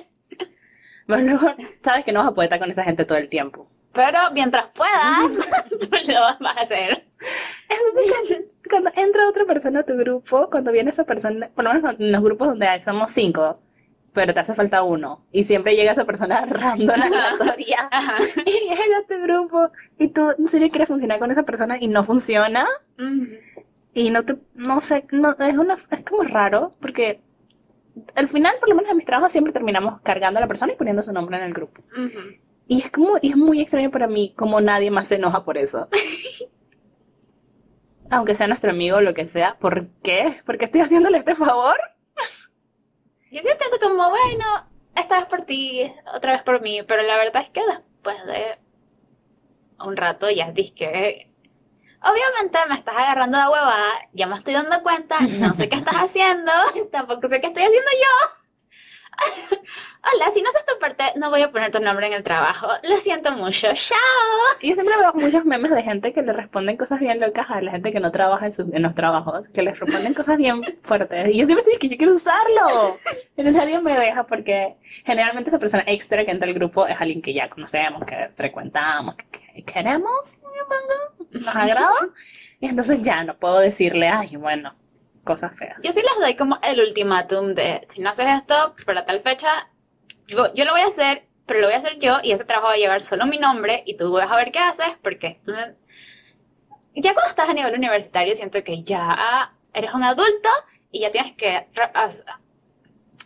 luego 1.23 1.55
sabes 1.83 2.05
que 2.05 2.13
no 2.13 2.21
vas 2.21 2.29
a 2.29 2.35
poder 2.35 2.47
estar 2.47 2.59
con 2.61 2.71
esa 2.71 2.83
gente 2.83 3.05
todo 3.05 3.19
el 3.19 3.29
tiempo. 3.29 3.69
Pero 3.93 4.19
mientras 4.33 4.71
puedas, 4.71 5.21
lo 6.09 6.21
vas 6.21 6.39
a 6.41 6.61
hacer. 6.63 7.05
Entonces, 7.69 8.13
cuando, 8.13 8.47
cuando 8.71 8.91
entra 9.03 9.29
otra 9.29 9.45
persona 9.45 9.81
a 9.81 9.83
tu 9.85 9.97
grupo, 9.97 10.49
cuando 10.51 10.71
viene 10.71 10.91
esa 10.91 11.05
persona, 11.05 11.49
por 11.55 11.65
lo 11.65 11.73
menos 11.73 11.95
en 11.99 12.13
los 12.13 12.23
grupos 12.23 12.49
donde 12.49 12.69
hay- 12.69 12.81
somos 12.81 13.11
cinco, 13.11 13.59
pero 14.17 14.33
te 14.33 14.41
hace 14.41 14.55
falta 14.55 14.83
uno, 14.83 15.27
y 15.31 15.45
siempre 15.45 15.77
llega 15.77 15.93
esa 15.93 16.07
persona 16.07 16.45
random 16.47 17.03
aleatoria, 17.03 17.91
y 18.47 18.69
llega 18.71 18.99
a 18.99 19.07
tu 19.07 19.23
grupo, 19.23 19.71
y 19.99 20.09
tú 20.09 20.31
en 20.39 20.49
serio 20.49 20.71
quieres 20.71 20.89
funcionar 20.89 21.19
con 21.19 21.31
esa 21.31 21.43
persona 21.43 21.77
y 21.79 21.87
no 21.87 22.03
funciona, 22.03 22.67
Ujú. 22.99 23.27
y 23.93 24.11
no 24.11 24.25
te, 24.25 24.39
no 24.55 24.81
sé, 24.81 25.05
no, 25.13 25.37
es 25.39 25.59
una, 25.59 25.75
es 25.75 26.03
como 26.03 26.23
raro, 26.23 26.73
porque 26.81 27.21
al 28.15 28.29
final, 28.29 28.55
por 28.59 28.71
lo 28.71 28.75
menos 28.75 28.91
en 28.91 28.97
mis 28.97 29.07
trabajos, 29.07 29.33
siempre 29.33 29.53
terminamos 29.53 30.01
cargando 30.01 30.39
a 30.39 30.41
la 30.41 30.49
persona 30.49 30.73
y 30.73 30.77
poniendo 30.77 31.03
su 31.03 31.13
nombre 31.13 31.37
en 31.37 31.43
el 31.45 31.53
grupo. 31.53 31.83
Ujú. 31.93 32.21
Y 32.69 32.81
es 32.81 32.91
como, 32.91 33.19
y 33.21 33.31
es 33.31 33.37
muy 33.37 33.61
extraño 33.61 33.91
para 33.91 34.09
mí 34.09 34.33
como 34.35 34.61
nadie 34.63 34.91
más 34.91 35.09
se 35.09 35.17
enoja 35.17 35.45
por 35.45 35.59
eso. 35.59 35.89
Aunque 38.11 38.35
sea 38.35 38.47
nuestro 38.47 38.71
amigo 38.71 38.97
o 38.97 39.01
lo 39.03 39.13
que 39.15 39.29
sea, 39.29 39.57
¿por 39.59 39.89
qué? 40.03 40.41
¿Por 40.47 40.57
qué 40.59 40.65
estoy 40.65 40.81
haciéndole 40.81 41.19
este 41.19 41.35
favor? 41.35 41.77
Yo 43.31 43.43
sí 43.43 43.49
entiendo 43.49 43.79
como, 43.81 44.11
bueno, 44.11 44.45
esta 44.95 45.19
vez 45.19 45.29
por 45.29 45.45
ti, 45.45 45.93
otra 46.15 46.33
vez 46.33 46.43
por 46.43 46.61
mí, 46.63 46.83
pero 46.83 47.03
la 47.03 47.17
verdad 47.17 47.43
es 47.43 47.51
que 47.51 47.63
después 47.67 48.25
de 48.27 48.59
un 49.85 49.97
rato 49.97 50.31
ya 50.31 50.55
que 50.55 51.31
obviamente 52.01 52.59
me 52.69 52.77
estás 52.77 52.97
agarrando 52.97 53.39
de 53.39 53.49
huevada, 53.49 53.93
ya 54.13 54.27
me 54.27 54.37
estoy 54.37 54.55
dando 54.55 54.81
cuenta, 54.81 55.19
no 55.21 55.55
sé 55.55 55.69
qué 55.69 55.77
estás 55.77 55.97
haciendo, 56.05 56.53
tampoco 56.93 57.29
sé 57.29 57.41
qué 57.41 57.49
estoy 57.49 57.65
haciendo 57.65 57.91
yo. 57.91 58.46
Hola, 60.15 60.31
si 60.31 60.41
no 60.41 60.51
haces 60.51 60.65
tu 60.65 60.79
parte, 60.79 61.05
no 61.17 61.31
voy 61.31 61.43
a 61.43 61.51
poner 61.51 61.73
tu 61.73 61.81
nombre 61.81 62.07
en 62.07 62.13
el 62.13 62.23
trabajo. 62.23 62.69
Lo 62.85 62.97
siento 62.97 63.33
mucho. 63.33 63.69
¡Chao! 63.75 63.99
Yo 64.63 64.75
siempre 64.75 64.97
veo 64.97 65.13
muchos 65.15 65.45
memes 65.45 65.73
de 65.73 65.83
gente 65.83 66.13
que 66.13 66.23
le 66.23 66.33
responden 66.33 66.77
cosas 66.77 67.01
bien 67.01 67.19
locas 67.19 67.51
a 67.51 67.61
la 67.61 67.73
gente 67.73 67.91
que 67.91 67.99
no 67.99 68.13
trabaja 68.13 68.47
en, 68.47 68.53
sus, 68.53 68.73
en 68.73 68.83
los 68.83 68.95
trabajos, 68.95 69.49
que 69.49 69.63
les 69.63 69.79
responden 69.79 70.15
cosas 70.15 70.39
bien 70.39 70.63
fuertes. 70.83 71.29
Y 71.31 71.39
yo 71.39 71.47
siempre 71.47 71.65
digo 71.67 71.79
que 71.81 71.89
yo 71.89 71.97
quiero 71.97 72.15
usarlo, 72.15 72.99
pero 73.35 73.51
nadie 73.51 73.81
me 73.81 73.99
deja 73.99 74.25
porque 74.27 74.77
generalmente 75.05 75.51
esa 75.51 75.59
persona 75.59 75.83
extra 75.87 76.25
que 76.25 76.31
entra 76.31 76.49
al 76.49 76.55
grupo 76.55 76.87
es 76.87 77.01
alguien 77.01 77.21
que 77.21 77.35
ya 77.35 77.49
conocemos, 77.49 78.05
que 78.05 78.29
frecuentamos, 78.37 79.17
que 79.17 79.65
queremos, 79.65 80.37
nos 81.31 81.57
agrada. 81.57 81.91
Y 82.61 82.67
entonces 82.67 83.03
ya 83.03 83.25
no 83.25 83.37
puedo 83.37 83.59
decirle, 83.59 84.09
ay, 84.09 84.37
bueno, 84.37 84.75
cosas 85.27 85.55
feas. 85.55 85.77
Yo 85.83 85.93
sí 85.93 86.01
les 86.01 86.19
doy 86.19 86.37
como 86.37 86.59
el 86.63 86.81
ultimátum 86.81 87.55
de, 87.55 87.87
si 87.93 88.01
no 88.01 88.11
haces 88.11 88.27
esto 88.39 88.75
para 88.87 89.05
tal 89.05 89.21
fecha, 89.21 89.69
yo, 90.27 90.55
yo 90.55 90.65
lo 90.65 90.73
voy 90.73 90.81
a 90.81 90.87
hacer, 90.87 91.27
pero 91.45 91.61
lo 91.61 91.67
voy 91.67 91.75
a 91.75 91.79
hacer 91.79 91.99
yo 91.99 92.19
y 92.23 92.33
ese 92.33 92.47
trabajo 92.47 92.69
va 92.69 92.75
a 92.75 92.79
llevar 92.79 93.03
solo 93.03 93.27
mi 93.27 93.37
nombre 93.37 93.83
y 93.85 93.97
tú 93.97 94.11
vas 94.13 94.31
a 94.31 94.37
ver 94.37 94.51
qué 94.51 94.59
haces 94.59 94.97
porque 95.03 95.41
ya 96.95 97.13
cuando 97.13 97.29
estás 97.29 97.51
a 97.51 97.55
nivel 97.55 97.75
universitario 97.75 98.35
siento 98.35 98.65
que 98.65 98.83
ya 98.83 99.53
eres 99.75 99.93
un 99.93 100.03
adulto 100.03 100.49
y 100.91 101.01
ya 101.01 101.13
tienes 101.13 101.35
que 101.35 101.69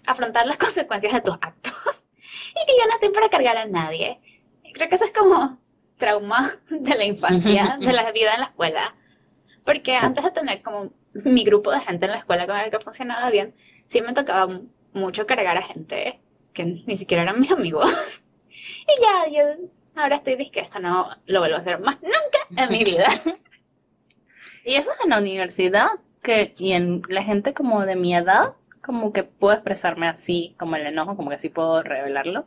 afrontar 0.06 0.46
las 0.46 0.56
consecuencias 0.58 1.12
de 1.12 1.20
tus 1.20 1.34
actos 1.34 1.72
y 2.50 2.66
que 2.66 2.72
yo 2.78 2.86
no 2.88 2.94
estoy 2.94 3.10
para 3.10 3.28
cargar 3.28 3.56
a 3.56 3.66
nadie. 3.66 4.20
Creo 4.74 4.88
que 4.88 4.94
eso 4.96 5.04
es 5.04 5.12
como 5.12 5.58
trauma 5.96 6.50
de 6.70 6.96
la 6.96 7.04
infancia, 7.04 7.76
de 7.80 7.92
la 7.92 8.10
vida 8.12 8.34
en 8.34 8.40
la 8.40 8.46
escuela. 8.46 8.94
Porque 9.64 9.94
antes 9.94 10.24
de 10.24 10.30
tener 10.30 10.62
como 10.62 10.90
mi 11.12 11.44
grupo 11.44 11.70
de 11.70 11.80
gente 11.80 12.06
en 12.06 12.12
la 12.12 12.18
escuela 12.18 12.46
con 12.46 12.56
el 12.56 12.70
que 12.70 12.80
funcionaba 12.80 13.30
bien, 13.30 13.54
sí 13.88 14.00
me 14.00 14.12
tocaba 14.12 14.48
mucho 14.92 15.26
cargar 15.26 15.56
a 15.56 15.62
gente 15.62 16.20
que 16.52 16.64
ni 16.64 16.96
siquiera 16.96 17.22
eran 17.22 17.40
mis 17.40 17.50
amigos. 17.50 17.90
y 18.50 19.00
ya, 19.00 19.30
yo 19.30 19.68
ahora 19.94 20.16
estoy 20.16 20.36
disque 20.36 20.60
esto 20.60 20.78
no 20.78 21.08
lo 21.26 21.40
vuelvo 21.40 21.56
a 21.56 21.60
hacer 21.60 21.80
más 21.80 21.96
nunca 22.02 22.62
en 22.62 22.70
mi 22.70 22.84
vida. 22.84 23.08
y 24.64 24.74
eso 24.74 24.90
es 24.92 25.00
en 25.04 25.10
la 25.10 25.18
universidad, 25.18 25.88
que, 26.22 26.52
y 26.58 26.72
en 26.72 27.02
la 27.08 27.22
gente 27.22 27.54
como 27.54 27.84
de 27.86 27.96
mi 27.96 28.14
edad, 28.14 28.54
como 28.84 29.12
que 29.12 29.24
puedo 29.24 29.54
expresarme 29.54 30.08
así, 30.08 30.54
como 30.58 30.76
el 30.76 30.86
enojo, 30.86 31.16
como 31.16 31.30
que 31.30 31.36
así 31.36 31.48
puedo 31.48 31.82
revelarlo. 31.82 32.46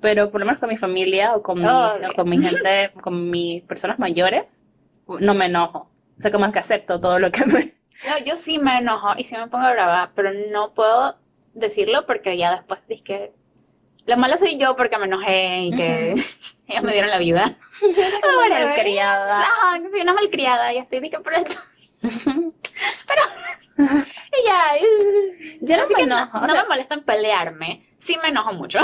Pero 0.00 0.30
por 0.30 0.40
lo 0.40 0.46
menos 0.46 0.60
con 0.60 0.70
mi 0.70 0.78
familia 0.78 1.34
o 1.34 1.42
con 1.42 1.60
mi, 1.60 1.66
con 2.16 2.28
mi 2.28 2.42
gente, 2.42 2.90
con 3.02 3.30
mis 3.30 3.62
personas 3.64 3.98
mayores, 3.98 4.64
no 5.06 5.34
me 5.34 5.46
enojo. 5.46 5.89
O 6.20 6.22
sea, 6.22 6.30
como 6.30 6.52
que 6.52 6.58
acepto 6.58 7.00
todo 7.00 7.18
lo 7.18 7.32
que 7.32 7.46
me... 7.46 7.74
No, 8.08 8.18
yo 8.24 8.36
sí 8.36 8.58
me 8.58 8.78
enojo 8.78 9.10
y 9.16 9.24
sí 9.24 9.36
me 9.36 9.48
pongo 9.48 9.70
brava, 9.70 10.12
pero 10.14 10.30
no 10.50 10.72
puedo 10.72 11.18
decirlo 11.52 12.06
porque 12.06 12.38
ya 12.38 12.50
después 12.50 12.80
dije 12.88 13.04
que 13.04 13.32
la 14.06 14.16
mala 14.16 14.36
soy 14.38 14.56
yo 14.56 14.76
porque 14.76 14.96
me 14.96 15.04
enojé 15.04 15.64
y 15.64 15.76
que 15.76 16.10
ellos 16.12 16.82
me 16.82 16.92
dieron 16.92 17.10
la 17.10 17.18
vida. 17.18 17.54
Una 17.82 18.58
malcriada. 18.60 19.40
Ajá, 19.40 19.80
soy 19.90 20.00
una 20.00 20.14
malcriada 20.14 20.72
y 20.72 20.78
estoy 20.78 21.00
dije 21.00 21.20
por 21.20 21.34
esto. 21.34 21.56
pero 22.00 23.22
y 23.76 24.46
ya, 24.46 24.72
yo 25.60 25.76
no 25.76 25.88
me 25.88 26.02
enojo. 26.02 26.46
No, 26.46 26.54
me 26.54 26.64
molesta 26.64 26.94
en 26.94 27.02
pelearme, 27.02 27.86
sí 27.98 28.16
me 28.22 28.28
enojo 28.28 28.52
mucho. 28.52 28.78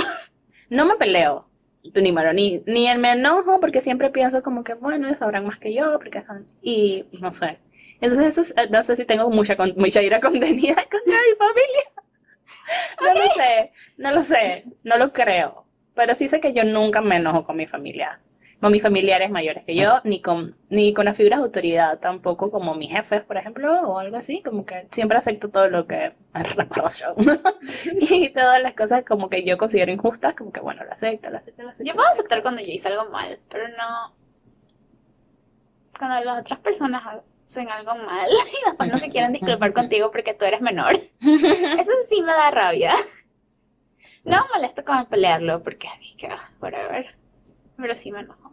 No 0.68 0.84
me 0.84 0.96
peleo, 0.96 1.48
ni 1.94 2.12
malo, 2.12 2.32
ni, 2.32 2.62
ni 2.66 2.86
me 2.98 3.12
enojo 3.12 3.60
porque 3.60 3.80
siempre 3.80 4.10
pienso 4.10 4.42
como 4.42 4.64
que, 4.64 4.74
bueno, 4.74 5.06
ellos 5.06 5.18
sabrán 5.18 5.46
más 5.46 5.58
que 5.58 5.74
yo, 5.74 5.98
porque 5.98 6.22
y 6.62 7.04
no 7.20 7.32
sé. 7.32 7.58
Entonces, 8.00 8.54
no 8.70 8.82
sé 8.82 8.96
si 8.96 9.04
tengo 9.04 9.30
mucha, 9.30 9.56
mucha 9.76 10.02
ira 10.02 10.20
contenida 10.22 10.74
contra 10.74 11.00
mi 11.00 11.36
familia. 11.38 11.82
No 13.00 13.14
lo 13.14 13.30
sé, 13.30 13.72
no 13.96 14.10
lo 14.10 14.22
sé, 14.22 14.64
no 14.82 14.96
lo 14.96 15.12
creo. 15.12 15.66
Pero 15.94 16.16
sí 16.16 16.26
sé 16.26 16.40
que 16.40 16.52
yo 16.52 16.64
nunca 16.64 17.00
me 17.00 17.16
enojo 17.16 17.44
con 17.44 17.56
mi 17.56 17.66
familia, 17.66 18.20
con 18.60 18.72
mis 18.72 18.82
familiares 18.82 19.30
mayores 19.30 19.64
que 19.64 19.74
yo, 19.74 20.00
ni 20.04 20.22
con, 20.22 20.56
ni 20.70 20.94
con 20.94 21.04
las 21.04 21.16
figuras 21.16 21.40
de 21.40 21.44
autoridad, 21.44 21.98
tampoco 21.98 22.50
como 22.50 22.74
mis 22.74 22.90
jefes, 22.90 23.22
por 23.22 23.36
ejemplo, 23.36 23.80
o 23.82 23.98
algo 23.98 24.16
así, 24.16 24.42
como 24.42 24.64
que 24.64 24.88
siempre 24.92 25.18
acepto 25.18 25.50
todo 25.50 25.68
lo 25.68 25.86
que 25.86 26.14
yo. 26.98 27.14
y 28.00 28.30
todas 28.30 28.62
las 28.62 28.74
cosas 28.74 29.04
como 29.04 29.28
que 29.28 29.44
yo 29.44 29.58
considero 29.58 29.92
injustas, 29.92 30.34
como 30.34 30.52
que 30.52 30.60
bueno, 30.60 30.84
lo 30.84 30.92
acepto, 30.92 31.30
lo 31.30 31.38
acepto, 31.38 31.62
lo 31.62 31.68
acepto. 31.68 31.84
Yo 31.90 31.94
puedo 31.94 32.08
aceptar 32.08 32.42
cuando 32.42 32.62
yo 32.62 32.68
hice 32.68 32.88
algo 32.88 33.10
mal, 33.10 33.38
pero 33.48 33.68
no 33.68 34.14
cuando 35.98 36.24
las 36.24 36.40
otras 36.40 36.58
personas 36.60 37.02
hacen 37.46 37.70
algo 37.70 37.94
mal 37.94 38.28
y 38.30 38.66
después 38.66 38.92
no 38.92 38.98
se 38.98 39.08
quieren 39.08 39.32
disculpar 39.32 39.72
contigo 39.72 40.10
porque 40.10 40.34
tú 40.34 40.44
eres 40.44 40.60
menor. 40.60 40.94
Eso 40.94 41.92
sí 42.08 42.22
me 42.22 42.32
da 42.32 42.50
rabia. 42.50 42.94
No 44.24 44.42
me 44.42 44.56
molesto 44.56 44.84
con 44.84 45.06
pelearlo 45.06 45.62
porque 45.62 45.88
dije, 46.00 46.28
ah, 46.30 46.50
whatever. 46.60 47.14
Pero 47.76 47.94
sí 47.94 48.12
me 48.12 48.20
enojo. 48.20 48.52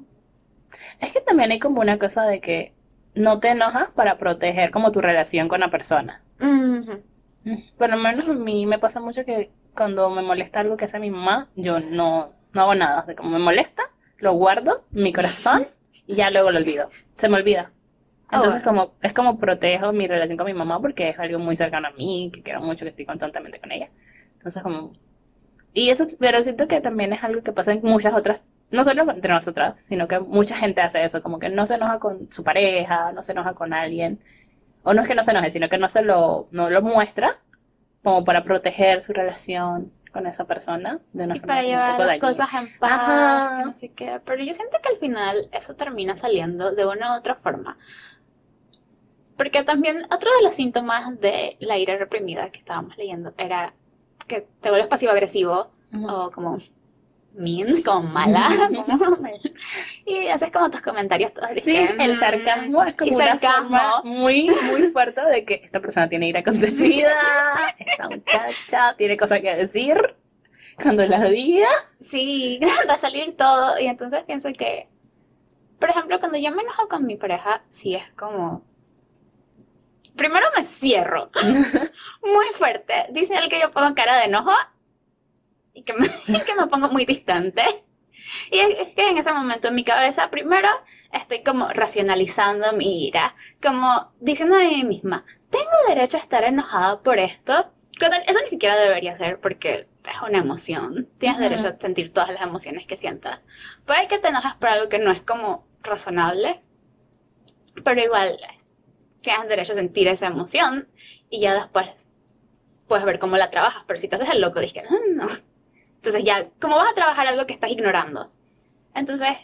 Es 0.99 1.11
que 1.11 1.21
también 1.21 1.51
hay 1.51 1.59
como 1.59 1.81
una 1.81 1.99
cosa 1.99 2.25
de 2.25 2.41
que 2.41 2.73
no 3.15 3.39
te 3.39 3.49
enojas 3.49 3.89
para 3.89 4.17
proteger 4.17 4.71
como 4.71 4.91
tu 4.91 5.01
relación 5.01 5.47
con 5.47 5.59
la 5.59 5.69
persona. 5.69 6.23
Mm, 6.39 6.81
por 7.77 7.89
lo 7.89 7.97
menos 7.97 8.27
a 8.27 8.33
mí 8.33 8.65
me 8.65 8.79
pasa 8.79 8.99
mucho 8.99 9.25
que 9.25 9.51
cuando 9.75 10.09
me 10.09 10.21
molesta 10.21 10.59
algo 10.59 10.77
que 10.77 10.85
hace 10.85 10.99
mi 10.99 11.09
mamá, 11.11 11.49
yo 11.55 11.79
no, 11.79 12.33
no 12.53 12.61
hago 12.61 12.75
nada. 12.75 13.03
De 13.03 13.15
como 13.15 13.29
me 13.31 13.39
molesta, 13.39 13.83
lo 14.17 14.33
guardo 14.33 14.85
en 14.93 15.03
mi 15.03 15.13
corazón 15.13 15.65
y 16.07 16.15
ya 16.15 16.31
luego 16.31 16.51
lo 16.51 16.59
olvido. 16.59 16.89
Se 17.17 17.29
me 17.29 17.37
olvida. 17.37 17.71
Ah, 18.29 18.37
Entonces, 18.37 18.63
como, 18.63 18.95
es 19.01 19.13
como 19.13 19.37
protejo 19.37 19.91
mi 19.91 20.07
relación 20.07 20.37
con 20.37 20.47
mi 20.47 20.53
mamá 20.53 20.79
porque 20.81 21.09
es 21.09 21.19
algo 21.19 21.39
muy 21.39 21.55
cercano 21.55 21.87
a 21.87 21.91
mí, 21.91 22.31
que 22.33 22.41
quiero 22.41 22.61
mucho, 22.61 22.85
que 22.85 22.89
estoy 22.89 23.05
constantemente 23.05 23.59
con 23.59 23.71
ella. 23.71 23.89
Entonces, 24.37 24.63
como. 24.63 24.93
Y 25.73 25.89
eso, 25.89 26.07
pero 26.19 26.41
siento 26.43 26.67
que 26.67 26.81
también 26.81 27.13
es 27.13 27.23
algo 27.23 27.41
que 27.43 27.51
pasa 27.51 27.73
en 27.73 27.81
muchas 27.83 28.13
otras, 28.13 28.43
no 28.73 28.83
solo 28.83 29.09
entre 29.11 29.31
nosotras, 29.31 29.79
sino 29.79 30.07
que 30.07 30.19
mucha 30.19 30.57
gente 30.57 30.81
hace 30.81 31.05
eso, 31.05 31.21
como 31.21 31.37
que 31.37 31.47
no 31.49 31.67
se 31.67 31.75
enoja 31.75 31.99
con 31.99 32.27
su 32.33 32.43
pareja, 32.43 33.11
no 33.11 33.21
se 33.21 33.31
enoja 33.31 33.53
con 33.53 33.71
alguien. 33.71 34.19
O 34.81 34.95
no 34.95 35.03
es 35.03 35.07
que 35.07 35.13
no 35.13 35.23
se 35.23 35.29
enoje, 35.29 35.51
sino 35.51 35.69
que 35.69 35.77
no 35.77 35.87
se 35.87 36.01
lo, 36.01 36.47
no 36.51 36.71
lo 36.71 36.81
muestra 36.81 37.37
como 38.01 38.25
para 38.25 38.43
proteger 38.43 39.03
su 39.03 39.13
relación 39.13 39.93
con 40.11 40.25
esa 40.25 40.45
persona 40.45 40.99
de 41.13 41.23
una 41.23 41.37
y 41.37 41.39
para 41.39 41.61
llevar 41.61 41.99
las 41.99 42.19
cosas 42.19 42.49
en 42.53 42.79
paz, 42.79 43.63
no 43.63 43.75
sé 43.75 43.89
qué. 43.89 44.19
Pero 44.25 44.43
yo 44.43 44.53
siento 44.53 44.77
que 44.81 44.89
al 44.89 44.97
final 44.97 45.49
eso 45.51 45.75
termina 45.75 46.15
saliendo 46.17 46.73
de 46.73 46.85
una 46.87 47.13
u 47.13 47.17
otra 47.17 47.35
forma. 47.35 47.77
Porque 49.37 49.63
también 49.63 50.03
otro 50.05 50.31
de 50.37 50.43
los 50.43 50.55
síntomas 50.55 51.19
de 51.19 51.57
la 51.59 51.77
ira 51.77 51.95
reprimida 51.97 52.49
que 52.49 52.57
estábamos 52.57 52.97
leyendo 52.97 53.33
era 53.37 53.73
que 54.27 54.47
te 54.61 54.69
vuelves 54.69 54.87
pasivo-agresivo 54.87 55.71
o 56.07 56.31
como 56.31 56.57
mean, 57.33 57.81
como 57.81 58.03
mala, 58.09 58.49
y 60.05 60.27
haces 60.27 60.51
como 60.51 60.69
tus 60.69 60.81
comentarios 60.81 61.33
todos. 61.33 61.49
Sí, 61.63 61.75
el 61.75 62.17
sarcasmo 62.17 62.83
es 62.83 62.95
como 62.95 63.15
una 63.15 63.37
forma 63.37 64.01
muy, 64.03 64.49
muy 64.71 64.83
fuerte 64.91 65.21
de 65.21 65.45
que 65.45 65.55
esta 65.55 65.79
persona 65.79 66.07
tiene 66.09 66.29
ira 66.29 66.43
contenida, 66.43 67.11
esta 67.77 68.09
muchacha 68.09 68.95
tiene 68.97 69.17
cosas 69.17 69.41
que 69.41 69.55
decir 69.55 69.97
cuando 70.81 71.05
la 71.05 71.23
diga. 71.25 71.69
Sí, 72.01 72.59
va 72.87 72.93
a 72.93 72.97
salir 72.97 73.35
todo 73.35 73.79
y 73.79 73.87
entonces 73.87 74.23
pienso 74.23 74.51
que, 74.53 74.87
por 75.79 75.89
ejemplo, 75.89 76.19
cuando 76.19 76.37
yo 76.37 76.51
me 76.51 76.61
enojo 76.61 76.87
con 76.87 77.05
mi 77.05 77.15
pareja, 77.15 77.63
sí 77.71 77.95
es 77.95 78.11
como 78.13 78.63
primero 80.15 80.45
me 80.55 80.63
cierro 80.63 81.31
muy 82.21 82.45
fuerte. 82.53 83.07
Dice 83.11 83.35
él 83.35 83.49
que 83.49 83.59
yo 83.59 83.71
pongo 83.71 83.95
cara 83.95 84.17
de 84.17 84.25
enojo 84.25 84.51
y 85.73 85.83
que 85.83 85.93
me, 85.93 86.07
que 86.45 86.55
me 86.55 86.67
pongo 86.67 86.89
muy 86.89 87.05
distante. 87.05 87.63
Y 88.51 88.59
es, 88.59 88.89
que 88.89 89.09
en 89.09 89.17
ese 89.17 89.33
momento 89.33 89.67
en 89.67 89.75
mi 89.75 89.83
cabeza, 89.83 90.29
primero 90.29 90.69
estoy 91.11 91.43
como 91.43 91.67
racionalizando 91.69 92.73
mi 92.73 93.07
ira, 93.07 93.35
como 93.61 94.11
diciendo 94.19 94.55
a 94.55 94.59
mí 94.59 94.83
misma, 94.83 95.25
tengo 95.49 95.69
derecho 95.87 96.17
a 96.17 96.21
estar 96.21 96.43
enojada 96.43 97.01
por 97.01 97.19
esto. 97.19 97.71
eso 97.99 98.39
ni 98.43 98.49
siquiera 98.49 98.77
debería 98.77 99.15
ser 99.15 99.39
porque 99.39 99.87
es 100.03 100.21
una 100.27 100.39
emoción. 100.39 101.09
Tienes 101.19 101.39
derecho 101.39 101.67
a 101.67 101.79
sentir 101.79 102.11
todas 102.11 102.29
las 102.29 102.41
emociones 102.41 102.87
que 102.87 102.97
sientas. 102.97 103.39
Puede 103.85 104.07
que 104.07 104.17
te 104.17 104.29
enojas 104.29 104.55
por 104.55 104.69
algo 104.69 104.89
que 104.89 104.99
no 104.99 105.11
es 105.11 105.21
como 105.21 105.67
razonable, 105.81 106.61
pero 107.83 108.01
igual 108.01 108.39
tienes 109.21 109.47
derecho 109.47 109.73
a 109.73 109.75
sentir 109.75 110.07
esa 110.07 110.27
emoción 110.27 110.87
y 111.29 111.41
ya 111.41 111.53
después 111.53 111.87
puedes 112.87 113.05
ver 113.05 113.19
cómo 113.19 113.37
la 113.37 113.51
trabajas. 113.51 113.83
Pero 113.85 113.99
si 113.99 114.07
te 114.07 114.15
haces 114.15 114.29
el 114.29 114.41
loco, 114.41 114.59
dices 114.59 114.81
que 114.81 114.89
no, 114.89 115.25
no. 115.25 115.52
Entonces 116.03 116.25
ya, 116.25 116.49
¿cómo 116.59 116.75
vas 116.75 116.91
a 116.91 116.95
trabajar 116.95 117.27
algo 117.27 117.47
que 117.47 117.53
estás 117.53 117.71
ignorando? 117.71 118.29
Entonces, 118.93 119.37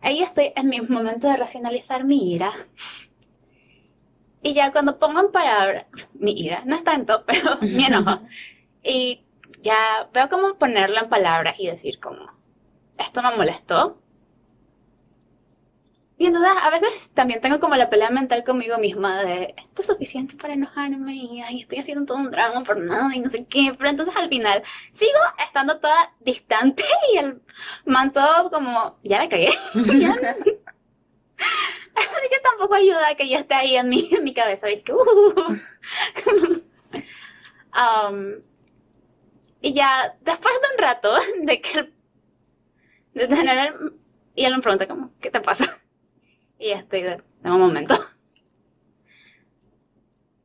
ahí 0.00 0.22
estoy 0.24 0.52
en 0.56 0.68
mi 0.68 0.80
momento 0.80 1.28
de 1.28 1.36
racionalizar 1.36 2.02
mi 2.02 2.34
ira. 2.34 2.52
Y 4.42 4.54
ya 4.54 4.72
cuando 4.72 4.98
pongo 4.98 5.20
en 5.20 5.30
palabras, 5.30 5.86
mi 6.14 6.32
ira, 6.32 6.64
no 6.66 6.74
es 6.74 6.82
tanto, 6.82 7.22
pero 7.26 7.58
mi 7.60 7.84
enojo. 7.84 8.18
Y 8.82 9.24
ya 9.62 10.10
veo 10.12 10.28
cómo 10.28 10.58
ponerlo 10.58 10.98
en 10.98 11.08
palabras 11.08 11.54
y 11.60 11.68
decir 11.68 12.00
como, 12.00 12.26
esto 12.98 13.22
me 13.22 13.36
molestó. 13.36 14.02
Y 16.16 16.26
entonces 16.26 16.52
a 16.62 16.70
veces 16.70 17.10
también 17.12 17.40
tengo 17.40 17.58
como 17.58 17.74
la 17.74 17.90
pelea 17.90 18.08
mental 18.10 18.44
conmigo 18.44 18.78
misma 18.78 19.22
de 19.24 19.54
esto 19.58 19.82
es 19.82 19.88
suficiente 19.88 20.36
para 20.36 20.54
enojarme 20.54 21.12
y 21.14 21.40
ay, 21.42 21.62
estoy 21.62 21.78
haciendo 21.78 22.04
todo 22.06 22.18
un 22.18 22.30
drama 22.30 22.62
por 22.62 22.78
nada 22.80 23.14
y 23.14 23.20
no 23.20 23.28
sé 23.30 23.46
qué. 23.46 23.74
Pero 23.76 23.90
entonces 23.90 24.14
al 24.16 24.28
final 24.28 24.62
sigo 24.92 25.18
estando 25.44 25.80
toda 25.80 26.12
distante 26.20 26.84
y 27.14 27.18
el 27.18 27.42
man 27.84 28.12
todo 28.12 28.50
como 28.50 28.98
ya 29.02 29.18
la 29.18 29.28
cagué. 29.28 29.50
Ya 30.00 30.14
Así 31.94 32.28
que 32.28 32.40
tampoco 32.40 32.74
ayuda 32.74 33.14
que 33.16 33.28
yo 33.28 33.36
esté 33.38 33.54
ahí 33.54 33.76
en 33.76 33.88
mi, 33.88 34.08
en 34.12 34.24
mi 34.24 34.34
cabeza. 34.34 34.70
Y, 34.70 34.82
que, 34.82 34.92
uh. 34.92 35.00
Um, 37.76 38.40
y 39.60 39.72
ya 39.72 40.16
después 40.20 40.54
de 40.54 40.74
un 40.76 40.82
rato 40.82 41.12
de 41.42 41.60
que 41.60 41.92
de 43.14 43.28
tener 43.28 43.58
el- 43.68 43.94
y 44.34 44.44
él 44.44 44.56
me 44.56 44.62
pregunta 44.62 44.88
como, 44.88 45.12
¿qué 45.20 45.30
te 45.30 45.40
pasa? 45.40 45.78
Y 46.64 46.70
estoy 46.70 47.02
de 47.02 47.20
un 47.44 47.60
momento. 47.60 47.94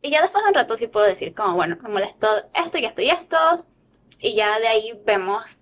Y 0.01 0.09
ya 0.09 0.21
después 0.21 0.43
de 0.43 0.49
un 0.49 0.53
rato 0.53 0.75
sí 0.75 0.87
puedo 0.87 1.05
decir 1.05 1.33
como, 1.33 1.55
bueno, 1.55 1.77
me 1.81 1.87
molestó 1.87 2.27
esto 2.53 2.77
y 2.77 2.83
esto 2.83 3.01
y 3.01 3.09
esto. 3.09 3.37
Y 4.19 4.35
ya 4.35 4.59
de 4.59 4.67
ahí 4.67 5.01
vemos 5.05 5.61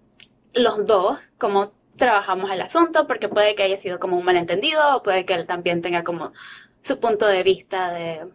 los 0.54 0.84
dos 0.88 1.20
cómo 1.38 1.74
trabajamos 1.96 2.50
el 2.50 2.62
asunto, 2.62 3.06
porque 3.06 3.30
puede 3.30 3.54
que 3.54 3.62
haya 3.62 3.78
sido 3.78 4.00
como 4.00 4.18
un 4.18 4.26
malentendido, 4.26 4.98
o 4.98 5.04
puede 5.04 5.26
que 5.26 5.36
él 5.36 5.46
también 5.46 5.84
tenga 5.84 6.04
como 6.04 6.34
su 6.82 7.00
punto 7.00 7.28
de 7.28 7.44
vista 7.44 7.92
de, 7.92 8.28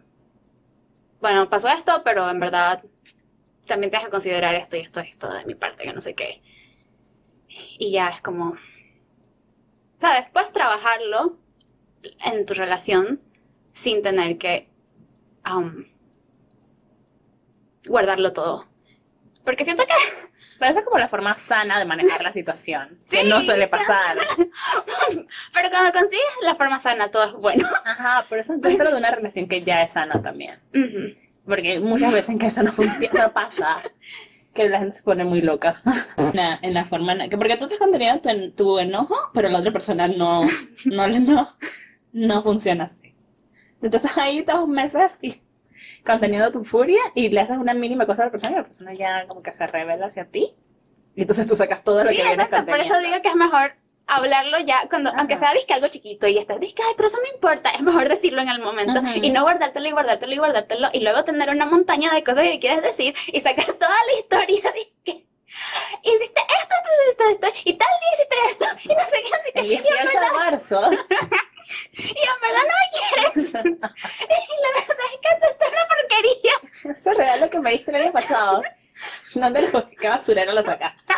bueno, 1.19 1.49
pasó 1.49 1.67
esto, 1.67 2.03
pero 2.05 2.29
en 2.29 2.39
verdad 2.39 2.85
también 3.67 3.89
tienes 3.89 4.07
que 4.07 4.11
considerar 4.11 4.55
esto 4.55 4.77
y 4.77 4.79
esto 4.79 5.01
y 5.01 5.09
esto 5.09 5.29
de 5.29 5.43
mi 5.43 5.55
parte, 5.55 5.83
que 5.83 5.91
no 5.91 5.99
sé 5.99 6.15
qué. 6.15 6.41
Y 7.77 7.91
ya 7.91 8.07
es 8.07 8.21
como, 8.21 8.55
¿sabes? 9.99 10.29
Puedes 10.31 10.53
trabajarlo 10.53 11.42
en 12.25 12.45
tu 12.45 12.53
relación 12.53 13.21
sin 13.73 14.01
tener 14.01 14.37
que 14.37 14.69
um, 15.49 15.85
guardarlo 17.85 18.33
todo. 18.33 18.67
Porque 19.45 19.65
siento 19.65 19.83
que 19.85 19.93
Pero 20.59 20.71
esa 20.71 20.79
es 20.79 20.85
como 20.85 20.97
la 20.99 21.09
forma 21.09 21.35
sana 21.37 21.77
de 21.77 21.83
manejar 21.85 22.21
la 22.23 22.31
situación, 22.31 22.97
que 23.09 23.23
no 23.25 23.41
suele 23.43 23.67
pasar. 23.67 24.15
Pero 25.53 25.69
cuando 25.69 25.91
consigues 25.91 26.23
la 26.41 26.55
forma 26.55 26.79
sana, 26.79 27.11
todo 27.11 27.23
es 27.25 27.33
bueno. 27.33 27.67
Ajá, 27.85 28.25
pero 28.29 28.39
eso 28.39 28.53
es 28.53 28.61
dentro 28.61 28.89
de 28.91 28.97
una 28.97 29.11
relación 29.11 29.47
que 29.47 29.61
ya 29.63 29.83
es 29.83 29.91
sana 29.91 30.21
también. 30.21 30.59
Porque 31.45 31.79
muchas 31.81 32.13
veces 32.13 32.37
que 32.39 32.45
eso 32.45 32.63
no 32.63 32.71
funciona, 32.71 33.07
eso 33.23 33.31
pasa. 33.33 33.81
Que 34.53 34.69
la 34.69 34.79
gente 34.79 34.95
se 34.97 35.03
pone 35.03 35.25
muy 35.25 35.41
loca 35.41 35.81
en 36.61 36.73
la 36.73 36.85
forma 36.85 37.11
en 37.13 37.17
la 37.17 37.27
que... 37.27 37.37
Porque 37.37 37.57
tú 37.57 37.67
te 37.67 37.73
has 37.73 37.79
contenido 37.79 38.19
tu, 38.21 38.29
en- 38.29 38.55
tu 38.55 38.79
enojo, 38.79 39.15
pero 39.33 39.49
la 39.49 39.59
otra 39.59 39.71
persona 39.71 40.07
no, 40.07 40.45
no, 40.85 41.07
le- 41.07 41.19
no, 41.19 41.49
no 42.13 42.41
funciona 42.41 42.85
así. 42.85 43.13
Entonces 43.81 44.17
ahí 44.17 44.41
dos 44.43 44.67
meses 44.67 45.17
y 45.21 45.41
conteniendo 46.05 46.51
tu 46.51 46.63
furia 46.63 47.01
y 47.15 47.29
le 47.29 47.41
haces 47.41 47.57
una 47.57 47.73
mínima 47.73 48.05
cosa 48.05 48.23
a 48.23 48.25
la 48.27 48.31
persona 48.31 48.53
y 48.53 48.55
la 48.55 48.63
persona 48.63 48.93
ya 48.93 49.27
como 49.27 49.41
que 49.43 49.51
se 49.51 49.67
revela 49.67 50.05
hacia 50.05 50.25
ti. 50.25 50.53
Y 51.15 51.21
entonces 51.21 51.45
tú 51.47 51.55
sacas 51.55 51.83
todo 51.83 52.03
lo 52.03 52.09
Sí, 52.11 52.15
que 52.15 52.23
vienes 52.23 52.39
exacto. 52.45 52.71
Por 52.71 52.79
eso 52.79 52.97
digo 52.99 53.21
que 53.21 53.27
es 53.29 53.35
mejor 53.35 53.73
hablarlo 54.07 54.59
ya, 54.59 54.87
cuando, 54.89 55.09
Ajá. 55.09 55.19
aunque 55.19 55.37
sea 55.37 55.53
disque 55.53 55.73
algo 55.73 55.87
chiquito 55.87 56.27
y 56.27 56.37
estás 56.37 56.59
disque, 56.59 56.81
ay, 56.85 56.93
pero 56.97 57.07
eso 57.07 57.17
no 57.25 57.33
importa, 57.33 57.69
es 57.71 57.81
mejor 57.81 58.09
decirlo 58.09 58.41
en 58.41 58.49
el 58.49 58.59
momento 58.61 58.99
Ujú. 58.99 59.09
y 59.21 59.31
no 59.31 59.43
guardártelo 59.43 59.87
y 59.87 59.91
guardártelo 59.91 60.33
y 60.33 60.37
guardártelo 60.37 60.89
y 60.93 60.99
luego 60.99 61.23
tener 61.23 61.49
una 61.49 61.65
montaña 61.65 62.13
de 62.13 62.23
cosas 62.23 62.43
que 62.43 62.59
quieres 62.59 62.81
decir 62.81 63.15
y 63.27 63.39
sacar 63.39 63.65
toda 63.79 63.95
la 64.07 64.19
historia 64.19 64.61
de 64.71 64.93
que 65.05 65.11
hiciste 66.03 66.41
esto, 66.41 66.75
esto, 67.09 67.23
esto, 67.29 67.47
esto, 67.47 67.59
y 67.63 67.73
tal 67.77 67.87
día 68.01 68.09
hiciste 68.13 68.35
esto, 68.49 68.65
y 68.83 68.95
no 68.95 69.03
sé 69.03 69.21
qué, 69.21 69.29
sé 69.29 69.53
qué, 69.53 69.59
El 69.61 69.65
y 69.71 69.75
en 69.75 69.81
18 69.83 70.03
verdad, 70.05 70.21
de 70.21 70.37
marzo. 70.37 70.81
y 71.93 72.01
en 72.01 72.39
verdad 72.41 72.65
no 72.69 72.75
me 72.81 72.87
quieres, 72.97 73.53
y 73.53 73.53
la 73.53 74.69
verdad 74.75 75.07
es 75.11 75.17
que 75.21 75.29
esto 75.33 75.45
es 75.49 75.55
una 75.71 75.85
porquería. 75.87 76.55
Ese 76.97 77.09
regalo 77.13 77.45
que 77.49 77.59
me 77.59 77.71
diste 77.71 77.89
el 77.91 77.97
año 78.03 78.11
pasado. 78.11 78.61
¿Dónde 79.35 79.61
lo 79.69 79.87
qué 79.89 80.07
basurero 80.09 80.53
lo 80.53 80.63
sacaste? 80.63 81.13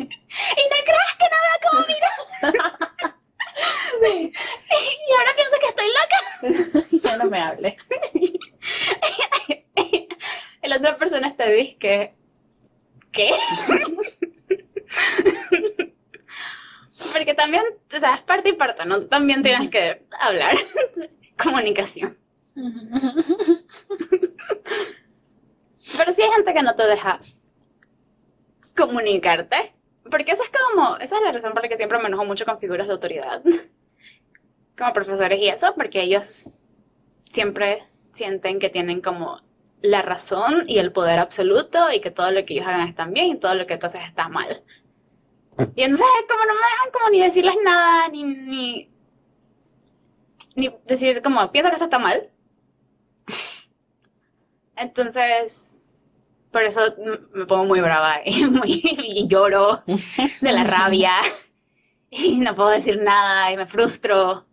Y 0.00 0.64
no 0.68 0.76
creas 0.84 1.16
que 1.18 1.28
no 1.30 1.38
veo 1.44 1.58
cómo 1.70 1.80
Sí. 4.00 4.32
y 4.32 5.12
ahora 5.12 5.32
pienso 5.36 5.56
que 5.60 5.68
estoy 5.68 5.88
loca. 5.88 6.20
Ya 6.92 7.16
no 7.16 7.24
me 7.26 7.40
hables. 7.40 7.74
La 10.62 10.76
otra 10.76 10.96
persona 10.96 11.34
te 11.36 11.52
dice 11.52 11.76
que. 11.78 12.14
¿Qué? 13.10 13.30
Porque 17.12 17.34
también, 17.34 17.62
o 17.94 17.98
sea, 17.98 18.14
es 18.14 18.22
parte 18.22 18.50
y 18.50 18.52
parte, 18.52 18.84
¿no? 18.84 19.00
Tú 19.00 19.08
también 19.08 19.42
tienes 19.42 19.70
que 19.70 20.04
hablar. 20.18 20.56
Comunicación. 21.42 22.16
Pero 25.96 26.14
sí 26.14 26.22
hay 26.22 26.30
gente 26.30 26.54
que 26.54 26.62
no 26.62 26.74
te 26.74 26.86
deja 26.86 27.18
comunicarte. 28.76 29.74
Porque 30.10 30.32
esa 30.32 30.42
es 30.42 30.50
como, 30.50 30.96
esa 30.96 31.16
es 31.16 31.22
la 31.22 31.32
razón 31.32 31.52
por 31.52 31.62
la 31.62 31.68
que 31.68 31.76
siempre 31.76 31.98
me 31.98 32.08
enojo 32.08 32.24
mucho 32.24 32.44
con 32.44 32.58
figuras 32.58 32.86
de 32.86 32.92
autoridad. 32.92 33.42
Como 34.76 34.92
profesores 34.92 35.38
y 35.40 35.48
eso, 35.48 35.74
porque 35.74 36.00
ellos 36.00 36.48
siempre 37.32 37.84
sienten 38.14 38.58
que 38.58 38.70
tienen 38.70 39.02
como 39.02 39.42
la 39.82 40.00
razón 40.00 40.64
y 40.66 40.78
el 40.78 40.90
poder 40.90 41.18
absoluto 41.18 41.92
y 41.92 42.00
que 42.00 42.10
todo 42.10 42.30
lo 42.30 42.44
que 42.44 42.54
ellos 42.54 42.66
hagan 42.66 42.88
está 42.88 43.04
bien 43.04 43.26
y 43.26 43.38
todo 43.38 43.54
lo 43.54 43.66
que 43.66 43.76
tú 43.76 43.86
haces 43.86 44.02
está 44.06 44.28
mal. 44.28 44.62
Y 45.74 45.82
entonces 45.82 46.06
como 46.28 46.44
no 46.44 46.54
me 46.54 46.60
dejan 46.60 46.90
como 46.92 47.10
ni 47.10 47.20
decirles 47.20 47.56
nada, 47.64 48.08
ni, 48.08 48.24
ni, 48.24 48.90
ni 50.56 50.74
decir 50.86 51.22
como, 51.22 51.50
pienso 51.52 51.70
que 51.70 51.76
eso 51.76 51.84
está 51.84 51.98
mal. 51.98 52.30
Entonces, 54.76 55.70
por 56.50 56.62
eso 56.62 56.80
me 57.34 57.46
pongo 57.46 57.64
muy 57.64 57.80
brava 57.80 58.20
y, 58.24 58.44
muy, 58.50 58.80
y 58.82 59.28
lloro 59.28 59.82
de 59.86 60.52
la 60.52 60.64
rabia 60.64 61.12
y 62.10 62.38
no 62.38 62.54
puedo 62.54 62.70
decir 62.70 63.00
nada 63.02 63.52
y 63.52 63.56
me 63.56 63.66
frustro. 63.66 64.46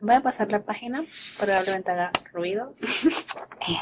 Voy 0.00 0.16
a 0.16 0.20
pasar 0.20 0.50
la 0.50 0.64
página, 0.64 1.04
probablemente 1.38 1.90
haga 1.90 2.10
ruidos. 2.32 2.78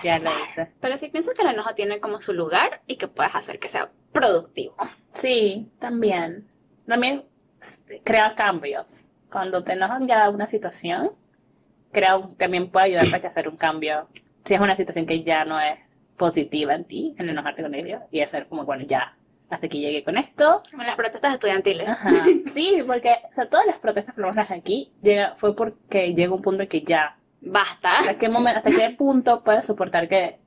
Ya 0.03 0.18
lo 0.18 0.31
hice. 0.44 0.70
Pero 0.79 0.98
sí 0.98 1.09
pienso 1.09 1.33
que 1.33 1.40
el 1.40 1.48
enojo 1.48 1.74
tiene 1.74 2.00
como 2.00 2.20
su 2.20 2.35
lugar 2.35 2.83
y 2.87 2.96
que 2.96 3.09
puedes 3.09 3.35
hacer 3.35 3.59
que 3.59 3.70
sea 3.70 3.90
productivo. 4.12 4.75
Sí, 5.12 5.70
también. 5.79 6.49
También 6.87 7.25
crea 8.05 8.35
cambios. 8.35 9.07
Cuando 9.31 9.62
te 9.62 9.73
enojan 9.73 10.09
ya 10.09 10.29
una 10.31 10.46
situación, 10.46 11.12
crea 11.92 12.16
un- 12.16 12.35
también 12.37 12.70
puede 12.70 12.96
ayudarte 12.96 13.27
a 13.27 13.31
hacer 13.31 13.49
un 13.49 13.57
cambio. 13.57 14.09
Si 14.44 14.55
es 14.55 14.61
una 14.61 14.77
situación 14.77 15.07
que 15.07 15.23
ya 15.23 15.44
no 15.44 15.61
es 15.61 15.79
positiva 16.16 16.75
en 16.75 16.85
ti, 16.85 17.14
el 17.18 17.29
enojarte 17.29 17.62
con 17.62 17.75
ellos 17.75 18.03
y 18.11 18.20
hacer 18.20 18.46
como, 18.49 18.64
bueno, 18.64 18.85
ya, 18.85 19.16
hasta 19.49 19.66
aquí 19.66 19.81
llegué 19.81 20.05
con 20.05 20.16
esto. 20.18 20.62
Como 20.70 20.83
las 20.83 20.96
protestas 20.96 21.35
estudiantiles. 21.35 21.88
Ajá. 21.88 22.11
Sí, 22.46 22.83
porque 22.87 23.16
o 23.31 23.35
sea, 23.35 23.49
todas 23.49 23.66
las 23.66 23.79
protestas 23.79 24.14
por 24.14 24.25
lo 24.25 24.42
aquí 24.55 24.92
llega, 25.03 25.35
fue 25.37 25.55
porque 25.57 26.14
llega 26.14 26.35
un 26.35 26.42
punto 26.42 26.62
en 26.62 26.68
que 26.68 26.83
ya 26.83 27.16
Basta. 27.42 28.01
¿Hasta 28.01 28.18
qué 28.18 28.29
momento, 28.29 28.59
hasta 28.59 28.70
qué 28.70 28.94
punto 28.96 29.42
puedes 29.42 29.64
soportar 29.64 30.09
que 30.09 30.38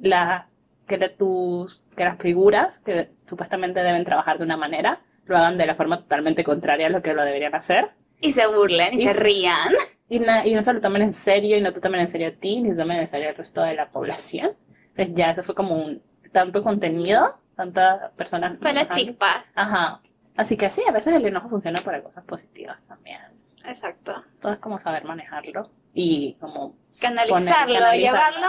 la, 0.00 0.48
que 0.90 0.98
de 0.98 1.08
tus, 1.08 1.84
que 1.96 2.04
las 2.04 2.18
figuras 2.18 2.80
que 2.80 3.08
supuestamente 3.26 3.80
deben 3.82 4.02
trabajar 4.04 4.38
de 4.38 4.44
una 4.44 4.56
manera, 4.56 4.98
lo 5.24 5.36
hagan 5.36 5.56
de 5.56 5.64
la 5.66 5.74
forma 5.76 5.98
totalmente 5.98 6.42
contraria 6.42 6.88
a 6.88 6.90
lo 6.90 7.00
que 7.00 7.14
lo 7.14 7.22
deberían 7.22 7.54
hacer? 7.54 7.90
Y 8.20 8.32
se 8.32 8.46
burlen 8.48 8.94
y, 8.94 9.04
Y 9.04 9.08
se 9.08 9.14
se- 9.14 9.20
rían. 9.20 9.70
Y, 10.08 10.18
na- 10.18 10.44
y 10.44 10.54
no 10.56 10.62
se 10.62 10.72
lo 10.72 10.80
tomen 10.80 11.02
en 11.02 11.12
serio, 11.14 11.56
y 11.56 11.60
no 11.60 11.72
te 11.72 11.80
tomen 11.80 12.00
en 12.00 12.08
serio 12.08 12.26
a 12.28 12.32
ti, 12.32 12.60
ni 12.60 12.70
te 12.70 12.74
tomen 12.76 12.98
en 12.98 13.06
serio 13.06 13.28
al 13.28 13.36
resto 13.36 13.62
de 13.62 13.74
la 13.74 13.88
población. 13.90 14.50
Entonces 14.88 15.14
ya 15.14 15.30
eso 15.30 15.44
fue 15.44 15.54
como 15.54 15.76
un 15.76 16.02
tanto 16.32 16.62
contenido, 16.62 17.32
tantas 17.54 18.10
personas. 18.12 18.58
Fue 18.60 18.72
la 18.72 18.88
chispa. 18.88 19.44
Ajá. 19.54 20.00
Así 20.36 20.56
que 20.56 20.68
sí, 20.70 20.82
a 20.88 20.92
veces 20.92 21.14
el 21.14 21.24
enojo 21.26 21.48
funciona 21.48 21.80
para 21.80 22.02
cosas 22.02 22.24
positivas 22.24 22.82
también. 22.88 23.20
Exacto. 23.64 24.24
Todo 24.40 24.52
es 24.52 24.58
como 24.58 24.78
saber 24.80 25.04
manejarlo 25.04 25.70
y 25.94 26.34
como 26.40 26.74
Canalizarlo, 27.00 27.74
canalizarlo. 27.74 27.92
llevarlo. 27.96 28.48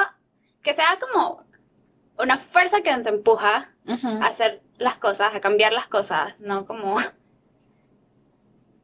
Que 0.63 0.73
sea 0.73 0.97
como 0.99 1.43
una 2.21 2.37
fuerza 2.37 2.81
que 2.81 2.95
nos 2.95 3.05
empuja 3.05 3.73
a 3.87 4.25
hacer 4.25 4.61
las 4.77 4.97
cosas, 4.97 5.35
a 5.35 5.41
cambiar 5.41 5.73
las 5.73 5.87
cosas, 5.87 6.39
no 6.39 6.65
como 6.65 6.97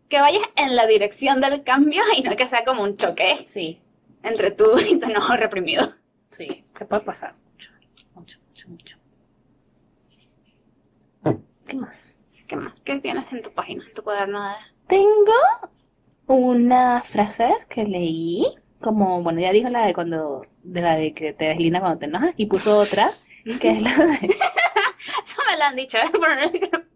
que 0.10 0.20
vayas 0.20 0.44
en 0.56 0.76
la 0.76 0.88
dirección 0.88 1.42
del 1.42 1.64
cambio 1.64 2.02
y 2.16 2.24
no 2.24 2.36
que 2.36 2.48
sea 2.48 2.64
como 2.64 2.84
un 2.84 2.96
choque 2.96 3.44
Sí, 3.46 3.82
entre 4.24 4.52
tú 4.52 4.78
y 4.80 5.00
tu 5.00 5.10
enojo 5.10 5.36
reprimido. 5.36 5.92
Sí, 6.30 6.66
que 6.76 6.86
puede 6.86 7.04
pasar 7.04 7.34
mucho, 7.52 7.72
mucho, 8.16 8.40
mucho, 8.46 8.70
mucho. 8.70 8.98
¿Qué 11.66 11.76
más? 11.76 12.20
¿Qué 12.48 12.56
más? 12.56 12.74
¿Qué 12.84 13.00
tienes 13.00 13.32
en 13.32 13.42
tu 13.42 13.52
página, 13.52 13.84
en 13.86 13.94
tu 13.94 14.02
cuaderno 14.04 14.42
de... 14.42 14.56
Tengo 14.88 15.34
unas 16.28 17.08
frases 17.08 17.66
que 17.66 17.84
leí, 17.84 18.46
como, 18.80 19.22
bueno, 19.24 19.40
ya 19.42 19.52
dijo 19.52 19.70
la 19.70 19.86
de 19.86 19.94
cuando, 19.94 20.46
de 20.64 20.82
la 20.82 20.96
de 20.98 21.14
que 21.14 21.34
te 21.34 21.48
ves 21.48 21.58
linda 21.60 21.80
cuando 21.80 22.00
te 22.00 22.06
enojas, 22.06 22.34
y 22.38 22.46
puso 22.46 22.78
otra, 22.78 23.10
que 23.62 23.70
es 23.72 23.82
la 23.82 23.92
de, 23.96 24.28
Eso 24.28 25.42
me 25.50 25.58
lo 25.58 25.64
han 25.64 25.76
dicho, 25.76 25.98
¿eh? 25.98 26.10
Por- 26.12 26.88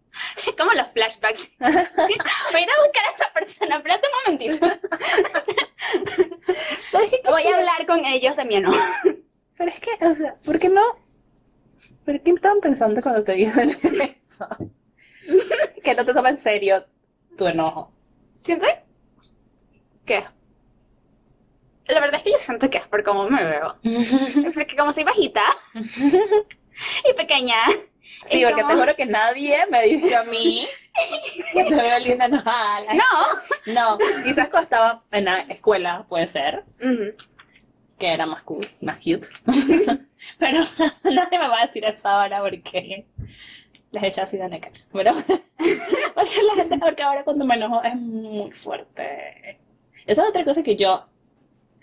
como 0.58 0.72
los 0.72 0.88
flashbacks. 0.88 1.52
Voy 1.58 1.70
a 1.70 2.60
ir 2.60 2.68
a 2.68 2.84
buscar 2.84 3.04
a 3.06 3.14
esa 3.14 3.32
persona, 3.32 3.76
espérate 3.76 4.06
un 4.06 4.12
momentito. 4.34 4.66
Voy 7.30 7.42
a 7.44 7.56
hablar 7.56 7.86
con 7.86 8.04
ellos 8.04 8.36
de 8.36 8.44
mi 8.44 8.56
enojo. 8.56 8.76
pero 9.56 9.70
es 9.70 9.80
que, 9.80 9.90
o 10.04 10.14
sea, 10.14 10.34
¿por 10.44 10.58
qué 10.58 10.68
no? 10.68 10.82
¿Por 12.04 12.20
qué 12.20 12.30
estaban 12.32 12.60
pensando 12.60 13.00
cuando 13.00 13.24
te 13.24 13.32
dicen 13.32 13.70
eso? 13.70 14.46
que 15.82 15.94
no 15.94 16.04
te 16.04 16.12
toma 16.14 16.28
en 16.30 16.38
serio 16.38 16.84
tu 17.36 17.46
enojo. 17.46 17.92
¿Sientes? 18.42 18.74
¿Qué? 20.04 20.24
La 21.86 22.00
verdad 22.00 22.16
es 22.16 22.22
que 22.22 22.32
yo 22.32 22.38
siento 22.38 22.70
que 22.70 22.78
es 22.78 22.86
por 22.86 23.02
cómo 23.02 23.28
me 23.28 23.44
veo. 23.44 23.76
Porque 24.54 24.76
como 24.76 24.92
soy 24.92 25.04
bajita 25.04 25.42
y 25.74 27.12
pequeña. 27.14 27.56
Sí, 28.28 28.40
y 28.40 28.44
porque 28.44 28.64
te 28.64 28.74
juro 28.74 28.96
que 28.96 29.06
nadie 29.06 29.64
me 29.70 29.82
dice 29.82 30.14
a 30.14 30.24
mí 30.24 30.66
que 31.52 31.64
te 31.64 31.74
veo 31.74 31.98
linda 31.98 32.26
enojada. 32.26 32.92
No. 32.94 33.72
No, 33.74 33.98
quizás 34.24 34.48
cuando 34.48 34.64
estaba 34.64 35.02
en 35.10 35.24
la 35.24 35.40
escuela, 35.40 36.04
puede 36.08 36.26
ser, 36.26 36.64
que 37.98 38.12
era 38.12 38.26
más 38.26 38.42
cool, 38.42 38.66
más 38.80 38.96
cute. 38.96 39.26
Pero 40.38 40.64
nadie 41.04 41.38
me 41.38 41.48
va 41.48 41.62
a 41.62 41.66
decir 41.66 41.84
eso 41.84 42.08
ahora 42.08 42.40
porque 42.40 43.06
les 43.92 44.02
he 44.02 44.06
hecho 44.08 44.22
así 44.22 44.36
de 44.36 44.48
necar. 44.48 44.72
Pero 44.92 45.12
porque 46.14 46.42
la 46.42 46.54
gente, 46.54 46.78
porque 46.78 47.02
ahora 47.02 47.24
cuando 47.24 47.44
me 47.44 47.54
enojo 47.54 47.82
es 47.82 47.94
muy 47.94 48.50
fuerte. 48.52 49.60
Esa 50.06 50.22
es 50.22 50.28
otra 50.28 50.44
cosa 50.44 50.62
que 50.62 50.76
yo, 50.76 51.04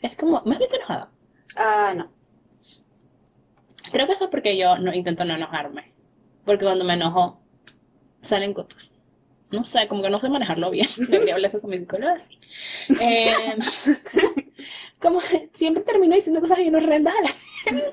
es 0.02 0.16
como, 0.16 0.42
¿me 0.46 0.54
has 0.54 0.60
visto 0.60 0.76
enojada? 0.76 1.12
Ah, 1.56 1.94
no. 1.96 2.12
Creo 3.92 4.06
que 4.06 4.14
eso 4.14 4.26
es 4.26 4.30
porque 4.30 4.58
yo 4.58 4.78
no 4.78 4.94
intento 4.94 5.26
no 5.26 5.36
enojarme. 5.36 5.94
Porque 6.46 6.66
cuando 6.66 6.86
me 6.86 6.94
enojo, 6.94 7.42
salen 8.22 8.54
cosas. 8.54 8.94
No 9.52 9.64
sé, 9.64 9.88
como 9.88 10.04
que 10.04 10.10
no 10.10 10.20
sé 10.20 10.30
manejarlo 10.30 10.70
bien. 10.70 10.88
Debería 10.98 11.34
hablar 11.34 11.50
eso 11.50 11.62
con 11.62 11.72
mi 11.72 11.78
psicóloga 11.78 12.14
así. 12.14 12.40
Eh, 13.02 13.58
como 15.02 15.20
que 15.20 15.50
siempre 15.54 15.84
termino 15.84 16.16
diciendo 16.16 16.42
cosas 16.42 16.60
bien 16.60 16.76
horrendas 16.76 17.16
a 17.16 17.22
la 17.22 17.30
gente. 17.64 17.92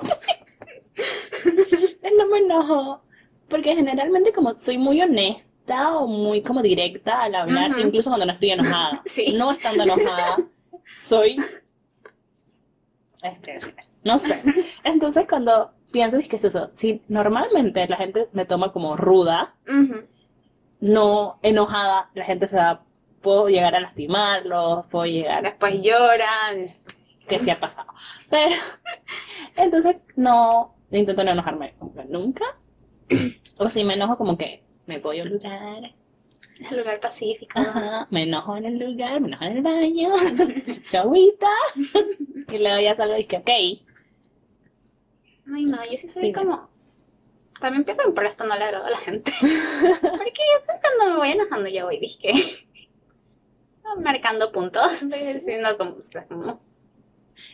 no 2.16 2.28
me 2.28 2.38
enojo. 2.38 3.02
Porque 3.48 3.74
generalmente 3.74 4.32
como 4.32 4.58
soy 4.58 4.76
muy 4.76 5.00
honesta 5.00 5.96
o 5.96 6.06
muy 6.06 6.42
como 6.42 6.62
directa 6.62 7.22
al 7.22 7.34
hablar, 7.34 7.78
incluso 7.78 8.10
cuando 8.10 8.26
no 8.26 8.32
estoy 8.32 8.50
enojada. 8.50 9.02
Sí. 9.06 9.34
No 9.36 9.52
estando 9.52 9.84
enojada, 9.84 10.36
soy... 11.06 11.36
Es 13.26 13.38
que, 13.40 13.58
no 14.04 14.18
sé. 14.18 14.40
Entonces 14.84 15.26
cuando 15.28 15.72
pienso, 15.92 16.16
es 16.16 16.28
que 16.28 16.36
es 16.36 16.44
eso, 16.44 16.70
si 16.74 17.02
normalmente 17.08 17.86
la 17.88 17.96
gente 17.96 18.28
me 18.32 18.44
toma 18.44 18.72
como 18.72 18.96
ruda, 18.96 19.54
Ujú. 19.66 20.04
no 20.80 21.38
enojada, 21.42 22.10
la 22.14 22.24
gente 22.24 22.46
se 22.48 22.56
va, 22.56 22.84
puedo 23.20 23.48
llegar 23.48 23.74
a 23.74 23.80
lastimarlos, 23.80 24.86
puedo 24.88 25.06
llegar, 25.06 25.42
Después 25.42 25.80
lloran. 25.82 26.66
que 27.28 27.38
sí 27.38 27.50
ha 27.50 27.56
pasado. 27.58 27.88
Pero, 28.30 28.54
entonces 29.56 29.96
no, 30.16 30.74
intento 30.90 31.24
no 31.24 31.32
enojarme 31.32 31.74
nunca. 32.08 32.44
O 33.58 33.68
si 33.68 33.84
me 33.84 33.94
enojo 33.94 34.16
como 34.16 34.36
que 34.36 34.62
me 34.86 34.98
voy 34.98 35.20
a 35.20 35.22
un 35.22 35.30
lugar, 35.30 35.94
el 36.70 36.78
lugar 36.78 37.00
pacífico. 37.00 37.58
ajá, 37.58 38.06
me 38.10 38.22
enojo 38.22 38.56
en 38.56 38.64
el 38.66 38.78
lugar, 38.78 39.20
me 39.20 39.28
enojo 39.28 39.44
en 39.44 39.56
el 39.58 39.62
baño, 39.62 40.10
chavita, 40.90 41.48
y 42.52 42.58
luego 42.58 42.80
ya 42.80 42.94
salgo 42.94 43.16
y 43.16 43.24
que, 43.24 43.36
ok, 43.38 43.50
Ay, 45.54 45.64
no, 45.64 45.84
yo 45.84 45.96
sí 45.96 46.08
soy 46.08 46.22
Sí. 46.24 46.32
como. 46.32 46.68
También 47.60 47.84
pienso 47.84 48.02
que 48.04 48.10
por 48.10 48.26
esto 48.26 48.44
no 48.44 48.56
le 48.56 48.64
agrado 48.64 48.84
a 48.86 48.90
la 48.90 48.96
gente. 48.98 49.32
Porque 49.40 50.42
yo 50.42 50.66
cuando 50.66 51.12
me 51.12 51.16
voy 51.18 51.30
enojando 51.30 51.68
ya 51.68 51.84
voy, 51.84 51.98
disque. 51.98 52.32
Marcando 53.98 54.50
puntos. 54.52 55.00
Estoy 55.02 55.32
diciendo 55.34 55.78
como- 55.78 55.96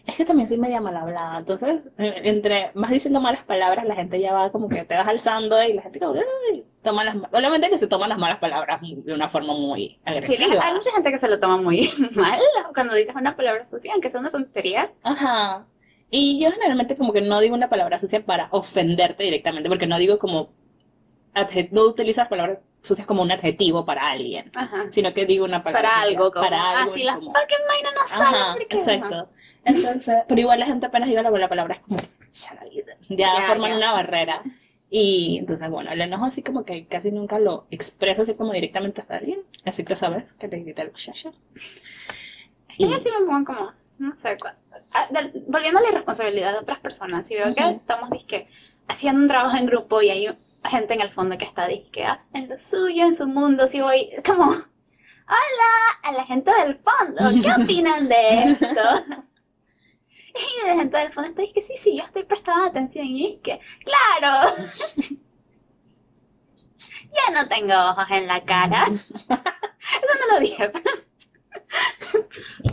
Es 0.07 0.16
que 0.16 0.25
también 0.25 0.49
soy 0.49 0.59
media 0.59 0.81
mal 0.81 0.97
hablada, 0.97 1.38
entonces 1.38 1.81
eh, 1.99 2.14
entre 2.25 2.71
más 2.75 2.90
diciendo 2.90 3.21
malas 3.21 3.42
palabras 3.42 3.85
la 3.87 3.95
gente 3.95 4.21
ya 4.21 4.33
va 4.33 4.51
como 4.53 4.68
que 4.68 4.85
te 4.85 4.97
vas 4.97 5.09
alzando 5.09 5.62
y 5.62 5.73
la 5.73 5.83
gente 5.83 5.99
como 6.01 6.14
"Ay", 6.53 6.64
toma 6.83 7.05
las 7.05 7.16
obviamente 7.33 7.68
que 7.71 7.79
se 7.79 7.87
toman 7.87 8.09
las 8.09 8.18
malas 8.18 8.38
palabras 8.38 8.81
de 8.83 9.12
una 9.14 9.29
forma 9.29 9.55
muy 9.55 9.88
Sí, 9.88 10.01
agresiva. 10.05 10.64
hay 10.66 10.75
mucha 10.75 10.92
gente 10.92 11.11
que 11.11 11.18
se 11.18 11.29
lo 11.29 11.38
toma 11.40 11.57
muy 11.57 11.90
mal 12.14 12.40
cuando 12.75 12.95
dices 12.95 13.14
una 13.14 13.35
palabra 13.37 13.64
sucia, 13.64 13.92
aunque 13.92 14.11
sea 14.11 14.21
una 14.21 14.31
tontería. 14.31 14.92
Ajá. 15.03 15.66
Y 16.11 16.38
yo 16.38 16.51
generalmente 16.53 16.97
como 16.97 17.12
que 17.12 17.21
no 17.23 17.40
digo 17.40 17.55
una 17.55 17.68
palabra 17.71 17.99
sucia 17.99 18.25
para 18.25 18.49
ofenderte 18.51 19.25
directamente, 19.25 19.68
porque 19.68 19.87
no 19.87 19.99
digo 19.99 20.18
como 20.18 20.51
no 21.71 21.83
utilizo 21.85 22.21
las 22.21 22.29
palabras 22.29 22.59
sucias 22.83 23.07
como 23.07 23.23
un 23.23 23.31
adjetivo 23.33 23.85
para 23.87 24.11
alguien, 24.11 24.51
Ajá. 24.55 24.87
sino 24.90 25.14
que 25.14 25.25
digo 25.25 25.45
una 25.45 25.62
palabra 25.62 25.88
Para 25.88 26.03
sucia 26.05 26.18
algo, 26.18 26.33
como. 26.33 26.45
para 26.45 26.71
algo 26.81 26.92
Así 26.92 27.07
como- 27.07 27.33
fucking 27.33 27.66
vaina 27.68 27.90
no 27.92 28.09
sale. 28.09 28.37
Ajá, 28.37 28.53
porque- 28.53 28.77
exacto. 28.77 29.29
Entonces, 29.64 30.22
pero 30.29 30.40
igual 30.40 30.61
la 30.61 30.66
gente 30.66 30.87
apenas 30.87 31.09
diga 31.09 31.22
la, 31.22 31.31
la 31.31 31.48
palabra 31.48 31.75
es 31.75 31.81
como, 31.81 31.98
ya 31.98 32.55
la 32.55 32.64
vida. 32.68 32.96
Ya, 33.09 33.16
Ya, 33.40 33.46
forman 33.48 33.70
ya. 33.72 33.77
una 33.77 33.92
barrera. 33.92 34.42
Y 34.90 35.38
entonces, 35.38 35.70
bueno, 35.70 35.90
el 35.90 36.01
enojo 36.01 36.27
así 36.27 36.42
como 36.42 36.64
que 36.64 36.87
casi 36.87 37.11
nunca 37.11 37.38
lo 37.38 37.66
expreso 37.70 38.22
así 38.22 38.35
como 38.35 38.53
directamente 38.53 39.03
a 39.09 39.14
alguien. 39.16 39.40
Así 39.64 39.85
que 39.85 39.96
sabes 39.96 40.33
que 40.35 40.48
le 40.48 40.59
grita 40.61 40.83
el 40.83 40.90
muchacho. 40.90 41.33
Es 42.68 42.77
que 42.79 42.85
yo 42.90 42.98
sí 43.01 43.09
me 43.20 43.27
pongo 43.27 43.44
como, 43.55 43.72
no 43.98 44.14
sé, 44.16 44.37
ah, 44.92 45.07
del- 45.11 45.44
volviendo 45.46 45.79
a 45.79 45.83
la 45.83 45.88
irresponsabilidad 45.90 46.53
de 46.53 46.59
otras 46.59 46.81
personas, 46.81 47.27
si 47.27 47.35
veo 47.37 47.55
que 47.55 47.62
Ujú. 47.62 47.77
estamos 47.77 48.11
disque 48.11 48.48
haciendo 48.88 49.22
un 49.22 49.29
trabajo 49.29 49.57
en 49.57 49.66
grupo 49.66 50.03
y 50.03 50.11
hay 50.11 50.38
gente 50.64 50.94
en 50.94 51.01
el 51.01 51.11
fondo 51.11 51.38
que 51.38 51.44
está 51.44 51.66
disque 51.68 52.05
ah, 52.05 52.22
en 52.35 52.48
lo 52.48 52.59
suyo, 52.59 53.05
en 53.05 53.14
su 53.16 53.27
mundo, 53.27 53.68
si 53.68 53.81
voy, 53.81 54.09
es 54.12 54.22
como, 54.22 54.44
hola, 54.51 54.62
a 56.03 56.12
la 56.12 56.25
gente 56.27 56.51
del 56.64 56.77
fondo, 56.77 57.22
¿qué 57.42 57.51
opinan 57.62 58.09
de 58.09 58.42
esto? 58.53 58.81
Y 60.35 60.66
la 60.66 60.75
gente 60.75 60.97
del 60.97 61.12
fondo 61.12 61.31
está 61.31 61.42
disque, 61.42 61.62
sí, 61.62 61.75
sí, 61.77 61.97
yo 61.97 62.05
estoy 62.05 62.25
prestando 62.25 62.64
atención 62.64 63.07
y 63.07 63.35
es 63.35 63.40
que, 63.40 63.61
claro, 63.85 64.55
ya 66.79 67.42
no 67.42 67.49
tengo 67.49 67.75
ojos 67.90 68.07
en 68.11 68.27
la 68.27 68.42
cara. 68.45 68.85
Eso 68.87 70.12
no 70.21 70.35
lo 70.35 70.40
dije, 70.40 70.71
pero, 70.71 70.90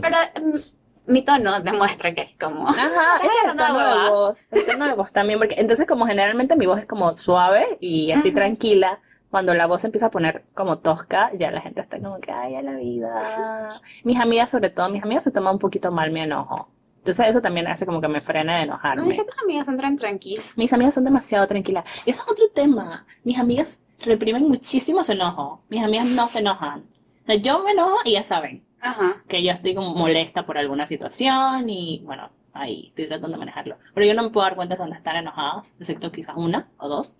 pero 0.00 0.16
mm, 0.42 0.58
mi 1.06 1.22
tono 1.22 1.60
demuestra 1.60 2.14
que 2.14 2.22
es 2.22 2.36
como... 2.38 2.68
Ajá, 2.68 3.20
es 3.22 3.30
el 3.44 3.56
tono 3.56 4.04
de 4.04 4.10
voz. 4.10 4.46
El 4.50 4.66
tono 4.66 4.86
de 4.86 4.94
voz 4.94 5.12
también, 5.12 5.38
porque 5.38 5.56
entonces 5.58 5.86
como 5.86 6.06
generalmente 6.06 6.56
mi 6.56 6.66
voz 6.66 6.78
es 6.78 6.86
como 6.86 7.14
suave 7.16 7.76
y 7.80 8.12
así 8.12 8.32
tranquila, 8.32 9.00
cuando 9.30 9.54
la 9.54 9.66
voz 9.66 9.84
empieza 9.84 10.06
a 10.06 10.10
poner 10.10 10.44
como 10.54 10.78
tosca, 10.78 11.30
ya 11.34 11.50
la 11.50 11.60
gente 11.60 11.80
está 11.80 11.98
como 11.98 12.20
que, 12.20 12.32
ay, 12.32 12.56
a 12.56 12.62
la 12.62 12.72
vida. 12.72 13.80
Mis 14.02 14.18
amigas, 14.18 14.50
sobre 14.50 14.70
todo, 14.70 14.88
mis 14.88 15.02
amigas 15.02 15.24
se 15.24 15.30
toman 15.30 15.54
un 15.54 15.58
poquito 15.58 15.92
mal 15.92 16.10
mi 16.10 16.20
enojo. 16.20 16.68
Entonces 17.00 17.28
eso 17.28 17.40
también 17.40 17.66
hace 17.66 17.86
como 17.86 18.00
que 18.00 18.08
me 18.08 18.20
frene 18.20 18.52
de 18.52 18.58
No, 18.58 18.64
enojarme. 18.74 19.06
mis 19.06 19.18
otras 19.18 19.36
amigas 19.42 19.68
entran 19.68 19.96
tranquilas. 19.96 20.52
Mis 20.56 20.72
amigas 20.72 20.94
son 20.94 21.04
demasiado 21.04 21.46
tranquilas. 21.46 21.84
Y 22.06 22.10
eso 22.10 22.22
es 22.22 22.28
otro 22.30 22.44
tema. 22.54 23.06
Mis 23.24 23.38
amigas 23.38 23.80
reprimen 24.04 24.46
muchísimo 24.48 25.02
su 25.02 25.12
enojo. 25.12 25.62
Mis 25.68 25.82
amigas 25.82 26.06
no 26.08 26.28
se 26.28 26.40
enojan. 26.40 26.80
O 27.22 27.26
sea, 27.26 27.34
yo 27.36 27.62
me 27.64 27.72
enojo 27.72 27.96
y 28.04 28.12
ya 28.12 28.22
saben 28.22 28.64
Ajá. 28.80 29.22
que 29.28 29.42
yo 29.42 29.50
estoy 29.52 29.74
como 29.74 29.94
molesta 29.94 30.44
por 30.46 30.58
alguna 30.58 30.86
situación 30.86 31.68
y 31.70 32.02
bueno, 32.04 32.30
ahí 32.52 32.88
estoy 32.88 33.06
tratando 33.06 33.32
de 33.36 33.38
manejarlo. 33.38 33.78
Pero 33.94 34.06
yo 34.06 34.14
no 34.14 34.22
me 34.24 34.28
puedo 34.30 34.44
dar 34.44 34.56
cuenta 34.56 34.76
cuando 34.76 34.94
están 34.94 35.16
enojadas, 35.16 35.76
excepto 35.80 36.12
quizás 36.12 36.36
una 36.36 36.68
o 36.76 36.88
dos. 36.88 37.16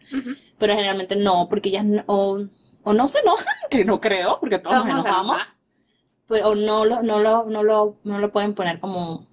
Pero 0.58 0.74
generalmente 0.74 1.16
no, 1.16 1.48
porque 1.48 1.70
ellas 1.70 1.84
no- 1.86 2.04
o, 2.06 2.38
o 2.82 2.92
no 2.92 3.08
se 3.08 3.20
enojan, 3.20 3.46
que 3.70 3.84
no 3.86 3.98
creo, 3.98 4.38
porque 4.40 4.58
todos 4.58 4.76
nos 4.76 4.84
Todos 4.84 4.96
nos 4.96 5.06
enojamos. 5.06 5.38
Pero 6.28 6.48
o 6.50 6.54
no 6.54 6.84
lo, 6.84 7.02
no 7.02 7.18
lo, 7.18 7.44
no 7.46 7.62
lo, 7.62 7.96
no 8.04 8.18
lo 8.18 8.30
pueden 8.30 8.54
poner 8.54 8.78
como 8.78 9.26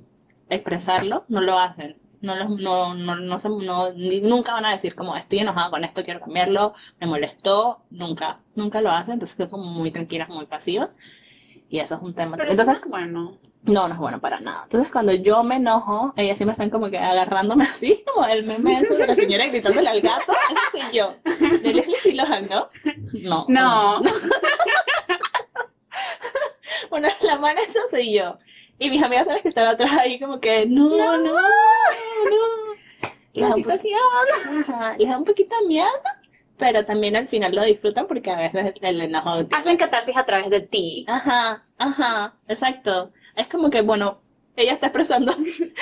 expresarlo, 0.50 1.26
no 1.28 1.42
lo 1.42 1.60
hacen. 1.60 1.98
No, 2.22 2.36
los- 2.36 2.50
no, 2.50 2.96
no, 2.96 3.16
no, 3.16 3.38
se- 3.40 3.50
no- 3.50 3.92
ni- 3.94 4.22
nunca 4.22 4.54
van 4.54 4.66
a 4.66 4.72
decir 4.72 4.96
como 4.96 5.16
estoy 5.16 5.40
enojada 5.40 5.70
con 5.70 5.84
esto, 5.84 6.04
quiero 6.04 6.20
cambiarlo, 6.20 6.74
me 7.00 7.06
molestó, 7.08 7.82
nunca, 7.92 8.40
nunca 8.56 8.82
lo 8.82 8.90
hacen, 8.92 9.14
entonces 9.14 9.38
quedo 9.38 9.50
como 9.50 9.66
muy 9.66 9.92
tranquilas, 9.92 10.28
muy 10.30 10.46
pasivas. 10.48 10.90
Y 11.70 11.80
eso 11.80 11.96
es 11.96 12.02
un 12.02 12.14
tema. 12.14 12.38
Pero 12.38 12.50
eso 12.52 12.62
Entonces, 12.62 12.82
no 12.82 12.86
es 12.86 12.92
bueno. 12.92 13.38
no, 13.64 13.88
no 13.90 13.94
es 13.94 14.00
bueno 14.00 14.20
para 14.22 14.40
nada. 14.40 14.62
Entonces, 14.64 14.90
cuando 14.92 15.12
yo 15.14 15.44
me 15.44 15.58
enojo, 15.58 16.14
ellas 16.16 16.38
siempre 16.38 16.54
están 16.54 16.70
como 16.70 16.90
que 16.90 16.98
agarrándome 16.98 17.66
así, 17.66 18.04
como 18.12 18.26
el 18.26 18.46
meme 18.46 18.74
ese 18.80 18.96
de 18.96 19.06
la 19.06 19.14
señora 19.14 19.46
gritándole 19.48 19.90
al 19.90 20.00
gato. 20.02 20.32
Ese 20.72 20.82
soy 20.88 20.98
yo. 20.98 21.16
¿De 21.62 21.74
Leslie 21.74 22.16
Lohan, 22.16 22.48
no? 22.50 22.70
No. 23.22 23.46
No. 23.50 24.02
Bueno, 26.90 27.10
la 27.22 27.38
mala 27.38 27.62
esa 27.62 27.80
soy 27.92 28.14
yo. 28.14 28.36
Y 28.80 28.90
mis 28.90 29.02
amigas 29.04 29.26
son 29.26 29.34
las 29.34 29.42
que 29.42 29.50
están 29.50 29.68
atrás 29.68 29.92
ahí 29.94 30.20
como 30.20 30.40
que, 30.40 30.66
no, 30.66 31.18
no, 31.18 31.18
no. 31.18 31.40
Les 33.34 33.42
La 33.44 33.50
da 33.50 33.56
un 33.56 33.64
po- 33.64 33.72
situación. 33.72 34.00
ajá, 34.62 34.96
les 34.98 35.10
da 35.10 35.18
un 35.18 35.26
poquito 35.26 35.56
de 35.62 35.68
miedo, 35.68 35.88
pero 36.58 36.86
también 36.86 37.16
al 37.16 37.28
final 37.28 37.56
lo 37.56 37.64
disfrutan 37.64 38.08
porque 38.08 38.32
a 38.32 38.38
veces 38.38 38.74
el 38.82 39.02
enojo... 39.02 39.46
Hacen 39.52 39.78
catarsis 39.78 40.16
a 40.18 40.26
través 40.26 40.50
de 40.50 40.62
ti. 40.62 41.06
Ajá, 41.08 41.64
ajá, 41.78 42.36
exacto. 42.48 43.12
Es 43.36 43.48
como 43.48 43.70
que, 43.70 43.82
bueno, 43.82 44.22
ella 44.56 44.74
está 44.74 44.88
expresando 44.88 45.36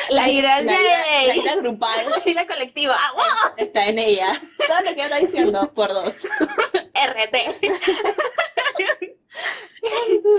La 0.10 0.30
ira 0.30 0.62
la 0.62 0.74
ira, 0.82 1.28
la 1.28 1.36
ira 1.38 1.56
grupal 1.56 1.98
La 2.26 2.30
ira 2.32 2.46
colectiva. 2.46 2.94
¡Ah, 3.00 3.14
wow! 3.14 3.54
está 3.58 3.86
en 3.88 4.00
ella. 4.00 4.34
Todo 4.68 4.80
lo 4.82 4.88
que 4.88 4.96
ella 4.96 5.06
está 5.06 5.18
diciendo 5.20 5.72
por 5.74 5.94
dos. 5.94 6.14
RT. 6.94 7.36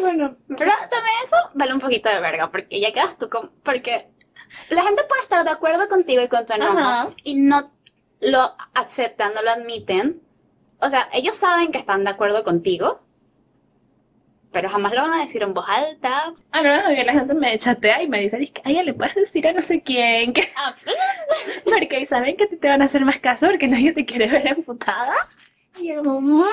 bueno, 0.01 0.37
Pero 0.49 0.73
también 0.91 1.15
eso 1.25 1.37
vale 1.55 1.75
un 1.75 1.81
poquito 1.81 2.09
de 2.09 2.21
verga, 2.21 2.51
porque 2.51 2.81
ya 2.81 2.93
quedas 2.93 3.17
tú 3.19 3.29
con... 3.29 3.51
Porque 3.63 4.09
la 4.71 4.83
gente 4.83 5.03
puede 5.05 5.23
estar 5.23 5.45
de 5.45 5.51
acuerdo 5.51 5.89
contigo 5.89 6.23
y 6.23 6.29
con 6.29 6.47
tu 6.47 6.53
enojo 6.55 6.79
Ajá. 6.79 7.11
y 7.25 7.35
no 7.35 7.71
lo 8.21 8.55
aceptan, 8.75 9.33
no 9.35 9.43
lo 9.43 9.51
admiten. 9.51 10.23
O 10.81 10.89
sea, 10.89 11.09
ellos 11.13 11.37
saben 11.37 11.73
que 11.73 11.79
están 11.79 12.05
de 12.05 12.11
acuerdo 12.11 12.45
contigo, 12.45 13.01
pero 14.53 14.71
jamás 14.71 14.95
lo 14.95 15.03
van 15.03 15.15
a 15.15 15.23
decir 15.23 15.43
en 15.43 15.53
voz 15.53 15.67
alta. 15.69 16.33
Ah, 16.51 16.63
no, 16.63 16.77
no, 16.83 16.89
que 16.95 17.05
la 17.05 17.13
gente 17.13 17.35
me 17.35 17.59
chatea 17.59 18.03
y 18.03 18.09
me 18.09 18.21
dice, 18.21 18.43
"Es 18.43 18.51
que 18.51 18.63
a 18.65 18.71
ella 18.71 18.83
le 18.85 18.95
puedes 18.95 19.15
decir 19.15 19.47
a 19.47 19.53
no 19.53 19.61
sé 19.63 19.83
quién, 19.83 20.33
que 20.33 20.49
Ah, 20.57 20.75
porque 21.65 22.07
saben 22.07 22.37
que 22.37 22.47
te 22.47 22.69
van 22.69 22.81
a 22.83 22.87
hacer 22.87 23.05
más 23.05 23.19
caso 23.19 23.47
porque 23.47 23.69
nadie 23.69 23.93
te 23.93 24.07
quiere 24.07 24.29
ver 24.29 24.47
emputada. 24.47 25.15
Y 25.79 25.89
yo 25.89 26.03
como. 26.03 26.47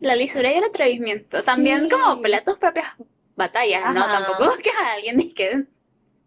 La 0.00 0.16
lisura 0.16 0.52
y 0.52 0.56
el 0.56 0.64
atrevimiento. 0.64 1.42
También 1.42 1.84
Sí. 1.84 1.88
como 1.90 2.20
pelea 2.20 2.44
tus 2.44 2.58
propias 2.58 2.86
batallas, 3.36 3.94
¿no? 3.94 4.04
Tampoco 4.06 4.52
que 4.62 4.70
a 4.70 4.92
alguien 4.94 5.32
que, 5.34 5.64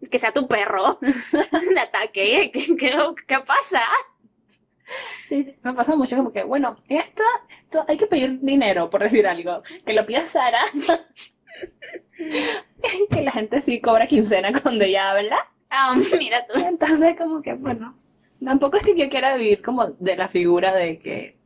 que 0.10 0.20
sea 0.20 0.32
tu 0.32 0.48
perro 0.48 1.00
de 1.02 1.80
ataque. 1.80 2.52
¿Qué, 2.54 2.76
qué, 2.76 2.94
qué 3.28 3.40
pasa? 3.40 3.82
Sí, 5.28 5.44
sí, 5.46 5.56
me 5.64 5.74
pasa 5.74 5.96
mucho 5.96 6.16
como 6.16 6.32
que, 6.32 6.44
bueno, 6.44 6.78
esto, 6.88 7.24
esto 7.50 7.84
hay 7.88 7.98
que 7.98 8.06
pedir 8.06 8.40
dinero, 8.42 8.90
por 8.90 9.02
decir 9.02 9.26
algo. 9.28 9.64
Que 9.86 9.94
lo 9.94 10.06
pida 10.06 10.22
Sara. 10.22 10.62
que 13.10 13.22
la 13.22 13.32
gente 13.32 13.62
sí 13.62 13.82
cobra 13.82 14.08
quincena 14.08 14.52
cuando 14.62 14.84
ella 14.84 15.12
habla. 15.12 15.38
Ah, 15.70 15.96
mira 16.20 16.46
tú. 16.46 16.60
Entonces, 16.60 17.16
como 17.18 17.42
que, 17.42 17.54
bueno, 17.54 17.98
tampoco 18.44 18.78
es 18.78 18.84
que 18.84 18.96
yo 18.96 19.10
quiera 19.10 19.36
vivir 19.36 19.62
como 19.64 19.88
de 19.88 20.16
la 20.16 20.28
figura 20.28 20.74
de 20.74 21.00
que, 21.00 21.38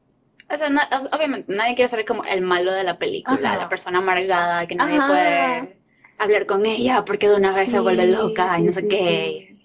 O 0.50 0.58
sea, 0.58 0.70
na- 0.70 0.90
obviamente 1.14 1.54
nadie 1.54 1.76
quiere 1.76 1.90
ser 1.90 2.06
como 2.06 2.24
el 2.24 2.42
malo 2.42 2.72
de 2.74 2.84
la 2.84 2.98
película, 2.98 3.50
Ajá. 3.52 3.58
la 3.64 3.70
persona 3.70 4.00
amargada 4.00 4.66
que 4.68 4.76
nadie 4.76 4.98
Ajá. 4.98 5.08
puede 5.08 5.78
hablar 6.18 6.46
con 6.46 6.66
ella 6.66 7.04
porque 7.06 7.28
de 7.30 7.36
una 7.36 7.54
vez 7.54 7.70
se 7.72 7.78
Sí, 7.78 7.80
vuelve 7.80 8.08
loca 8.08 8.58
y 8.60 8.64
no 8.64 8.72
sé 8.72 8.82
sí, 8.82 8.88
qué. 8.88 9.58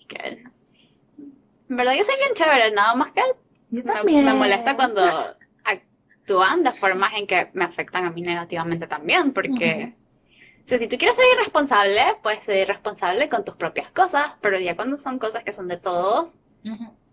En 1.68 1.77
verdad 1.77 1.95
yo 1.95 2.05
soy 2.05 2.16
bien 2.16 2.35
chévere, 2.35 2.71
nada 2.73 2.95
más 2.95 3.12
que 3.12 3.23
me, 3.71 4.35
molesta 4.35 4.77
cuando 4.77 5.03
actúan 5.64 6.62
de 6.62 6.73
formas 6.73 7.12
en 7.16 7.27
que 7.27 7.49
me 7.55 7.64
afectan 7.64 8.05
a 8.05 8.11
mí 8.11 8.23
negativamente 8.23 8.87
también, 8.87 9.33
porque 9.33 9.95
o 10.64 10.68
sea, 10.68 10.79
si 10.79 10.88
tú 10.88 10.97
quieres 10.99 11.16
ser 11.16 11.25
irresponsable, 11.35 12.03
puedes 12.23 12.45
ser 12.45 12.59
irresponsable 12.59 13.29
con 13.29 13.45
tus 13.45 13.55
propias 13.57 13.90
cosas, 13.90 14.33
pero 14.40 14.59
ya 14.59 14.77
cuando 14.77 14.97
son 14.99 15.18
cosas 15.18 15.45
que 15.45 15.53
son 15.53 15.68
de 15.68 15.77
todos, 15.79 16.37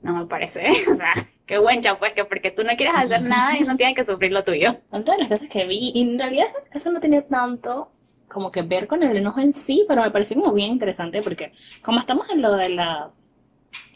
no 0.01 0.13
me 0.13 0.25
parece. 0.25 0.69
O 0.91 0.95
sea, 0.95 1.13
qué 1.49 1.57
buencha, 1.57 1.97
pues, 1.97 2.13
que 2.13 2.23
porque 2.25 2.51
tú 2.51 2.63
no 2.63 2.75
quieres 2.77 2.93
hacer 2.95 3.21
nada, 3.33 3.55
ellos 3.55 3.67
no 3.67 3.75
tienen 3.75 3.95
que 3.95 4.05
sufrir 4.05 4.31
lo 4.31 4.43
tuyo. 4.43 4.77
Otra 4.91 5.15
de 5.15 5.21
las 5.21 5.29
cosas 5.29 5.49
que 5.49 5.65
vi, 5.65 5.91
y 5.95 6.01
en 6.01 6.19
realidad 6.19 6.45
eso, 6.47 6.59
eso 6.71 6.91
no 6.91 6.99
tenía 6.99 7.25
tanto 7.25 7.91
como 8.27 8.51
que 8.51 8.61
ver 8.61 8.85
con 8.85 9.01
el 9.01 9.17
enojo 9.17 9.39
en 9.39 9.55
sí, 9.55 9.83
pero 9.87 10.03
me 10.03 10.11
pareció 10.11 10.39
como 10.39 10.53
bien 10.53 10.69
interesante 10.69 11.23
porque 11.23 11.51
como 11.81 11.99
estamos 11.99 12.29
en 12.29 12.43
lo 12.43 12.53
de 12.53 12.69
la... 12.69 13.11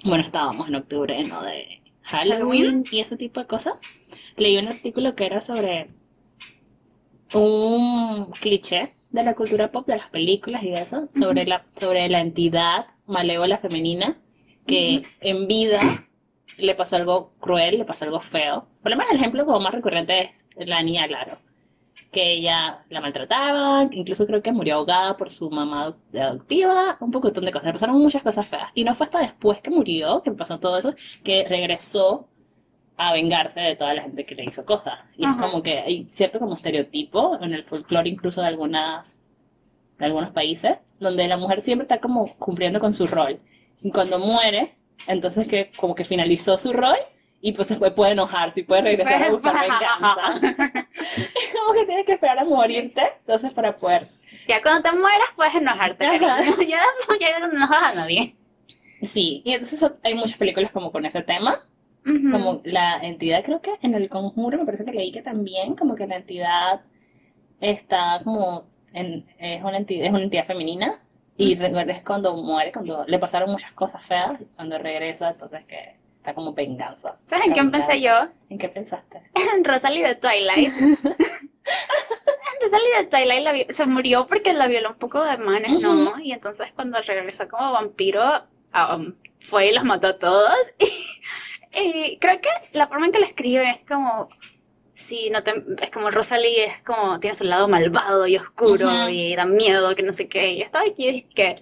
Bueno, 0.03 0.23
estábamos 0.23 0.67
en 0.67 0.75
octubre 0.75 1.19
en 1.19 1.29
lo 1.29 1.43
de 1.43 1.83
Halloween 2.01 2.83
y 2.91 2.99
ese 2.99 3.15
tipo 3.15 3.39
de 3.39 3.45
cosas, 3.45 3.79
leí 4.35 4.57
un 4.57 4.67
artículo 4.67 5.13
que 5.13 5.27
era 5.27 5.39
sobre 5.39 5.91
un 7.35 8.31
cliché 8.31 8.95
de 9.11 9.23
la 9.23 9.35
cultura 9.35 9.71
pop, 9.71 9.85
de 9.85 9.97
las 9.97 10.09
películas 10.09 10.63
y 10.63 10.71
de 10.71 10.81
eso, 10.81 11.07
sobre 11.15 11.45
la, 11.45 11.67
sobre 11.79 12.09
la 12.09 12.21
entidad 12.21 12.87
malévola 13.05 13.59
femenina 13.59 14.17
que 14.65 15.03
en 15.21 15.47
vida 15.47 16.07
le 16.57 16.75
pasó 16.75 16.95
algo 16.97 17.33
cruel, 17.39 17.77
le 17.79 17.85
pasó 17.85 18.05
algo 18.05 18.19
feo. 18.19 18.67
Por 18.81 18.91
lo 18.91 18.97
menos 18.97 19.11
el 19.11 19.17
ejemplo 19.19 19.45
como 19.45 19.59
más 19.59 19.73
recurrente 19.73 20.21
es 20.21 20.45
la 20.55 20.81
niña 20.83 21.07
Laro, 21.07 21.37
que 22.11 22.33
ella 22.33 22.83
la 22.89 23.01
maltrataban, 23.01 23.89
incluso 23.93 24.25
creo 24.27 24.41
que 24.41 24.51
murió 24.51 24.75
ahogada 24.75 25.17
por 25.17 25.31
su 25.31 25.49
mamá 25.49 25.83
ado- 25.83 25.97
adoptiva, 26.19 26.97
un 26.99 27.11
poco 27.11 27.31
de 27.31 27.51
cosas, 27.51 27.65
le 27.67 27.73
pasaron 27.73 28.01
muchas 28.01 28.23
cosas 28.23 28.47
feas. 28.47 28.69
Y 28.75 28.83
no 28.83 28.93
fue 28.95 29.05
hasta 29.05 29.19
después 29.19 29.61
que 29.61 29.71
murió, 29.71 30.21
que 30.23 30.31
pasó 30.31 30.59
todo 30.59 30.77
eso, 30.77 30.93
que 31.23 31.45
regresó 31.47 32.27
a 32.97 33.13
vengarse 33.13 33.59
de 33.61 33.75
toda 33.75 33.93
la 33.93 34.03
gente 34.03 34.25
que 34.25 34.35
le 34.35 34.45
hizo 34.45 34.65
cosas. 34.65 34.99
Y 35.17 35.25
Ajá. 35.25 35.35
es 35.35 35.41
como 35.51 35.63
que 35.63 35.79
hay 35.79 36.05
cierto 36.09 36.39
como 36.39 36.55
estereotipo 36.55 37.37
en 37.41 37.53
el 37.53 37.63
folclore 37.63 38.09
incluso 38.09 38.41
de 38.41 38.47
algunas 38.47 39.19
de 39.97 40.05
algunos 40.05 40.31
países, 40.31 40.77
donde 40.99 41.27
la 41.27 41.37
mujer 41.37 41.61
siempre 41.61 41.83
está 41.83 41.99
como 41.99 42.35
cumpliendo 42.37 42.79
con 42.79 42.93
su 42.93 43.07
rol. 43.07 43.39
Y 43.81 43.91
cuando 43.91 44.19
muere, 44.19 44.75
entonces 45.07 45.47
que 45.47 45.71
como 45.75 45.95
que 45.95 46.05
finalizó 46.05 46.57
su 46.57 46.73
rol 46.73 46.97
y 47.41 47.51
pues 47.51 47.67
después 47.67 47.91
puede 47.91 48.13
enojarse 48.13 48.61
y 48.61 48.63
puede 48.63 48.83
regresar 48.83 49.21
a 49.21 49.29
buscar 49.29 49.59
venganza. 49.59 50.87
Es 50.95 51.53
como 51.53 51.73
que 51.73 51.85
tienes 51.85 52.05
que 52.05 52.13
esperar 52.13 52.39
a 52.39 52.45
morirte, 52.45 53.01
entonces 53.19 53.51
para 53.51 53.75
poder... 53.75 54.03
Ya 54.47 54.61
cuando 54.61 54.89
te 54.89 54.95
mueras 54.95 55.27
puedes 55.35 55.53
enojarte, 55.55 56.05
cariño. 56.05 56.27
Ya, 56.67 56.81
ya 57.19 57.39
no 57.39 57.51
enojas 57.51 57.83
a 57.83 57.95
nadie. 57.95 58.35
Sí, 59.01 59.41
y 59.43 59.51
entonces 59.51 59.91
hay 60.03 60.15
muchas 60.15 60.37
películas 60.37 60.71
como 60.71 60.91
con 60.91 61.05
ese 61.05 61.21
tema, 61.21 61.55
Ujú. 62.05 62.31
como 62.31 62.61
la 62.63 62.99
entidad, 63.01 63.43
creo 63.43 63.61
que 63.61 63.71
en 63.81 63.93
el 63.95 64.07
conjuro 64.07 64.57
me 64.57 64.65
parece 64.65 64.85
que 64.85 64.93
leí 64.93 65.11
que 65.11 65.21
también, 65.21 65.75
como 65.75 65.95
que 65.95 66.07
la 66.07 66.15
entidad 66.15 66.81
está 67.59 68.19
como, 68.23 68.67
en, 68.93 69.25
es 69.37 69.61
una 69.63 69.77
entidad, 69.77 70.05
es 70.05 70.13
una 70.13 70.23
entidad 70.23 70.45
femenina 70.45 70.93
y 71.37 71.53
es 71.53 72.03
cuando 72.03 72.35
muere, 72.35 72.71
cuando 72.71 73.05
le 73.07 73.19
pasaron 73.19 73.51
muchas 73.51 73.71
cosas 73.73 74.05
feas, 74.05 74.39
cuando 74.55 74.77
regresa, 74.77 75.31
entonces 75.31 75.65
que 75.65 75.95
está 76.17 76.33
como 76.33 76.53
venganza. 76.53 77.17
¿Sabes 77.25 77.47
en 77.47 77.53
quién 77.53 77.71
pensé 77.71 77.99
yo? 77.99 78.13
¿En 78.49 78.57
qué 78.57 78.69
pensaste? 78.69 79.21
En 79.55 79.63
Rosalie 79.63 80.07
de 80.07 80.15
Twilight. 80.15 80.71
Rosalie 82.61 82.97
de 82.97 83.05
Twilight 83.09 83.43
la 83.43 83.73
se 83.73 83.85
murió 83.85 84.25
porque 84.25 84.53
la 84.53 84.67
violó 84.67 84.91
un 84.91 84.97
poco 84.97 85.23
de 85.23 85.37
manes, 85.37 85.81
¿no? 85.81 86.19
Y 86.19 86.31
entonces 86.31 86.71
cuando 86.73 87.01
regresó 87.01 87.47
como 87.49 87.73
vampiro, 87.73 88.43
um, 88.73 89.13
fue 89.41 89.67
y 89.67 89.73
los 89.73 89.83
mató 89.83 90.07
a 90.07 90.17
todos. 90.17 90.55
Y, 91.75 91.89
y 92.11 92.17
creo 92.19 92.39
que 92.39 92.49
la 92.73 92.85
forma 92.85 93.07
en 93.07 93.11
que 93.11 93.17
lo 93.17 93.25
escribe 93.25 93.67
es 93.67 93.79
como... 93.87 94.29
Sí, 95.07 95.29
no 95.29 95.43
te, 95.43 95.51
es 95.81 95.91
como 95.91 96.11
Rosalie 96.11 96.65
es 96.65 96.81
como, 96.81 97.19
tiene 97.19 97.35
su 97.35 97.43
lado 97.43 97.67
malvado 97.67 98.25
y 98.25 98.37
oscuro 98.37 99.09
y 99.09 99.35
da 99.35 99.45
miedo, 99.45 99.93
que 99.95 100.03
no 100.03 100.13
sé 100.13 100.29
qué. 100.29 100.53
Y 100.53 100.59
yo 100.59 100.65
estaba 100.65 100.85
aquí 100.85 101.07
y 101.07 101.11
dije 101.11 101.29
que, 101.35 101.55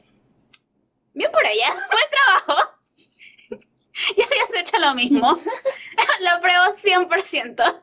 bien 1.14 1.32
por 1.32 1.44
ella, 1.46 1.66
buen 1.92 2.46
trabajo. 2.46 2.72
ya 4.18 4.26
habías 4.26 4.54
hecho 4.56 4.80
lo 4.80 4.94
mismo. 4.94 5.40
lo 6.22 6.30
apruebo 6.30 6.66
100%. 6.76 7.82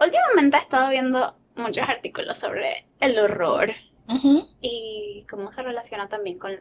Últimamente 0.00 0.56
he 0.56 0.60
estado 0.60 0.90
viendo 0.90 1.36
muchos 1.54 1.88
artículos 1.88 2.36
sobre 2.36 2.86
el 2.98 3.16
horror 3.18 3.72
y 4.60 5.24
cómo 5.30 5.52
se 5.52 5.62
relaciona 5.62 6.08
también 6.08 6.38
con 6.38 6.60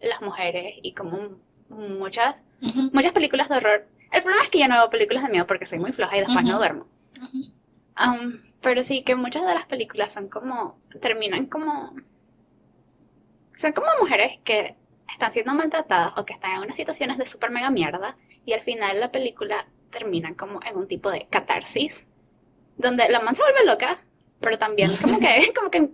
las 0.00 0.22
mujeres 0.22 0.74
y 0.82 0.94
como 0.94 1.38
muchas, 1.68 2.46
muchas 2.60 3.12
películas 3.12 3.50
de 3.50 3.56
horror. 3.58 3.86
El 4.12 4.22
problema 4.22 4.44
es 4.44 4.50
que 4.50 4.58
yo 4.58 4.68
no 4.68 4.74
veo 4.76 4.90
películas 4.90 5.22
de 5.24 5.30
miedo 5.30 5.46
porque 5.46 5.66
soy 5.66 5.78
muy 5.78 5.92
floja 5.92 6.16
y 6.16 6.20
después 6.20 6.42
no 6.44 6.50
Ujú. 6.50 6.58
duermo. 6.58 6.86
Ujú. 7.22 7.38
Um, 8.02 8.38
pero 8.60 8.82
sí 8.84 9.02
que 9.02 9.14
muchas 9.14 9.44
de 9.46 9.54
las 9.54 9.66
películas 9.66 10.12
son 10.12 10.28
como, 10.28 10.78
terminan 11.00 11.46
como, 11.46 11.94
son 13.56 13.72
como 13.72 13.88
mujeres 14.00 14.38
que 14.44 14.76
están 15.12 15.32
siendo 15.32 15.54
maltratadas 15.54 16.12
o 16.16 16.24
que 16.24 16.32
están 16.32 16.52
en 16.52 16.62
unas 16.62 16.76
situaciones 16.76 17.18
de 17.18 17.26
super 17.26 17.50
mega 17.50 17.70
mierda 17.70 18.16
y 18.44 18.52
al 18.52 18.60
final 18.62 19.00
la 19.00 19.10
película 19.12 19.66
termina 19.90 20.34
como 20.36 20.60
en 20.62 20.76
un 20.76 20.86
tipo 20.88 21.10
de 21.10 21.26
catarsis 21.28 22.06
donde 22.76 23.08
la 23.08 23.20
man 23.20 23.34
se 23.34 23.42
vuelve 23.42 23.64
loca, 23.66 23.96
pero 24.40 24.58
también 24.58 24.90
como 25.02 25.18
que, 25.18 25.52
como 25.56 25.70
que 25.70 25.90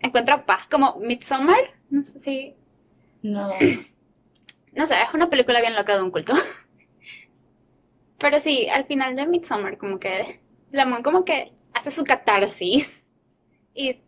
encuentra 0.00 0.46
paz, 0.46 0.66
como 0.68 0.96
Midsommar, 0.96 1.74
no 1.90 2.04
sé 2.04 2.20
si, 2.20 2.54
No. 3.22 3.50
no 4.72 4.86
sé, 4.86 4.94
es 4.94 5.14
una 5.14 5.28
película 5.28 5.60
bien 5.60 5.74
loca 5.74 5.96
de 5.96 6.02
un 6.02 6.10
culto. 6.10 6.32
Pero 8.18 8.40
sí, 8.40 8.68
al 8.68 8.84
final 8.84 9.16
de 9.16 9.26
Midsommar, 9.26 9.78
como 9.78 9.98
que 9.98 10.40
la 10.70 10.84
man 10.84 11.02
como 11.02 11.24
que 11.24 11.52
hace 11.72 11.90
su 11.90 12.04
catarsis 12.04 13.06
y 13.74 14.00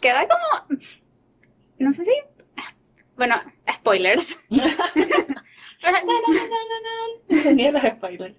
queda 0.00 0.26
como, 0.26 0.80
no 1.78 1.92
sé 1.92 2.04
si, 2.04 2.12
bueno, 3.16 3.40
spoilers. 3.70 4.48
Tenía 7.42 7.72
los 7.72 7.82
spoilers. 7.96 8.36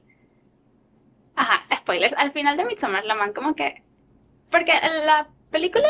Ajá, 1.35 1.75
spoilers. 1.77 2.13
Al 2.17 2.31
final 2.31 2.57
de 2.57 2.65
Midsommar, 2.65 3.05
la 3.05 3.15
man 3.15 3.33
como 3.33 3.55
que, 3.55 3.83
porque 4.51 4.73
la 5.05 5.29
película, 5.51 5.87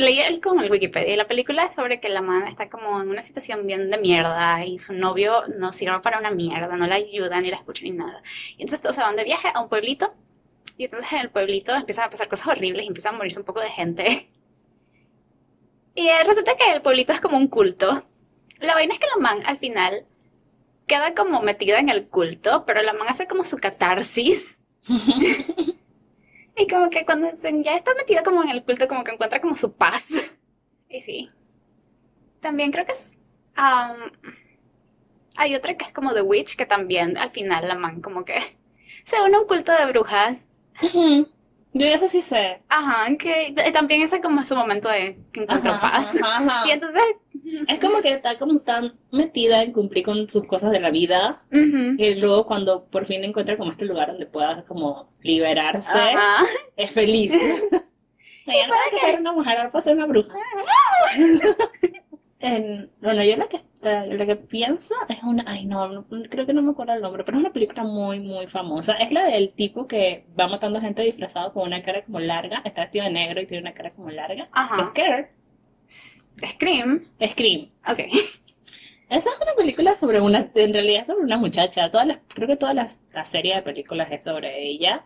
leí 0.00 0.40
como 0.40 0.62
el 0.62 0.70
Wikipedia, 0.70 1.16
la 1.16 1.26
película 1.26 1.64
es 1.64 1.74
sobre 1.74 2.00
que 2.00 2.08
la 2.08 2.22
man 2.22 2.48
está 2.48 2.68
como 2.68 3.00
en 3.00 3.08
una 3.08 3.22
situación 3.22 3.66
bien 3.66 3.90
de 3.90 3.98
mierda 3.98 4.64
y 4.64 4.78
su 4.78 4.92
novio 4.92 5.42
no 5.58 5.72
sirve 5.72 6.00
para 6.00 6.18
una 6.18 6.30
mierda, 6.30 6.76
no 6.76 6.86
la 6.86 6.96
ayuda, 6.96 7.40
ni 7.40 7.50
la 7.50 7.56
escucha, 7.56 7.84
ni 7.84 7.92
nada. 7.92 8.22
Y 8.56 8.62
entonces 8.62 8.82
todos 8.82 8.96
se 8.96 9.02
van 9.02 9.16
de 9.16 9.24
viaje 9.24 9.48
a 9.54 9.60
un 9.60 9.68
pueblito 9.68 10.12
y 10.76 10.84
entonces 10.84 11.12
en 11.12 11.18
el 11.18 11.30
pueblito 11.30 11.74
empiezan 11.74 12.06
a 12.06 12.10
pasar 12.10 12.28
cosas 12.28 12.48
horribles 12.48 12.84
y 12.84 12.88
empiezan 12.88 13.14
a 13.14 13.18
morirse 13.18 13.38
un 13.38 13.44
poco 13.44 13.60
de 13.60 13.70
gente. 13.70 14.28
Y 15.92 16.06
eh, 16.06 16.22
resulta 16.24 16.56
que 16.56 16.70
el 16.70 16.82
pueblito 16.82 17.12
es 17.12 17.20
como 17.20 17.36
un 17.36 17.48
culto. 17.48 18.04
La 18.60 18.74
vaina 18.74 18.94
es 18.94 19.00
que 19.00 19.08
la 19.08 19.20
man 19.20 19.42
al 19.44 19.58
final 19.58 20.06
queda 20.86 21.14
como 21.14 21.42
metida 21.42 21.80
en 21.80 21.88
el 21.88 22.06
culto, 22.06 22.64
pero 22.64 22.80
la 22.80 22.92
man 22.92 23.08
hace 23.08 23.26
como 23.26 23.42
su 23.42 23.58
catarsis 23.58 24.60
Y 26.60 26.66
como 26.66 26.90
que 26.90 27.04
cuando 27.06 27.30
ya 27.62 27.74
está 27.74 27.94
metida 27.94 28.22
como 28.22 28.42
en 28.42 28.50
el 28.50 28.64
culto, 28.64 28.86
como 28.86 29.02
que 29.04 29.12
encuentra 29.12 29.40
como 29.40 29.56
su 29.56 29.72
paz. 29.72 30.06
Y 30.92 31.00
sí. 31.00 31.30
También 32.40 32.72
creo 32.72 32.84
que 32.84 32.92
es... 32.92 33.18
am, 33.54 34.10
hay 35.36 35.54
otra 35.54 35.76
que 35.76 35.84
es 35.84 35.92
como 35.92 36.12
The 36.12 36.22
Witch, 36.22 36.56
que 36.56 36.66
también 36.66 37.16
al 37.16 37.30
final 37.30 37.66
la 37.68 37.74
man 37.74 38.00
como 38.00 38.24
que 38.24 38.34
se 39.04 39.20
une 39.20 39.36
a 39.36 39.40
un 39.40 39.46
culto 39.46 39.72
de 39.72 39.86
brujas. 39.86 40.48
Ujú. 40.82 41.28
Yo 41.72 41.86
eso 41.86 42.08
sí 42.08 42.20
sé. 42.22 42.62
Ajá, 42.68 43.16
que 43.16 43.52
t- 43.54 43.70
también 43.72 44.02
ese 44.02 44.20
como 44.20 44.44
su 44.44 44.56
momento 44.56 44.88
de 44.88 45.18
que 45.32 45.42
encuentra 45.42 45.76
Ajá, 45.76 45.92
paz. 45.92 46.16
ajá, 46.22 46.36
ajá. 46.38 46.64
Y 46.68 46.70
entonces... 46.72 47.02
Es 47.68 47.78
como 47.80 48.00
que 48.00 48.12
está 48.12 48.36
como 48.36 48.60
tan 48.60 48.94
metida 49.10 49.62
en 49.62 49.72
cumplir 49.72 50.04
con 50.04 50.28
sus 50.28 50.44
cosas 50.46 50.70
de 50.72 50.78
la 50.78 50.90
vida 50.90 51.42
ujú, 51.50 51.96
que 51.96 52.14
luego 52.16 52.46
cuando 52.46 52.84
por 52.84 53.06
fin 53.06 53.24
encuentra 53.24 53.56
como 53.56 53.70
este 53.72 53.86
lugar 53.86 54.08
donde 54.08 54.26
pueda 54.26 54.62
como 54.64 55.10
liberarse, 55.22 55.98
es 56.76 56.90
feliz. 56.90 57.32
Ella 58.46 58.66
no 58.68 58.74
puede 58.90 59.00
ser 59.00 59.20
una 59.20 59.32
mujer, 59.32 59.58
ahora 59.58 59.80
ser 59.80 59.96
una 59.96 60.06
bruja. 60.06 60.34
En- 62.42 62.90
bueno, 63.02 63.22
yo 63.22 63.36
la 63.36 63.48
que, 63.48 63.58
la 63.82 64.26
que 64.26 64.36
pienso 64.36 64.94
es 65.10 65.22
una, 65.22 65.44
ay 65.46 65.66
no, 65.66 66.06
creo 66.30 66.46
que 66.46 66.52
no 66.54 66.62
me 66.62 66.70
acuerdo 66.72 66.94
el 66.94 67.02
nombre, 67.02 67.22
pero 67.22 67.36
es 67.38 67.44
una 67.44 67.52
película 67.52 67.84
muy, 67.84 68.20
muy 68.20 68.46
famosa. 68.46 68.94
Es 68.94 69.12
la 69.12 69.24
del 69.26 69.52
tipo 69.52 69.86
que 69.86 70.24
va 70.38 70.48
matando 70.48 70.80
gente 70.80 71.02
disfrazado 71.02 71.52
con 71.52 71.64
una 71.66 71.82
cara 71.82 72.02
como 72.04 72.18
larga, 72.20 72.62
está 72.64 72.82
vestido 72.82 73.04
de 73.04 73.10
negro 73.12 73.40
y 73.42 73.46
tiene 73.46 73.62
una 73.62 73.74
cara 73.74 73.90
como 73.90 74.08
larga. 74.10 74.48
Ajá. 74.52 74.86
Scare. 74.88 75.32
Scream. 76.46 77.04
Scream. 77.26 77.70
Ok. 77.86 77.98
Esa 79.10 79.28
es 79.28 79.40
una 79.42 79.54
película 79.56 79.94
sobre 79.96 80.20
una, 80.20 80.50
en 80.54 80.72
realidad 80.72 81.04
sobre 81.04 81.24
una 81.24 81.36
muchacha. 81.36 81.90
Todas 81.90 82.06
las, 82.06 82.18
creo 82.28 82.46
que 82.48 82.56
toda 82.56 82.72
las- 82.74 83.00
la 83.12 83.24
serie 83.26 83.54
de 83.56 83.62
películas 83.62 84.10
es 84.12 84.24
sobre 84.24 84.62
ella. 84.66 85.04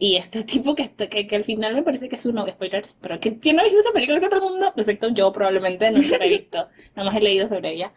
Y 0.00 0.16
este 0.16 0.44
tipo 0.44 0.74
que, 0.74 0.90
que, 0.94 1.26
que 1.28 1.36
al 1.36 1.44
final 1.44 1.74
me 1.74 1.82
parece 1.84 2.08
que 2.08 2.16
es 2.16 2.26
un 2.26 2.36
novio, 2.36 2.54
spoilers, 2.54 2.98
pero 3.02 3.20
que 3.20 3.38
¿quién 3.38 3.56
no 3.56 3.62
ha 3.62 3.64
visto 3.66 3.80
esa 3.80 3.92
película 3.92 4.18
que 4.20 4.28
todo 4.30 4.44
el 4.46 4.50
mundo, 4.52 4.72
excepto 4.76 5.10
yo 5.10 5.30
probablemente, 5.32 5.90
nunca 5.92 6.18
la 6.18 6.26
he 6.26 6.30
visto, 6.30 6.68
nada 6.96 7.10
más 7.10 7.16
he 7.16 7.20
leído 7.22 7.48
sobre 7.48 7.72
ella. 7.74 7.92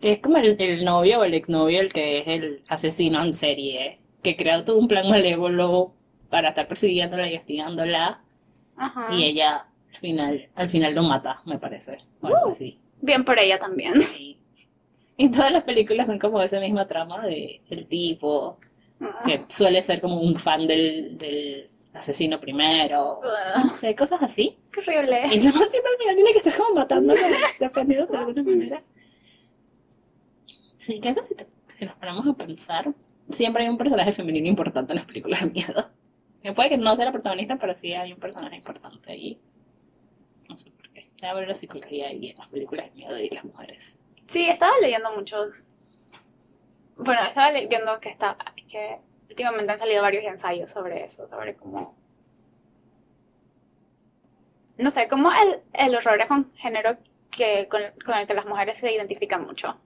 Que 0.00 0.12
es 0.12 0.18
como 0.20 0.38
el, 0.38 0.56
el 0.60 0.84
novio 0.84 1.20
o 1.20 1.24
el 1.24 1.34
exnovio 1.34 1.80
el 1.80 1.92
que 1.92 2.18
es 2.18 2.28
el 2.28 2.64
asesino 2.68 3.22
en 3.24 3.34
serie, 3.34 4.00
que 4.22 4.36
crea 4.36 4.64
todo 4.64 4.78
un 4.78 4.88
plan 4.88 5.08
malévolo 5.08 5.94
para 6.30 6.48
estar 6.50 6.68
persiguiéndola 6.68 7.26
y 7.26 7.30
investigándola. 7.30 8.24
Ajá. 8.76 9.08
Y 9.08 9.24
ella 9.24 9.68
al 9.92 9.98
final, 10.00 10.50
al 10.56 10.68
final 10.68 10.94
lo 10.94 11.02
mata, 11.04 11.42
me 11.46 11.58
parece. 11.58 11.98
O 12.20 12.26
algo 12.28 12.48
Uh. 12.48 12.50
así. 12.50 12.80
Bien 13.00 13.24
por 13.24 13.38
ella 13.38 13.58
también. 13.58 14.02
Sí. 14.02 14.38
Y 15.16 15.30
todas 15.30 15.52
las 15.52 15.64
películas 15.64 16.06
son 16.06 16.18
como 16.18 16.42
esa 16.42 16.60
misma 16.60 16.86
trama 16.86 17.24
de 17.26 17.62
el 17.70 17.86
tipo 17.86 18.58
que 19.26 19.44
suele 19.48 19.82
ser 19.82 20.00
como 20.00 20.20
un 20.20 20.36
fan 20.36 20.66
del, 20.66 21.16
del 21.18 21.68
asesino 21.92 22.40
primero, 22.40 23.18
Ugh. 23.20 23.64
no 23.64 23.74
sé, 23.76 23.94
cosas 23.94 24.22
así. 24.22 24.58
Qué 24.72 24.80
horrible. 24.80 25.22
Y 25.32 25.40
la 25.40 25.52
man 25.52 25.68
siempre 25.70 25.90
al 25.92 25.98
final 25.98 26.14
tiene 26.16 26.32
que 26.32 26.38
estar 26.38 26.56
como 26.56 26.74
matando, 26.76 27.14
como 27.14 27.28
defendiendo 27.60 28.06
de 28.12 28.18
alguna 28.18 28.42
manera. 28.42 28.82
Sí, 30.76 31.00
creo 31.00 31.14
que 31.14 31.22
si, 31.22 31.34
te- 31.34 31.46
si 31.78 31.84
nos 31.84 31.94
ponemos 31.96 32.26
a 32.26 32.34
pensar, 32.34 32.92
siempre 33.30 33.62
hay 33.64 33.68
un 33.68 33.78
personaje 33.78 34.12
femenino 34.12 34.48
importante 34.48 34.92
en 34.92 34.96
las 34.98 35.06
películas 35.06 35.40
de 35.42 35.50
miedo. 35.50 35.90
Que 36.42 36.52
puede 36.52 36.68
que 36.70 36.76
no 36.78 36.94
sea 36.94 37.06
la 37.06 37.12
protagonista, 37.12 37.56
pero 37.56 37.74
sí 37.74 37.94
hay 37.94 38.12
un 38.12 38.18
personaje 38.20 38.56
importante 38.56 39.12
ahí. 39.12 39.38
No 40.48 40.58
sé 40.58 40.70
por 40.70 40.90
qué. 40.90 41.08
Debe 41.16 41.28
haber 41.28 41.48
la 41.48 41.54
psicología 41.54 42.08
ahí 42.08 42.30
en 42.30 42.36
las 42.36 42.48
películas 42.48 42.86
de 42.86 42.92
miedo 42.92 43.18
y 43.18 43.30
las 43.30 43.44
mujeres. 43.44 43.98
Sí, 44.26 44.44
estaba 44.46 44.72
leyendo 44.80 45.10
muchos. 45.16 45.64
Bueno, 46.96 47.22
estaba 47.28 47.50
viendo 47.50 48.00
que 48.00 48.10
está 48.10 48.36
que 48.68 48.98
últimamente 49.28 49.72
han 49.72 49.78
salido 49.78 50.02
varios 50.02 50.24
ensayos 50.24 50.70
sobre 50.70 51.04
eso, 51.04 51.28
sobre 51.28 51.54
cómo 51.56 51.96
no 54.76 54.90
sé, 54.90 55.06
cómo 55.08 55.30
el, 55.30 55.60
el 55.72 55.94
horror 55.96 56.20
es 56.20 56.30
un 56.30 56.52
género 56.54 56.96
que 57.30 57.68
con, 57.68 57.80
con 58.04 58.16
el 58.16 58.26
que 58.26 58.34
las 58.34 58.46
mujeres 58.46 58.78
se 58.78 58.92
identifican 58.92 59.44
mucho. 59.46 59.76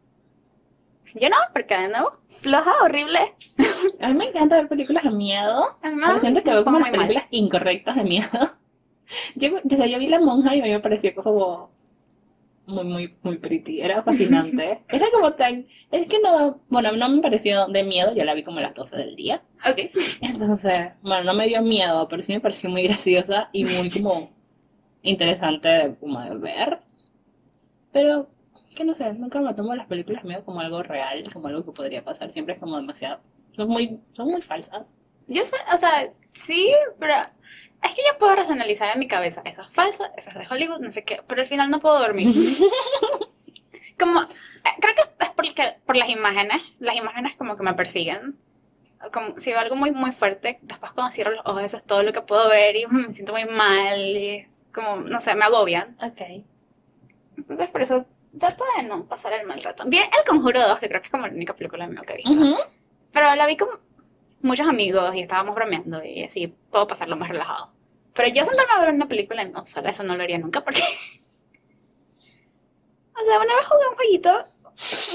Yo 1.14 1.28
no, 1.30 1.36
porque 1.52 1.76
de 1.76 1.88
nuevo, 1.88 2.18
floja, 2.28 2.82
horrible. 2.82 3.34
A 4.00 4.08
mí 4.08 4.14
me 4.14 4.26
encanta 4.26 4.56
ver 4.56 4.68
películas 4.68 5.04
de 5.04 5.10
miedo. 5.10 5.78
Además, 5.82 6.20
siento 6.20 6.42
que 6.42 6.50
veo 6.50 6.64
como 6.64 6.78
las 6.78 6.90
mal. 6.90 7.00
películas 7.00 7.24
incorrectas 7.30 7.96
de 7.96 8.04
miedo. 8.04 8.28
Yo, 9.34 9.56
o 9.56 9.76
sea, 9.76 9.86
yo 9.86 9.98
vi 9.98 10.06
La 10.06 10.20
Monja 10.20 10.54
y 10.54 10.60
a 10.60 10.64
mí 10.64 10.70
me 10.70 10.80
pareció 10.80 11.14
como 11.14 11.70
muy, 12.68 12.84
muy, 12.84 13.18
muy 13.22 13.38
pretty. 13.38 13.80
Era 13.80 14.02
fascinante. 14.02 14.84
Era 14.88 15.06
como 15.10 15.32
tan... 15.32 15.66
Es 15.90 16.06
que 16.06 16.20
no... 16.20 16.60
Bueno, 16.68 16.92
no 16.92 17.08
me 17.08 17.22
pareció 17.22 17.66
de 17.66 17.82
miedo. 17.82 18.14
Yo 18.14 18.24
la 18.24 18.34
vi 18.34 18.42
como 18.42 18.58
a 18.58 18.62
las 18.62 18.74
12 18.74 18.96
del 18.96 19.16
día. 19.16 19.42
Ok. 19.68 19.90
Entonces, 20.20 20.92
bueno, 21.02 21.24
no 21.24 21.34
me 21.34 21.48
dio 21.48 21.62
miedo, 21.62 22.06
pero 22.08 22.22
sí 22.22 22.32
me 22.32 22.40
pareció 22.40 22.70
muy 22.70 22.82
graciosa 22.82 23.48
y 23.52 23.64
muy 23.64 23.90
como 24.02 24.30
interesante 25.02 25.68
de, 25.68 25.94
como 25.96 26.20
de 26.20 26.36
ver. 26.36 26.80
Pero, 27.92 28.28
que 28.76 28.84
no 28.84 28.94
sé, 28.94 29.12
nunca 29.14 29.40
me 29.40 29.54
tomo 29.54 29.74
las 29.74 29.86
películas 29.86 30.24
miedo 30.24 30.44
como 30.44 30.60
algo 30.60 30.82
real, 30.82 31.24
como 31.32 31.48
algo 31.48 31.64
que 31.64 31.72
podría 31.72 32.04
pasar. 32.04 32.30
Siempre 32.30 32.54
es 32.54 32.60
como 32.60 32.76
demasiado... 32.76 33.20
Son 33.56 33.68
muy, 33.68 33.98
son 34.12 34.30
muy 34.30 34.42
falsas. 34.42 34.86
Yo 35.26 35.44
sé, 35.44 35.56
o 35.74 35.76
sea, 35.76 36.12
sí, 36.32 36.70
pero 36.98 37.14
es 37.82 37.94
que 37.94 38.02
yo 38.02 38.18
puedo 38.18 38.34
racionalizar 38.34 38.92
en 38.92 38.98
mi 38.98 39.08
cabeza, 39.08 39.42
eso 39.44 39.62
es 39.62 39.68
falso, 39.70 40.04
eso 40.16 40.30
es 40.30 40.34
de 40.36 40.46
Hollywood, 40.48 40.80
no 40.80 40.92
sé 40.92 41.04
qué, 41.04 41.20
pero 41.26 41.42
al 41.42 41.46
final 41.46 41.70
no 41.70 41.80
puedo 41.80 41.98
dormir. 41.98 42.34
Como, 43.98 44.22
eh, 44.22 44.26
creo 44.80 44.94
que 44.94 45.24
es 45.24 45.30
porque, 45.30 45.76
por 45.84 45.96
las 45.96 46.08
imágenes, 46.08 46.62
las 46.78 46.96
imágenes 46.96 47.36
como 47.36 47.56
que 47.56 47.64
me 47.64 47.74
persiguen. 47.74 48.38
Como 49.12 49.40
si 49.40 49.50
veo 49.50 49.58
algo 49.58 49.74
muy, 49.74 49.90
muy 49.90 50.12
fuerte, 50.12 50.60
después 50.62 50.92
cuando 50.92 51.12
cierro 51.12 51.32
los 51.32 51.44
ojos, 51.44 51.62
eso 51.64 51.76
es 51.78 51.84
todo 51.84 52.04
lo 52.04 52.12
que 52.12 52.20
puedo 52.22 52.48
ver 52.48 52.76
y 52.76 52.86
me 52.90 53.12
siento 53.12 53.32
muy 53.32 53.44
mal 53.44 53.98
y 53.98 54.46
como, 54.72 54.96
no 54.96 55.20
sé, 55.20 55.34
me 55.34 55.44
agobian. 55.44 55.96
Ok. 56.00 56.44
Entonces 57.36 57.68
por 57.70 57.82
eso 57.82 58.06
trato 58.38 58.64
de 58.76 58.84
no 58.84 59.04
pasar 59.04 59.32
el 59.32 59.46
mal 59.46 59.60
rato. 59.62 59.84
Vi 59.86 59.98
El 59.98 60.24
Conjuro 60.26 60.60
2, 60.60 60.78
que 60.78 60.88
creo 60.88 61.00
que 61.00 61.06
es 61.06 61.10
como 61.10 61.26
la 61.26 61.32
única 61.32 61.54
película 61.54 61.88
que 62.06 62.12
he 62.12 62.16
visto. 62.16 62.32
Pero 63.12 63.34
la 63.34 63.46
vi 63.46 63.56
con 63.56 63.68
muchos 64.48 64.66
amigos 64.68 65.14
y 65.14 65.20
estábamos 65.20 65.54
bromeando 65.54 66.04
y 66.04 66.24
así 66.24 66.48
puedo 66.70 66.86
pasarlo 66.86 67.16
más 67.16 67.28
relajado. 67.28 67.70
Pero 68.14 68.28
yo 68.30 68.44
sentarme 68.44 68.72
a 68.72 68.80
ver 68.80 68.94
una 68.94 69.06
película 69.06 69.44
no 69.44 69.64
sola, 69.64 69.90
eso 69.90 70.02
no 70.02 70.16
lo 70.16 70.22
haría 70.24 70.38
nunca 70.38 70.60
porque... 70.62 70.82
O 73.20 73.24
sea, 73.24 73.38
una 73.40 73.56
vez 73.56 73.66
jugué 73.66 73.88
un 73.88 73.94
jueguito, 73.96 74.44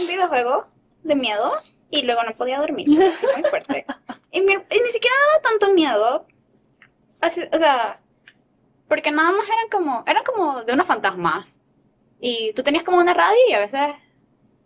un 0.01 0.07
videojuego 0.07 0.67
de 1.03 1.15
miedo 1.15 1.51
y 1.89 2.01
luego 2.01 2.23
no 2.23 2.36
podía 2.36 2.59
dormir. 2.59 2.88
Muy 2.89 3.43
fuerte. 3.49 3.86
Y, 4.31 4.41
mi- 4.41 4.53
y 4.53 4.79
ni 4.81 4.89
siquiera 4.91 5.15
daba 5.31 5.41
tanto 5.41 5.71
miedo. 5.73 6.25
Así- 7.21 7.47
o 7.51 7.57
sea, 7.57 8.01
porque 8.89 9.11
nada 9.11 9.31
más 9.31 9.47
eran 9.47 9.69
como, 9.71 10.03
eran 10.05 10.23
como 10.23 10.63
de 10.63 10.73
unos 10.73 10.86
fantasmas. 10.88 11.59
Y 12.19 12.51
tú 12.53 12.63
tenías 12.63 12.84
como 12.84 12.97
una 12.97 13.13
radio 13.13 13.38
y 13.49 13.53
a 13.53 13.59
veces, 13.59 13.91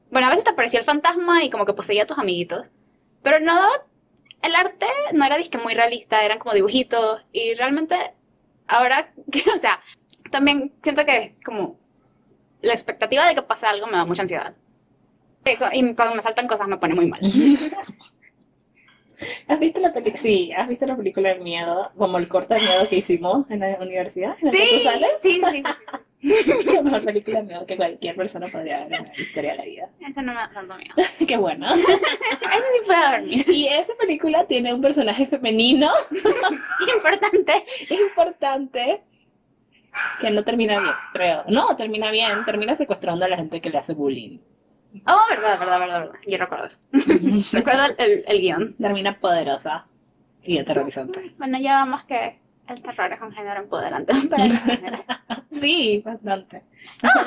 bueno, 0.10 0.28
a 0.28 0.30
veces 0.32 0.44
te 0.44 0.52
aparecía 0.52 0.80
el 0.80 0.86
fantasma 0.86 1.44
y 1.44 1.50
como 1.50 1.66
que 1.66 1.74
poseía 1.74 2.04
a 2.04 2.08
tus 2.08 2.18
amiguitos. 2.18 2.72
Pero 3.22 3.40
no 3.40 3.54
daba, 3.56 3.86
el 4.42 4.56
arte 4.56 4.86
no 5.14 5.26
era 5.26 5.38
disque 5.38 5.58
muy 5.58 5.74
realista, 5.74 6.24
eran 6.24 6.40
como 6.40 6.54
dibujitos. 6.56 7.22
Y 7.32 7.54
realmente, 7.56 7.96
ahora, 8.68 9.12
o 9.56 9.60
sea, 9.60 9.82
también 10.32 10.74
siento 10.84 11.06
que 11.06 11.36
como 11.46 11.78
la 12.62 12.74
expectativa 12.74 13.28
de 13.28 13.36
que 13.36 13.42
pase 13.44 13.66
algo 13.66 13.88
me 13.88 13.94
da 13.98 14.06
mucha 14.06 14.24
ansiedad. 14.24 14.56
Y 15.46 15.56
cu- 15.56 15.66
Y 15.72 15.94
cuando 15.96 16.16
me 16.16 16.22
saltan 16.22 16.48
cosas 16.48 16.68
me 16.68 16.78
pone 16.78 16.96
muy 16.96 17.06
mal. 17.08 17.22
¿Has 19.48 19.60
visto 19.60 19.80
la 19.80 19.92
película? 19.92 20.18
Sí, 20.22 20.52
¿has 20.56 20.68
visto 20.68 20.86
la 20.86 20.96
película 20.96 21.30
de 21.34 21.40
miedo? 21.40 21.92
Como 21.98 22.20
el 22.20 22.28
corte 22.28 22.54
de 22.54 22.62
miedo 22.62 22.88
que 22.88 22.98
hicimos 22.98 23.50
en 23.50 23.62
la 23.62 23.76
universidad, 23.80 24.38
en 24.40 24.46
la 24.46 24.52
que 24.52 24.58
tú 24.68 24.76
Sí, 24.76 24.80
sales. 24.84 25.10
sí, 25.24 25.42
sí, 25.50 25.52
sí. 25.52 25.64
La 26.74 26.82
mejor 26.82 27.04
película 27.06 27.40
de 27.42 27.46
miedo 27.48 27.66
que 27.66 27.78
cualquier 27.78 28.16
persona 28.16 28.48
podría 28.48 28.86
ver 28.86 28.94
en 28.94 29.04
la 29.06 29.14
historia 29.22 29.52
de 29.52 29.58
la 29.58 29.64
vida. 29.66 29.90
Eso 30.00 30.22
no 30.22 30.34
me 30.34 30.40
da 30.40 30.50
tanto 30.52 30.76
miedo. 30.76 30.94
Qué 31.28 31.38
bueno. 31.38 31.74
Eso 31.76 31.88
sí 31.92 32.86
puedo 32.86 33.12
dormir. 33.12 33.46
Y 33.50 33.68
esa 33.68 33.94
película 33.96 34.46
tiene 34.46 34.74
un 34.74 34.82
personaje 34.82 35.26
femenino 35.28 35.92
Importante. 36.96 37.64
importante 37.90 39.04
que 40.20 40.32
no 40.32 40.44
termina 40.44 40.80
bien, 40.80 40.94
creo. 41.14 41.44
No, 41.48 41.76
termina 41.76 42.12
bien, 42.12 42.46
termina 42.46 42.76
secuestrando 42.76 43.26
a 43.26 43.30
la 43.30 43.36
gente 43.38 43.62
que 43.62 43.70
le 43.70 43.78
hace 43.78 43.94
bullying. 43.94 44.40
Oh, 45.06 45.20
verdad, 45.30 45.60
verdad, 45.60 45.80
verdad, 45.80 46.00
verdad. 46.02 46.20
Yo 46.26 46.38
recuerdo 46.38 46.66
eso. 46.66 46.80
recuerdo 47.52 47.86
el, 47.86 47.96
el, 47.98 48.24
el 48.28 48.42
guion. 48.42 48.76
Termina 48.78 49.14
poderosa 49.18 49.86
y 50.44 50.58
aterrorizante. 50.58 51.34
Bueno, 51.38 51.60
ya 51.60 51.74
vamos 51.74 52.04
que 52.06 52.40
el 52.68 52.82
terror 52.82 53.12
es 53.12 53.22
un 53.22 53.32
género 53.32 53.62
empoderante 53.62 54.14
para 54.30 54.46
las 54.46 54.66
mujeres. 54.66 55.00
Sí, 55.52 56.02
bastante. 56.06 56.64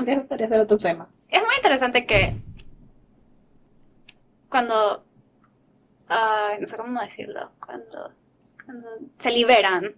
Eso 0.06 0.26
podría 0.26 0.48
ser 0.48 0.60
otro 0.60 0.78
tema. 0.78 1.08
Es 1.28 1.42
muy 1.42 1.54
interesante 1.56 2.06
que 2.06 2.34
cuando, 4.48 5.04
no 6.08 6.66
sé 6.66 6.76
cómo 6.76 7.00
decirlo, 7.00 7.52
cuando, 7.64 8.12
cuando 8.64 8.88
se 9.18 9.30
liberan, 9.30 9.94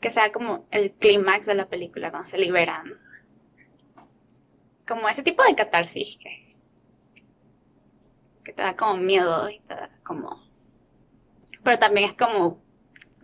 que 0.00 0.10
sea 0.10 0.30
como 0.32 0.66
el 0.70 0.92
clímax 0.92 1.46
de 1.46 1.54
la 1.54 1.66
película, 1.66 2.10
cuando 2.10 2.28
se 2.28 2.38
liberan. 2.38 2.92
Como 4.86 5.08
ese 5.08 5.22
tipo 5.22 5.42
de 5.42 5.56
catarsis 5.56 6.18
que, 6.18 6.54
que 8.44 8.52
te 8.52 8.62
da 8.62 8.76
como 8.76 8.98
miedo 8.98 9.48
y 9.50 9.58
te 9.60 9.74
da 9.74 9.90
como... 10.04 10.46
Pero 11.64 11.78
también 11.78 12.10
es 12.10 12.16
como 12.16 12.60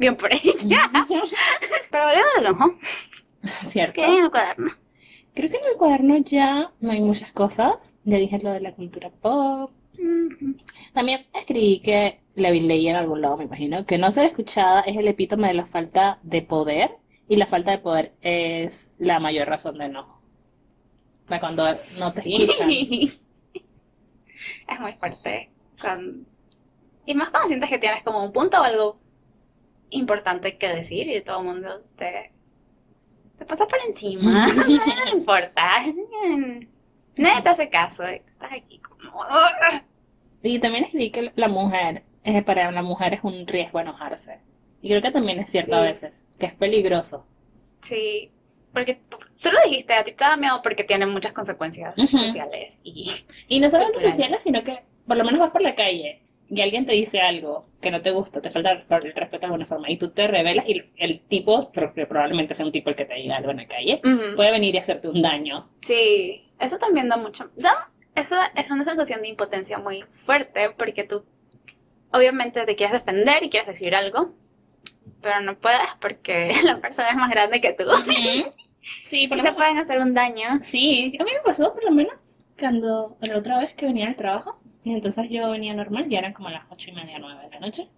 Bien 0.02 0.16
por 0.16 0.32
ella. 0.32 0.90
Pero 1.92 2.04
volviendo 2.04 2.30
al 2.38 2.46
ojo, 2.46 2.74
¿Cierto? 3.68 3.92
¿qué 3.94 4.04
hay 4.04 4.16
en 4.16 4.24
el 4.24 4.30
cuaderno? 4.32 4.72
Creo 5.32 5.48
que 5.48 5.58
en 5.58 5.64
el 5.64 5.76
cuaderno 5.76 6.16
ya 6.16 6.72
no 6.80 6.90
hay 6.90 7.00
muchas 7.00 7.30
cosas. 7.30 7.94
Ya 8.02 8.16
dije 8.16 8.40
lo 8.40 8.50
de 8.50 8.62
la 8.62 8.74
cultura 8.74 9.10
pop. 9.10 9.70
También 10.92 11.26
escribí 11.32 11.78
que 11.78 12.20
le 12.34 12.50
leí 12.50 12.88
en 12.88 12.96
algún 12.96 13.20
lado, 13.20 13.36
me 13.36 13.44
imagino, 13.44 13.86
que 13.86 13.96
no 13.96 14.10
ser 14.10 14.24
escuchada 14.24 14.80
es 14.80 14.96
el 14.96 15.06
epítome 15.06 15.46
de 15.46 15.54
la 15.54 15.66
falta 15.66 16.18
de 16.24 16.42
poder 16.42 16.90
y 17.28 17.36
la 17.36 17.46
falta 17.46 17.70
de 17.70 17.78
poder 17.78 18.12
es 18.22 18.90
la 18.98 19.20
mayor 19.20 19.46
razón 19.46 19.78
de 19.78 19.84
enojo. 19.84 20.20
O 21.26 21.28
sea, 21.28 21.38
cuando 21.38 21.64
no 22.00 22.12
te 22.12 22.22
escuchan. 22.22 22.70
Es 24.68 24.80
muy 24.80 24.94
fuerte. 24.94 25.48
Y 27.06 27.14
más 27.14 27.30
cuando 27.30 27.46
sientes 27.46 27.70
que 27.70 27.78
tienes 27.78 28.02
como 28.02 28.24
un 28.24 28.32
punto 28.32 28.60
o 28.60 28.64
algo 28.64 29.01
importante 29.92 30.58
que 30.58 30.68
decir 30.68 31.08
y 31.08 31.20
todo 31.22 31.40
el 31.40 31.46
mundo 31.46 31.82
te, 31.96 32.32
te 33.38 33.44
pasa 33.44 33.66
por 33.66 33.78
encima. 33.86 34.46
no 34.56 35.04
le 35.04 35.10
importa. 35.12 35.84
Nadie 37.16 37.42
te 37.42 37.48
hace 37.48 37.68
caso. 37.68 38.04
Estás 38.04 38.52
aquí 38.52 38.78
como... 38.78 39.24
Y 40.42 40.58
también 40.58 40.84
escribí 40.84 41.10
que 41.10 41.32
la 41.36 41.48
mujer, 41.48 42.02
eh, 42.24 42.42
para 42.42 42.70
la 42.72 42.82
mujer 42.82 43.14
es 43.14 43.22
un 43.22 43.46
riesgo 43.46 43.80
enojarse. 43.80 44.40
Y 44.80 44.88
creo 44.88 45.02
que 45.02 45.12
también 45.12 45.38
es 45.38 45.50
cierto 45.50 45.76
a 45.76 45.80
veces, 45.80 46.26
que 46.38 46.46
es 46.46 46.54
peligroso. 46.54 47.24
Sí, 47.80 48.32
porque 48.72 49.00
tú 49.40 49.50
lo 49.52 49.58
dijiste, 49.64 49.94
a 49.94 50.02
ti 50.02 50.12
te 50.12 50.24
da 50.24 50.36
miedo 50.36 50.60
porque 50.62 50.82
tiene 50.82 51.06
muchas 51.06 51.32
consecuencias 51.32 51.94
sociales 52.10 52.80
y... 52.82 53.12
Y 53.46 53.60
no 53.60 53.70
solamente 53.70 54.00
sociales, 54.00 54.42
sino 54.42 54.64
que 54.64 54.82
por 55.06 55.16
lo 55.16 55.24
menos 55.24 55.40
vas 55.40 55.52
por 55.52 55.62
la 55.62 55.74
calle 55.76 56.21
y 56.54 56.60
alguien 56.60 56.84
te 56.86 56.92
dice 56.92 57.20
algo 57.20 57.66
que 57.80 57.90
no 57.90 58.02
te 58.02 58.10
gusta, 58.10 58.42
te 58.42 58.50
falta 58.50 58.72
el 58.72 59.14
respeto 59.14 59.38
de 59.40 59.46
alguna 59.46 59.66
forma, 59.66 59.90
y 59.90 59.96
tú 59.96 60.10
te 60.10 60.26
revelas 60.26 60.68
y 60.68 60.84
el 60.98 61.20
tipo, 61.20 61.72
porque 61.72 62.06
probablemente 62.06 62.54
sea 62.54 62.66
un 62.66 62.72
tipo 62.72 62.90
el 62.90 62.96
que 62.96 63.04
te 63.06 63.14
diga 63.14 63.36
algo 63.36 63.50
en 63.50 63.56
la 63.58 63.66
calle, 63.66 64.00
puede 64.36 64.50
venir 64.50 64.74
y 64.74 64.78
hacerte 64.78 65.08
un 65.08 65.22
daño. 65.22 65.68
Sí, 65.80 66.44
eso 66.60 66.78
también 66.78 67.08
da 67.08 67.16
mucho. 67.16 67.50
Da, 67.56 67.90
eso 68.14 68.36
es 68.54 68.70
una 68.70 68.84
sensación 68.84 69.22
de 69.22 69.28
impotencia 69.28 69.78
muy 69.78 70.02
fuerte 70.10 70.70
porque 70.76 71.04
tú 71.04 71.24
obviamente 72.12 72.64
te 72.66 72.76
quieres 72.76 72.92
defender 72.92 73.42
y 73.42 73.50
quieres 73.50 73.68
decir 73.68 73.94
algo, 73.94 74.34
pero 75.20 75.40
no 75.40 75.58
puedes 75.58 75.88
porque 76.00 76.52
la 76.64 76.80
persona 76.80 77.10
es 77.10 77.16
más 77.16 77.30
grande 77.30 77.60
que 77.60 77.72
tú 77.72 77.84
Sí, 79.04 79.28
por 79.28 79.38
y 79.38 79.40
lo 79.40 79.44
te 79.44 79.50
menos. 79.50 79.56
pueden 79.56 79.78
hacer 79.78 79.98
un 80.00 80.14
daño. 80.14 80.58
Sí, 80.62 81.16
a 81.20 81.24
mí 81.24 81.30
me 81.32 81.40
pasó 81.40 81.72
por 81.72 81.84
lo 81.84 81.92
menos 81.92 82.40
cuando 82.58 83.16
la 83.20 83.38
otra 83.38 83.58
vez 83.58 83.74
que 83.74 83.86
venía 83.86 84.06
del 84.06 84.16
trabajo, 84.16 84.60
y 84.84 84.92
entonces 84.92 85.28
yo 85.30 85.50
venía 85.50 85.74
normal, 85.74 86.08
ya 86.08 86.18
eran 86.18 86.32
como 86.32 86.50
las 86.50 86.64
ocho 86.70 86.90
y 86.90 86.94
media, 86.94 87.18
nueve 87.18 87.42
de 87.44 87.50
la 87.50 87.60
noche, 87.60 87.88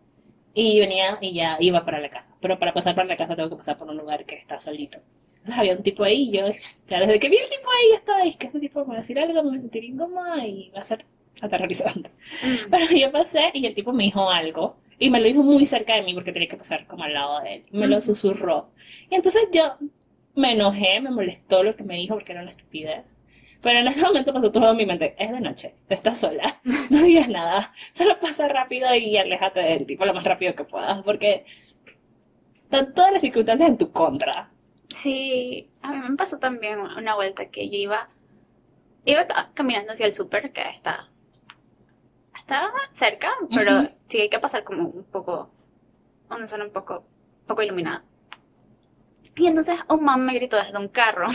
y 0.55 0.81
venía 0.81 1.19
y 1.21 1.33
ya 1.35 1.57
iba 1.61 1.85
para 1.85 2.01
la 2.01 2.11
casa, 2.11 2.37
pero 2.41 2.59
para 2.59 2.73
pasar 2.73 2.95
para 2.95 3.09
la 3.09 3.17
casa 3.17 3.37
tengo 3.37 3.51
que 3.51 3.57
pasar 3.57 3.77
por 3.77 3.89
un 3.89 3.97
lugar 3.97 4.25
que 4.25 4.37
está 4.37 4.61
solito. 4.61 4.99
Entonces 5.35 5.59
había 5.59 5.75
un 5.77 5.83
tipo 5.83 6.05
ahí, 6.05 6.29
y 6.29 6.33
yo, 6.33 6.47
ya 6.89 7.01
desde 7.01 7.19
que 7.21 7.29
vi 7.29 7.37
el 7.37 7.49
tipo 7.49 7.69
ahí, 7.71 7.97
estaba 7.97 8.19
ahí, 8.21 8.35
que 8.35 8.47
este 8.47 8.61
tipo 8.61 8.81
me 8.85 8.93
va 8.93 8.95
a 8.95 8.99
decir 8.99 9.19
algo, 9.19 9.43
me 9.43 9.51
voy 9.51 9.59
a 9.59 9.61
sentir 9.61 9.85
incómoda 9.85 10.47
y 10.47 10.71
va 10.71 10.81
a 10.81 10.87
ser 10.87 11.05
aterrorizante. 11.41 12.11
Mm. 12.41 12.71
Pero 12.71 12.87
yo 12.97 13.13
pasé 13.13 13.51
y 13.53 13.67
el 13.67 13.75
tipo 13.75 13.93
me 13.93 14.05
dijo 14.05 14.31
algo, 14.31 14.77
y 14.99 15.11
me 15.11 15.21
lo 15.21 15.27
dijo 15.27 15.43
muy 15.43 15.67
cerca 15.67 15.97
de 15.97 16.03
mí 16.03 16.15
porque 16.15 16.33
tenía 16.33 16.49
que 16.49 16.57
pasar 16.57 16.87
como 16.87 17.05
al 17.05 17.13
lado 17.15 17.41
de 17.41 17.55
él, 17.57 17.63
me 17.73 17.87
lo 17.89 17.97
Ujú. 17.99 18.07
susurró. 18.07 18.71
Y 19.11 19.17
entonces 19.17 19.49
yo 19.53 19.77
me 20.35 20.53
enojé, 20.53 21.01
me 21.01 21.11
molestó 21.11 21.63
lo 21.63 21.77
que 21.77 21.85
me 21.85 21.97
dijo 21.97 22.15
porque 22.15 22.33
era 22.33 22.43
una 22.43 22.51
estupidez. 22.53 23.19
Pero 23.65 23.81
en 23.81 23.89
ese 23.89 24.03
momento 24.03 24.33
pasó 24.33 24.53
todo 24.53 24.71
en 24.73 24.77
mi 24.77 24.87
mente. 24.87 25.17
Es 25.19 25.33
de 25.33 25.41
noche, 25.41 25.75
estás 25.89 26.19
sola, 26.19 26.61
no 26.91 27.03
digas 27.03 27.29
nada, 27.29 27.73
solo 27.95 28.19
pasa 28.21 28.49
rápido 28.49 28.95
y 28.95 29.17
aléjate 29.19 29.61
del 29.61 29.87
tipo 29.87 30.05
lo 30.07 30.15
más 30.15 30.25
rápido 30.25 30.55
que 30.55 30.65
puedas, 30.65 31.03
porque 31.03 31.47
están 32.65 32.93
todas 32.93 33.13
las 33.13 33.23
circunstancias 33.23 33.71
en 33.71 33.79
tu 33.79 33.91
contra. 33.91 34.51
Sí, 34.89 35.71
a 35.83 35.93
mí 35.93 36.09
me 36.09 36.17
pasó 36.17 36.39
también 36.39 36.81
una 36.81 37.15
vuelta 37.17 37.51
que 37.51 37.69
yo 37.69 37.77
iba, 37.77 38.09
iba 39.05 39.27
ca- 39.27 39.53
caminando 39.55 39.93
hacia 39.93 40.07
el 40.07 40.15
súper 40.15 40.53
que 40.53 40.63
está, 40.71 41.11
está 42.39 42.71
cerca, 42.93 43.31
pero 43.55 43.73
Ujú. 43.81 43.89
sí 44.09 44.21
hay 44.21 44.29
que 44.31 44.39
pasar 44.39 44.65
como 44.65 44.89
un 44.89 45.05
poco, 45.05 45.51
una 46.31 46.47
zona 46.49 46.65
un 46.67 46.73
poco, 46.73 47.05
poco 47.47 47.63
iluminada. 47.63 48.05
Y 49.37 49.47
entonces 49.47 49.79
un 49.89 50.05
man 50.05 50.25
me 50.27 50.35
gritó 50.35 50.57
desde 50.57 50.77
un 50.79 50.89
carro. 50.89 51.29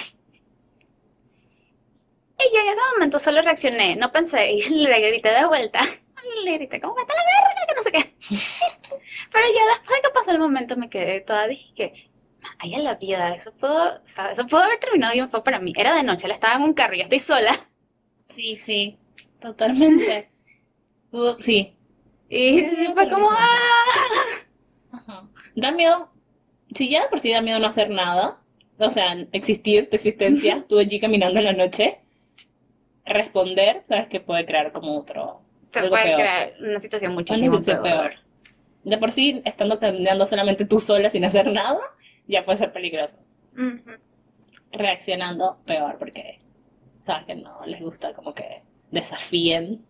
Y 2.39 2.55
yo 2.55 2.61
en 2.61 2.67
ese 2.69 2.81
momento 2.93 3.19
solo 3.19 3.41
reaccioné, 3.41 3.95
no 3.95 4.11
pensé, 4.11 4.51
y 4.51 4.61
le 4.87 4.99
grité 4.99 5.31
de 5.31 5.45
vuelta. 5.45 5.81
Le 6.43 6.53
grité 6.53 6.79
como, 6.79 6.93
vete 6.95 7.11
a 7.11 7.15
la 7.15 7.23
verga, 7.23 7.67
que 7.67 7.75
no 7.75 7.83
sé 7.83 7.91
qué. 7.91 8.35
Pero 9.31 9.45
ya 9.47 9.65
después 9.73 9.97
de 9.97 10.07
que 10.07 10.13
pasó 10.13 10.31
el 10.31 10.39
momento 10.39 10.77
me 10.77 10.89
quedé 10.89 11.21
toda, 11.21 11.47
dije 11.47 11.73
que, 11.73 12.09
Ay, 12.57 12.73
en 12.75 12.83
la 12.83 12.95
vida, 12.95 13.35
eso 13.35 13.53
pudo, 13.53 14.01
eso 14.05 14.47
pudo 14.47 14.59
haber 14.59 14.79
terminado 14.79 15.13
bien 15.13 15.29
fue 15.29 15.43
para 15.43 15.59
mí. 15.59 15.73
Era 15.75 15.95
de 15.95 16.03
noche, 16.03 16.25
él 16.27 16.31
estaba 16.31 16.55
en 16.55 16.63
un 16.63 16.73
carro 16.73 16.95
y 16.95 16.97
yo 16.97 17.03
estoy 17.03 17.19
sola. 17.19 17.55
Sí, 18.27 18.57
sí, 18.57 18.97
totalmente. 19.39 20.29
Uh, 21.11 21.35
sí. 21.39 21.75
Y 22.29 22.61
fue 22.93 23.09
como, 23.09 23.29
¡ah! 23.31 23.47
Ajá. 24.91 25.29
Da 25.55 25.71
miedo, 25.71 26.11
si 26.75 26.89
ya 26.89 27.03
de 27.03 27.09
por 27.09 27.19
sí 27.19 27.31
da 27.31 27.41
miedo 27.41 27.59
no 27.59 27.67
hacer 27.67 27.89
nada, 27.89 28.41
o 28.77 28.89
sea, 28.89 29.13
existir, 29.31 29.89
tu 29.89 29.95
existencia, 29.95 30.65
tú 30.67 30.79
allí 30.79 30.99
caminando 30.99 31.39
en 31.39 31.45
la 31.45 31.53
noche, 31.53 31.99
responder, 33.09 33.83
sabes 33.87 34.07
que 34.07 34.19
puede 34.19 34.45
crear 34.45 34.71
como 34.71 34.97
otro, 34.97 35.41
Se 35.73 35.79
algo 35.79 35.91
puede 35.91 36.03
peor. 36.05 36.19
crear 36.19 36.53
una 36.59 36.79
situación 36.81 37.11
Una 37.11 37.19
muchísimo 37.19 37.57
situación 37.57 37.83
peor. 37.83 38.09
peor. 38.11 38.23
De 38.83 38.97
por 38.97 39.11
sí, 39.11 39.41
estando 39.45 39.79
caminando 39.79 40.25
solamente 40.25 40.65
tú 40.65 40.79
sola 40.79 41.09
sin 41.09 41.25
hacer 41.25 41.51
nada, 41.51 41.79
ya 42.27 42.43
puede 42.43 42.57
ser 42.57 42.71
peligroso. 42.71 43.17
Reaccionando 44.71 45.59
peor, 45.65 45.97
porque 45.97 46.39
sabes 47.05 47.25
que 47.25 47.35
no 47.35 47.65
les 47.65 47.81
gusta 47.81 48.13
como 48.13 48.33
que 48.33 48.63
desafíen 48.91 49.85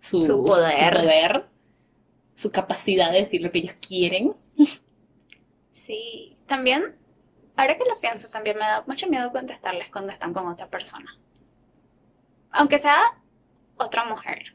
su, 0.00 0.24
Su 0.24 0.44
poder. 0.44 0.72
su 0.94 1.00
poder, 1.02 1.44
su 2.34 2.50
capacidad 2.50 3.12
de 3.12 3.18
decir 3.20 3.42
lo 3.42 3.50
que 3.50 3.58
ellos 3.58 3.76
quieren. 3.86 4.32
Sí, 5.70 6.36
también, 6.46 6.82
ahora 7.56 7.76
que 7.76 7.84
lo 7.88 8.00
pienso, 8.00 8.28
también 8.28 8.56
me 8.56 8.62
da 8.64 8.84
mucho 8.86 9.06
miedo 9.08 9.30
contestarles 9.32 9.90
cuando 9.90 10.12
están 10.12 10.32
con 10.32 10.46
otra 10.48 10.68
persona. 10.68 11.14
Aunque 12.52 12.78
sea 12.78 13.18
otra 13.76 14.04
mujer. 14.04 14.54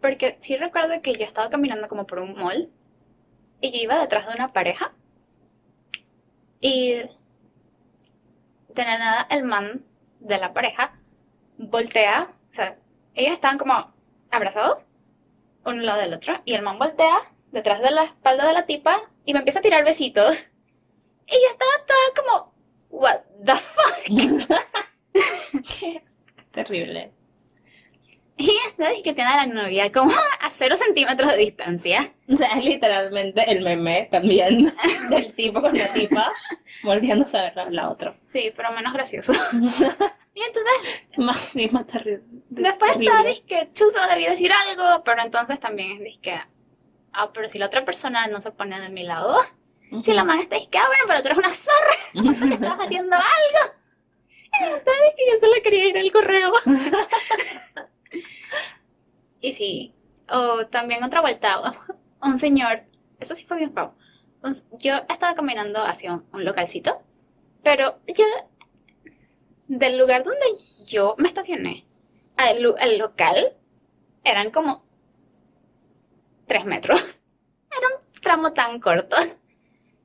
Porque 0.00 0.36
sí 0.40 0.56
recuerdo 0.56 1.00
que 1.02 1.14
yo 1.14 1.24
estaba 1.24 1.50
caminando 1.50 1.88
como 1.88 2.06
por 2.06 2.18
un 2.18 2.34
mall 2.34 2.70
y 3.60 3.70
yo 3.72 3.78
iba 3.78 4.00
detrás 4.00 4.26
de 4.26 4.34
una 4.34 4.48
pareja 4.48 4.92
y 6.60 6.92
de 6.92 8.84
la 8.84 8.98
nada 8.98 9.26
el 9.30 9.44
man 9.44 9.84
de 10.20 10.38
la 10.38 10.52
pareja 10.52 10.98
voltea, 11.58 12.32
o 12.50 12.54
sea, 12.54 12.78
ellos 13.14 13.32
estaban 13.32 13.58
como 13.58 13.92
abrazados 14.30 14.86
uno 15.64 15.80
al 15.80 15.86
lado 15.86 16.00
del 16.00 16.14
otro 16.14 16.40
y 16.44 16.54
el 16.54 16.62
man 16.62 16.78
voltea 16.78 17.18
detrás 17.52 17.80
de 17.82 17.90
la 17.90 18.04
espalda 18.04 18.46
de 18.46 18.54
la 18.54 18.66
tipa 18.66 19.00
y 19.24 19.32
me 19.32 19.40
empieza 19.40 19.60
a 19.60 19.62
tirar 19.62 19.84
besitos 19.84 20.50
y 21.26 21.32
yo 21.32 21.50
estaba 21.50 21.70
toda 21.86 22.24
como 22.24 22.54
what 22.90 23.20
the 23.44 23.54
fuck 23.54 24.08
terrible. 26.52 27.12
y 28.36 28.50
vez 28.78 29.02
que 29.04 29.12
tiene 29.12 29.30
a 29.30 29.46
la 29.46 29.46
novia 29.46 29.92
como 29.92 30.10
a 30.40 30.50
cero 30.50 30.76
centímetros 30.76 31.28
de 31.30 31.36
distancia 31.36 32.12
O 32.28 32.36
sea, 32.36 32.48
es 32.58 32.64
literalmente 32.64 33.50
el 33.50 33.62
meme 33.62 34.08
también 34.10 34.72
del 35.10 35.34
tipo 35.34 35.60
con 35.60 35.76
la 35.76 35.86
tipa 35.92 36.32
volviéndose 36.82 37.38
a 37.38 37.42
ver 37.42 37.56
la, 37.56 37.70
la 37.70 37.90
otra. 37.90 38.10
sí 38.12 38.52
pero 38.56 38.72
menos 38.72 38.92
gracioso 38.94 39.32
y 40.34 40.40
entonces 40.42 41.06
Más, 41.18 41.36
sí, 41.36 41.68
más 41.70 41.86
terri- 41.86 42.22
después 42.48 42.92
terrible. 42.92 43.10
está 43.16 43.28
disque 43.28 43.68
chuzo 43.74 43.98
debí 44.08 44.24
decir 44.24 44.50
algo 44.52 45.04
pero 45.04 45.22
entonces 45.22 45.60
también 45.60 45.92
es 45.92 46.00
disque 46.00 46.40
ah 47.12 47.30
pero 47.34 47.48
si 47.48 47.58
la 47.58 47.66
otra 47.66 47.84
persona 47.84 48.26
no 48.28 48.40
se 48.40 48.50
pone 48.50 48.80
de 48.80 48.88
mi 48.88 49.02
lado 49.04 49.38
si 50.02 50.14
la 50.14 50.24
man 50.24 50.40
está 50.40 50.56
disque 50.56 50.78
ah 50.78 50.86
bueno 50.86 51.04
pero 51.06 51.20
tú 51.20 51.26
eres 51.28 51.38
una 51.38 51.50
zorra 51.52 51.94
estabas 52.54 52.86
haciendo 52.86 53.14
algo 53.14 53.74
Es 54.52 55.14
que 55.16 55.30
yo 55.30 55.38
solo 55.40 55.54
quería 55.62 55.88
ir 55.88 55.98
al 55.98 56.12
correo. 56.12 56.52
Y 59.44 59.52
sí, 59.52 59.92
o 60.30 60.66
también 60.68 61.02
otra 61.02 61.20
vuelta, 61.20 61.60
un 62.22 62.38
señor, 62.38 62.84
eso 63.18 63.34
sí 63.34 63.44
fue 63.44 63.58
bien 63.58 63.74
feo. 63.74 63.96
Yo 64.78 64.94
estaba 65.08 65.34
caminando 65.34 65.82
hacia 65.82 66.12
un, 66.14 66.24
un 66.32 66.44
localcito, 66.44 67.02
pero 67.64 67.98
yo, 68.06 68.24
del 69.66 69.98
lugar 69.98 70.22
donde 70.22 70.46
yo 70.86 71.16
me 71.18 71.26
estacioné 71.26 71.86
al, 72.36 72.64
al 72.78 72.98
local, 72.98 73.56
eran 74.22 74.52
como 74.52 74.84
tres 76.46 76.64
metros. 76.64 77.20
Era 77.76 77.88
un 77.88 78.20
tramo 78.20 78.52
tan 78.52 78.80
corto 78.80 79.16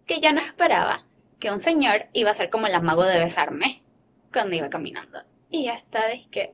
que 0.05 0.19
yo 0.19 0.33
no 0.33 0.41
esperaba 0.41 1.05
que 1.39 1.51
un 1.51 1.61
señor 1.61 2.07
iba 2.13 2.31
a 2.31 2.35
ser 2.35 2.49
como 2.49 2.65
el 2.65 2.73
amago 2.73 3.03
de 3.03 3.19
besarme 3.19 3.83
cuando 4.31 4.55
iba 4.55 4.69
caminando. 4.69 5.21
Y 5.49 5.65
ya 5.65 5.75
está, 5.75 6.11
es 6.11 6.27
que 6.27 6.53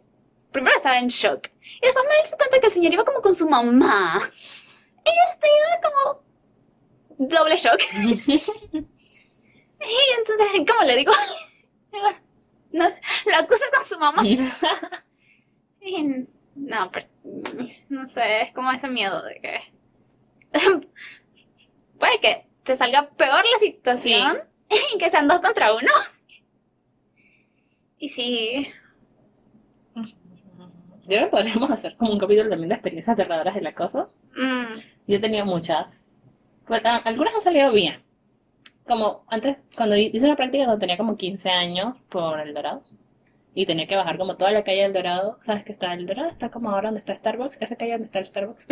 primero 0.52 0.76
estaba 0.76 0.98
en 0.98 1.08
shock. 1.08 1.48
Y 1.62 1.82
después 1.82 2.06
me 2.06 2.16
di 2.24 2.38
cuenta 2.38 2.60
que 2.60 2.68
el 2.68 2.72
señor 2.72 2.94
iba 2.94 3.06
como 3.06 3.22
con 3.22 3.36
su 3.36 3.50
mamá. 3.50 4.20
Y 5.06 5.10
yo 5.10 5.24
estaba 5.34 5.82
como, 5.82 6.24
doble 7.30 7.58
shock. 7.58 7.80
y 7.94 8.86
entonces, 10.18 10.48
¿cómo 10.68 10.84
le 10.86 10.96
digo? 10.96 11.12
no, 12.72 12.90
la 13.26 13.38
acusa 13.40 13.66
con 13.76 13.86
su 13.86 14.00
mamá. 14.00 14.24
y, 15.82 16.28
no, 16.56 16.92
pero, 16.92 17.08
no 17.90 18.08
sé, 18.08 18.42
es 18.44 18.54
como 18.54 18.72
ese 18.72 18.88
miedo 18.88 19.22
de 19.24 19.42
que 19.42 19.74
puede 22.00 22.20
que 22.20 22.46
te 22.64 22.76
salga 22.76 23.10
peor 23.10 23.44
la 23.46 23.60
situación 23.60 24.44
y 24.94 24.98
que 24.98 25.10
sean 25.10 25.28
dos 25.28 25.40
contra 25.40 25.74
uno. 25.74 25.92
Y 28.04 28.10
sí. 28.10 28.68
Yo 29.96 30.04
creo 31.06 31.26
que 31.26 31.28
podríamos 31.32 31.72
hacer 31.72 31.96
como 31.96 32.12
un 32.12 32.20
capítulo 32.20 32.50
también 32.50 32.70
de 32.70 32.76
experiencias 32.76 33.14
aterradoras 33.14 33.56
del 33.56 33.68
acoso. 33.68 34.10
Mm, 34.36 34.80
Yo 35.08 35.16
he 35.18 35.20
tenido 35.20 35.46
muchas. 35.46 36.06
Pero, 36.68 36.90
algunas 37.06 37.34
han 37.36 37.42
salido 37.42 37.72
bien. 37.72 38.04
Como 38.86 39.24
antes, 39.30 39.64
cuando 39.76 39.96
hice 39.96 40.26
una 40.26 40.36
práctica 40.36 40.66
cuando 40.66 40.80
tenía 40.80 40.98
como 40.98 41.16
15 41.16 41.50
años 41.50 42.02
por 42.10 42.40
El 42.42 42.54
Dorado. 42.54 42.84
Y 43.56 43.66
tenía 43.66 43.88
que 43.88 43.96
bajar 43.96 44.18
como 44.18 44.36
toda 44.36 44.52
la 44.52 44.64
calle 44.66 44.82
del 44.84 44.94
Dorado. 44.94 45.38
¿Sabes 45.42 45.64
que 45.64 45.72
está 45.72 45.94
El 45.94 46.06
Dorado? 46.06 46.30
Está 46.30 46.52
como 46.52 46.72
ahora 46.72 46.90
donde 46.90 47.00
está 47.00 47.16
Starbucks. 47.16 47.62
Esa 47.62 47.76
calle 47.78 47.92
donde 47.94 48.06
está 48.08 48.20
el 48.20 48.26
Starbucks. 48.26 48.68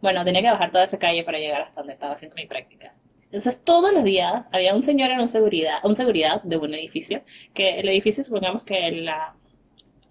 Bueno, 0.00 0.24
tenía 0.24 0.40
que 0.42 0.50
bajar 0.50 0.70
toda 0.70 0.84
esa 0.84 0.98
calle 0.98 1.22
para 1.24 1.38
llegar 1.38 1.62
hasta 1.62 1.80
donde 1.80 1.92
estaba 1.94 2.14
haciendo 2.14 2.36
mi 2.36 2.46
práctica. 2.46 2.94
Entonces 3.32 3.64
todos 3.64 3.94
los 3.94 4.04
días 4.04 4.44
había 4.52 4.74
un 4.74 4.82
señor 4.82 5.10
en 5.10 5.20
un 5.20 5.28
seguridad, 5.28 5.78
un 5.84 5.96
seguridad 5.96 6.42
de 6.42 6.58
un 6.58 6.74
edificio. 6.74 7.24
Que 7.54 7.80
el 7.80 7.88
edificio, 7.88 8.22
supongamos 8.22 8.62
que 8.64 8.92
la, 8.92 9.34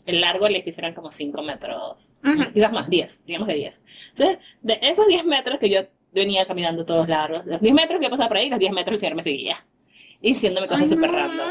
el 0.08 0.22
largo 0.22 0.46
del 0.46 0.56
edificio 0.56 0.82
eran 0.82 0.96
como 0.96 1.12
5 1.12 1.44
metros. 1.44 2.14
Ujú. 2.24 2.52
Quizás 2.52 2.72
más, 2.72 2.90
10, 2.90 3.26
digamos 3.28 3.48
que 3.48 3.54
10. 3.54 3.84
Entonces, 4.10 4.40
de 4.62 4.80
esos 4.82 5.08
10 5.08 5.24
metros 5.26 5.60
que 5.60 5.70
yo 5.70 5.82
venía 6.12 6.48
caminando 6.48 6.84
todos 6.84 7.08
largos, 7.08 7.46
los 7.46 7.62
10 7.62 7.74
metros 7.76 8.00
que 8.00 8.06
yo 8.06 8.10
pasaba 8.10 8.28
por 8.28 8.38
ahí, 8.38 8.50
los 8.50 8.58
10 8.60 8.72
metros 8.74 8.96
el 8.96 9.00
señor 9.00 9.16
me 9.16 9.24
seguía. 9.24 9.58
Diciéndome 10.20 10.68
cosas 10.68 10.90
súper 10.90 11.10
Ujú. 11.12 11.20
random. 11.20 11.50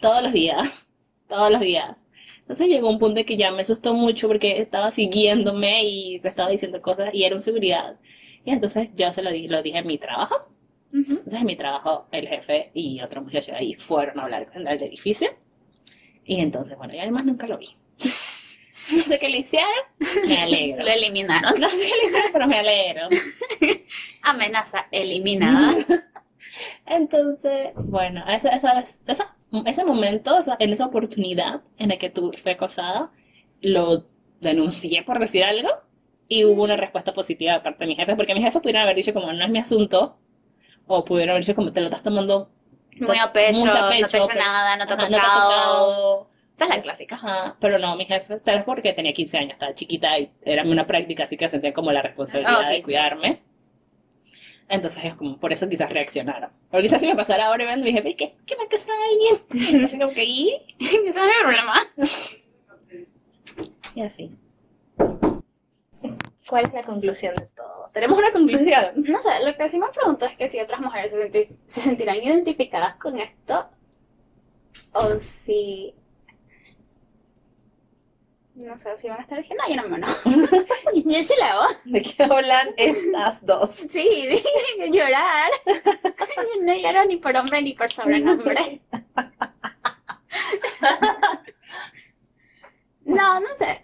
Todos 0.00 0.22
los 0.22 0.32
días. 0.32 0.88
Todos 1.28 1.50
los 1.50 1.60
días. 1.60 1.96
Entonces 2.40 2.68
llegó 2.68 2.90
un 2.90 2.98
punto 2.98 3.20
en 3.20 3.26
que 3.26 3.36
ya 3.36 3.50
me 3.52 3.62
asustó 3.62 3.94
mucho 3.94 4.28
porque 4.28 4.58
estaba 4.58 4.90
siguiéndome 4.90 5.84
y 5.84 6.20
me 6.22 6.28
estaba 6.28 6.50
diciendo 6.50 6.82
cosas 6.82 7.14
y 7.14 7.22
era 7.24 7.36
un 7.36 7.42
seguridad. 7.42 7.98
Y 8.44 8.50
entonces 8.52 8.90
yo 8.94 9.10
se 9.12 9.22
lo 9.22 9.30
dije, 9.30 9.48
lo 9.48 9.62
dije 9.62 9.78
en 9.78 9.86
mi 9.86 9.98
trabajo. 9.98 10.36
Entonces 10.92 11.40
en 11.40 11.46
mi 11.46 11.56
trabajo 11.56 12.06
el 12.12 12.28
jefe 12.28 12.70
y 12.74 13.00
otro 13.00 13.20
muchacho 13.22 13.52
ahí 13.54 13.74
fueron 13.74 14.20
a 14.20 14.24
hablar 14.24 14.46
con 14.52 14.66
el 14.66 14.82
edificio. 14.82 15.28
Y 16.24 16.40
entonces, 16.40 16.76
bueno, 16.76 16.94
y 16.94 16.98
además 17.00 17.24
nunca 17.24 17.46
lo 17.46 17.58
vi. 17.58 17.68
No 18.92 19.02
sé 19.02 19.18
qué 19.18 19.28
le 19.28 19.38
hicieron, 19.38 19.68
me 20.28 20.38
alegro. 20.42 20.82
Lo 20.84 20.90
eliminaron. 20.90 21.58
No 21.60 21.68
sé 21.68 21.76
qué 21.76 21.92
le 22.02 22.06
hicieron, 22.08 22.30
pero 22.32 22.46
me 22.46 22.58
alegro. 22.58 23.08
Amenaza 24.22 24.86
eliminada. 24.90 25.72
Entonces, 26.86 27.70
bueno, 27.76 28.24
esa, 28.28 28.50
esa- 28.50 28.84
ese 29.66 29.84
momento, 29.84 30.38
en 30.58 30.72
esa 30.72 30.86
oportunidad 30.86 31.62
en 31.78 31.88
la 31.90 31.96
que 31.96 32.10
tú 32.10 32.30
fui 32.42 32.52
acosada, 32.52 33.10
lo 33.62 34.06
denuncié 34.40 35.02
por 35.02 35.18
decir 35.18 35.44
algo 35.44 35.68
y 36.28 36.44
hubo 36.44 36.62
una 36.64 36.76
respuesta 36.76 37.12
positiva 37.12 37.52
de 37.54 37.60
parte 37.60 37.84
de 37.84 37.88
mi 37.88 37.96
jefe, 37.96 38.16
porque 38.16 38.34
mi 38.34 38.42
jefe 38.42 38.60
pudieron 38.60 38.82
haber 38.82 38.96
dicho 38.96 39.12
como 39.14 39.32
no 39.32 39.44
es 39.44 39.50
mi 39.50 39.58
asunto, 39.58 40.18
o 40.86 41.04
pudieron 41.04 41.32
haber 41.32 41.44
dicho 41.44 41.54
como 41.54 41.72
te 41.72 41.80
lo 41.80 41.86
estás 41.86 42.02
tomando 42.02 42.50
Muy 43.00 43.18
a 43.18 43.32
pecho, 43.32 43.58
Muy 43.60 43.68
a 43.70 43.74
no 43.74 43.88
te 43.88 43.94
pecho, 43.96 44.16
ha 44.16 44.18
hecho 44.20 44.28
pero- 44.28 44.40
nada, 44.40 44.76
no 44.76 44.86
te 44.86 44.92
ha 44.92 44.96
ajá, 44.96 45.06
tocado. 45.08 45.48
tocado. 45.48 46.30
Esa 46.56 46.64
es 46.64 46.70
la 46.70 46.80
clásica. 46.82 47.14
Ajá, 47.16 47.56
pero 47.60 47.78
no, 47.80 47.96
mi 47.96 48.04
jefe, 48.06 48.38
tal 48.40 48.56
vez 48.56 48.64
porque 48.64 48.92
tenía 48.92 49.12
15 49.12 49.38
años, 49.38 49.52
estaba 49.54 49.74
chiquita 49.74 50.16
y 50.18 50.30
era 50.42 50.62
una 50.62 50.86
práctica, 50.86 51.24
así 51.24 51.36
que 51.36 51.48
sentía 51.48 51.72
como 51.72 51.90
la 51.90 52.00
responsabilidad 52.02 52.60
Oh, 52.60 52.62
sí, 52.62 52.68
de 52.70 52.76
sí, 52.76 52.82
cuidarme. 52.82 53.42
Entonces 54.68 55.04
es 55.04 55.14
como, 55.14 55.38
por 55.38 55.52
eso 55.52 55.68
quizás 55.68 55.90
reaccionaron. 55.90 56.50
Pero 56.70 56.82
quizás 56.82 57.00
si 57.00 57.06
me 57.06 57.14
pasara 57.16 57.46
ahora 57.46 57.74
y 57.76 57.82
mi 57.82 57.92
jefe, 57.92 58.08
es 58.10 58.16
que, 58.16 58.32
que 58.46 58.56
me 58.56 58.66
casa 58.68 58.90
alguien. 59.10 59.84
Así 59.84 59.98
como 59.98 60.12
que, 60.12 60.24
¿y? 60.24 60.56
Ese 60.80 61.08
es 61.08 61.16
mi 61.16 61.42
problema. 61.42 61.74
Y 63.96 64.00
así. 64.02 64.30
¿Cuál 66.54 66.66
es 66.66 66.72
la 66.72 66.84
conclusión 66.84 67.34
de 67.34 67.46
todo? 67.48 67.90
Tenemos 67.92 68.16
una 68.16 68.30
conclusión. 68.30 68.84
No 69.08 69.20
sé, 69.20 69.44
lo 69.44 69.56
que 69.56 69.68
sí 69.68 69.76
me 69.76 69.88
pregunto 69.88 70.24
es 70.26 70.36
que 70.36 70.48
si 70.48 70.60
otras 70.60 70.80
mujeres 70.80 71.10
se, 71.10 71.18
senti- 71.28 71.48
se 71.66 71.80
sentirán 71.80 72.14
identificadas 72.22 72.94
con 72.94 73.18
esto 73.18 73.70
o 74.92 75.18
si... 75.18 75.92
No 78.54 78.78
sé, 78.78 78.96
si 78.98 79.08
van 79.08 79.18
a 79.18 79.22
estar 79.22 79.36
diciendo, 79.36 79.64
no, 79.66 79.74
yo 79.74 79.82
no 79.82 79.88
me 79.88 79.98
no. 79.98 80.06
Yo 80.94 81.44
hago. 81.44 81.66
¿De 81.86 82.02
qué 82.02 82.22
hablan 82.22 82.68
estas 82.76 83.44
dos? 83.44 83.70
Sí, 83.70 83.88
sí, 83.90 84.44
llorar. 84.92 85.50
No 86.62 86.72
lloro 86.72 87.04
ni 87.06 87.16
por 87.16 87.34
hombre 87.36 87.62
ni 87.62 87.72
por 87.74 87.90
sobrenombre. 87.90 88.80
No, 93.04 93.40
no 93.40 93.48
sé. 93.56 93.83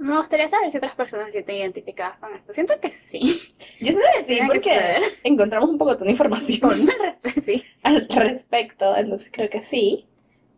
Me 0.00 0.16
gustaría 0.16 0.48
saber 0.48 0.70
si 0.70 0.78
otras 0.78 0.94
personas 0.94 1.26
se 1.26 1.32
sienten 1.32 1.56
identificadas 1.56 2.18
con 2.18 2.34
esto. 2.34 2.54
Siento 2.54 2.80
que 2.80 2.90
sí. 2.90 3.54
Yo 3.80 3.92
sé 3.92 3.98
que 4.16 4.24
sí, 4.24 4.38
que 4.40 4.46
porque 4.46 5.00
encontramos 5.24 5.68
un 5.68 5.76
poco 5.76 5.94
de 5.94 6.10
información 6.10 6.88
Sí. 7.44 7.62
al 7.82 8.08
respecto, 8.08 8.96
entonces 8.96 9.30
creo 9.30 9.50
que 9.50 9.60
sí. 9.60 10.06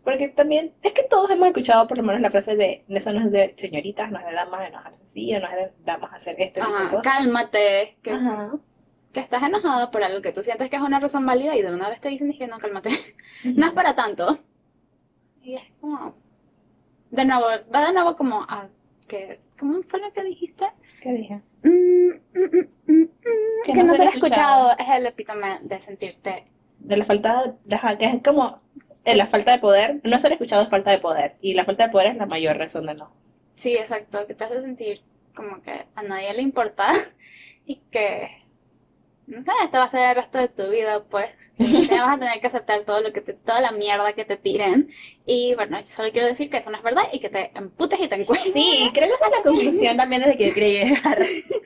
Porque 0.04 0.28
también, 0.28 0.72
es 0.82 0.92
que 0.92 1.02
todos 1.02 1.28
hemos 1.30 1.48
escuchado 1.48 1.86
por 1.88 1.96
lo 1.98 2.04
menos 2.04 2.20
la 2.22 2.30
frase 2.30 2.54
de, 2.56 2.84
eso 2.88 3.12
no 3.12 3.20
es 3.20 3.30
de 3.32 3.54
señoritas, 3.58 4.10
no 4.12 4.18
es 4.20 4.26
de 4.26 4.32
damas 4.32 4.68
enojarse 4.68 5.02
así, 5.04 5.34
o 5.34 5.40
no 5.40 5.46
es 5.48 5.54
de 5.56 5.72
damas 5.84 6.12
hacer 6.14 6.36
este 6.40 6.60
tipo 6.60 6.72
de 6.72 6.76
Ajá, 6.78 6.88
cosas. 6.88 7.02
cálmate. 7.04 7.98
Que, 8.02 8.10
Ajá. 8.12 8.52
que 9.12 9.20
estás 9.20 9.42
enojado 9.42 9.90
por 9.90 10.04
algo 10.04 10.22
que 10.22 10.32
tú 10.32 10.42
sientes 10.44 10.70
que 10.70 10.76
es 10.76 10.82
una 10.82 11.00
razón 11.00 11.26
válida 11.26 11.56
y 11.56 11.62
de 11.62 11.72
una 11.72 11.88
vez 11.88 12.00
te 12.00 12.08
dicen 12.10 12.32
que 12.32 12.46
no, 12.46 12.58
cálmate. 12.58 12.90
No 13.44 13.66
es 13.66 13.72
para 13.72 13.96
tanto. 13.96 14.38
Y 15.42 15.54
es 15.56 15.62
como. 15.80 16.14
De 17.10 17.24
nuevo, 17.24 17.46
va 17.74 17.86
de 17.86 17.92
nuevo 17.92 18.14
como 18.16 18.42
a. 18.42 18.68
Que, 19.12 19.40
¿Cómo 19.58 19.82
fue 19.82 20.00
lo 20.00 20.10
que 20.12 20.24
dijiste? 20.24 20.64
¿Qué 21.00 21.12
dije? 21.12 21.42
Mm, 21.62 21.70
mm, 22.08 22.12
mm, 22.34 22.68
mm, 22.86 23.02
mm, 23.02 23.08
Que 23.62 23.74
no 23.74 23.84
no 23.84 23.94
ser 23.94 23.96
ser 23.96 24.08
escuchado. 24.08 24.70
escuchado 24.70 24.78
es 24.78 24.88
el 24.88 25.06
epítome 25.06 25.58
de 25.62 25.80
sentirte. 25.80 26.44
De 26.78 26.96
la 26.96 27.04
falta 27.04 27.56
de, 27.64 27.74
ajá, 27.74 27.96
que 27.98 28.04
es 28.06 28.22
como 28.22 28.60
eh, 29.04 29.14
la 29.16 29.26
falta 29.26 29.52
de 29.52 29.58
poder, 29.58 30.00
no 30.04 30.18
ser 30.18 30.32
escuchado 30.32 30.62
es 30.62 30.68
falta 30.68 30.90
de 30.90 30.98
poder, 30.98 31.36
y 31.40 31.54
la 31.54 31.64
falta 31.64 31.84
de 31.86 31.90
poder 31.92 32.08
es 32.08 32.16
la 32.16 32.26
mayor 32.26 32.56
razón 32.58 32.86
de 32.86 32.94
no. 32.94 33.16
Sí, 33.54 33.76
exacto, 33.76 34.26
que 34.26 34.34
te 34.34 34.44
hace 34.44 34.60
sentir 34.60 35.02
como 35.34 35.62
que 35.62 35.86
a 35.94 36.02
nadie 36.02 36.32
le 36.34 36.42
importa 36.42 36.90
y 37.64 37.76
que. 37.90 38.30
Esto 39.28 39.78
va 39.78 39.84
a 39.84 39.88
ser 39.88 40.10
el 40.10 40.16
resto 40.16 40.38
de 40.38 40.48
tu 40.48 40.68
vida, 40.68 41.04
pues. 41.04 41.52
Te 41.56 41.98
vas 42.00 42.16
a 42.16 42.18
tener 42.18 42.40
que 42.40 42.46
aceptar 42.46 42.84
todo 42.84 43.00
lo 43.00 43.12
que 43.12 43.20
te, 43.20 43.32
toda 43.34 43.60
la 43.60 43.72
mierda 43.72 44.12
que 44.12 44.24
te 44.24 44.36
tiren. 44.36 44.90
Y 45.24 45.54
bueno, 45.54 45.78
yo 45.80 45.86
solo 45.86 46.10
quiero 46.12 46.26
decir 46.26 46.50
que 46.50 46.58
eso 46.58 46.70
no 46.70 46.76
es 46.76 46.82
verdad 46.82 47.04
y 47.12 47.20
que 47.20 47.28
te 47.28 47.50
emputes 47.56 48.00
y 48.00 48.08
te 48.08 48.16
encuentres. 48.16 48.52
Sí, 48.52 48.90
creo 48.92 49.08
que 49.08 49.14
esa 49.14 49.26
es 49.26 49.32
la 49.32 49.42
conclusión 49.42 49.96
también 49.96 50.22
la 50.22 50.36
que 50.36 50.48
yo 50.48 50.54
quería 50.54 50.84
llegar. 50.84 51.18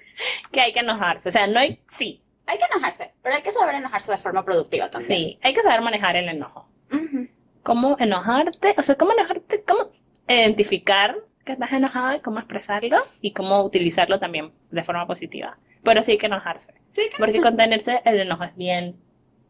que 0.53 0.61
hay 0.61 0.73
que 0.73 0.81
enojarse, 0.81 1.29
o 1.29 1.33
sea, 1.33 1.47
no 1.47 1.59
hay, 1.59 1.81
sí, 1.91 2.23
Hay 2.47 2.59
que 2.59 2.65
enojarse, 2.73 3.13
pero 3.23 3.35
hay 3.35 3.43
que 3.43 3.51
saber 3.53 3.75
enojarse 3.75 4.13
de 4.13 4.19
forma 4.19 4.45
productiva 4.45 4.89
también. 4.91 5.21
sí, 5.21 5.39
hay 5.43 5.53
que 5.55 5.63
saber 5.63 5.81
manejar 5.83 6.17
el 6.17 6.29
enojo. 6.29 6.69
Ujú. 6.93 7.27
cómo 7.63 7.97
enojarte, 7.99 8.75
o 8.79 8.83
sea, 8.83 8.95
cómo 8.95 9.13
enojarte, 9.13 9.63
cómo 9.65 9.89
identificar 10.29 11.17
que 11.45 11.53
estás 11.53 11.73
enojado 11.73 12.17
y 12.17 12.21
cómo 12.21 12.39
expresarlo 12.39 12.99
y 13.21 13.33
cómo 13.33 13.63
utilizarlo 13.65 14.19
también 14.19 14.53
de 14.71 14.83
forma 14.85 15.07
positiva. 15.07 15.59
Pero 15.83 16.03
sí 16.03 16.13
hay 16.13 16.19
que 16.19 16.27
enojarse, 16.27 16.75
Sí, 16.97 17.11
que 17.11 17.19
porque 17.19 17.43
contenerse 17.43 18.01
el 18.07 18.21
enojo 18.21 18.45
es 18.45 18.57
bien 18.57 18.97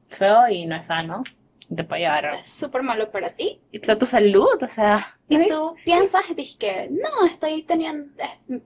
feo 0.08 0.48
y 0.48 0.66
no 0.66 0.74
es 0.74 0.86
sano. 0.86 1.22
Te 1.74 1.84
puede 1.84 2.02
llevar 2.02 2.26
a 2.26 2.34
es 2.38 2.46
súper 2.46 2.82
malo 2.82 3.10
para 3.12 3.28
ti. 3.28 3.60
y 3.70 3.78
toda 3.78 3.96
tu 3.98 4.06
salud, 4.06 4.60
o 4.60 4.68
sea, 4.68 5.18
Y 5.28 5.48
tú 5.48 5.76
piensas, 5.84 6.22
dices 6.34 6.56
que 6.56 6.88
no, 6.90 7.26
estoy 7.26 7.62
teniendo, 7.62 8.12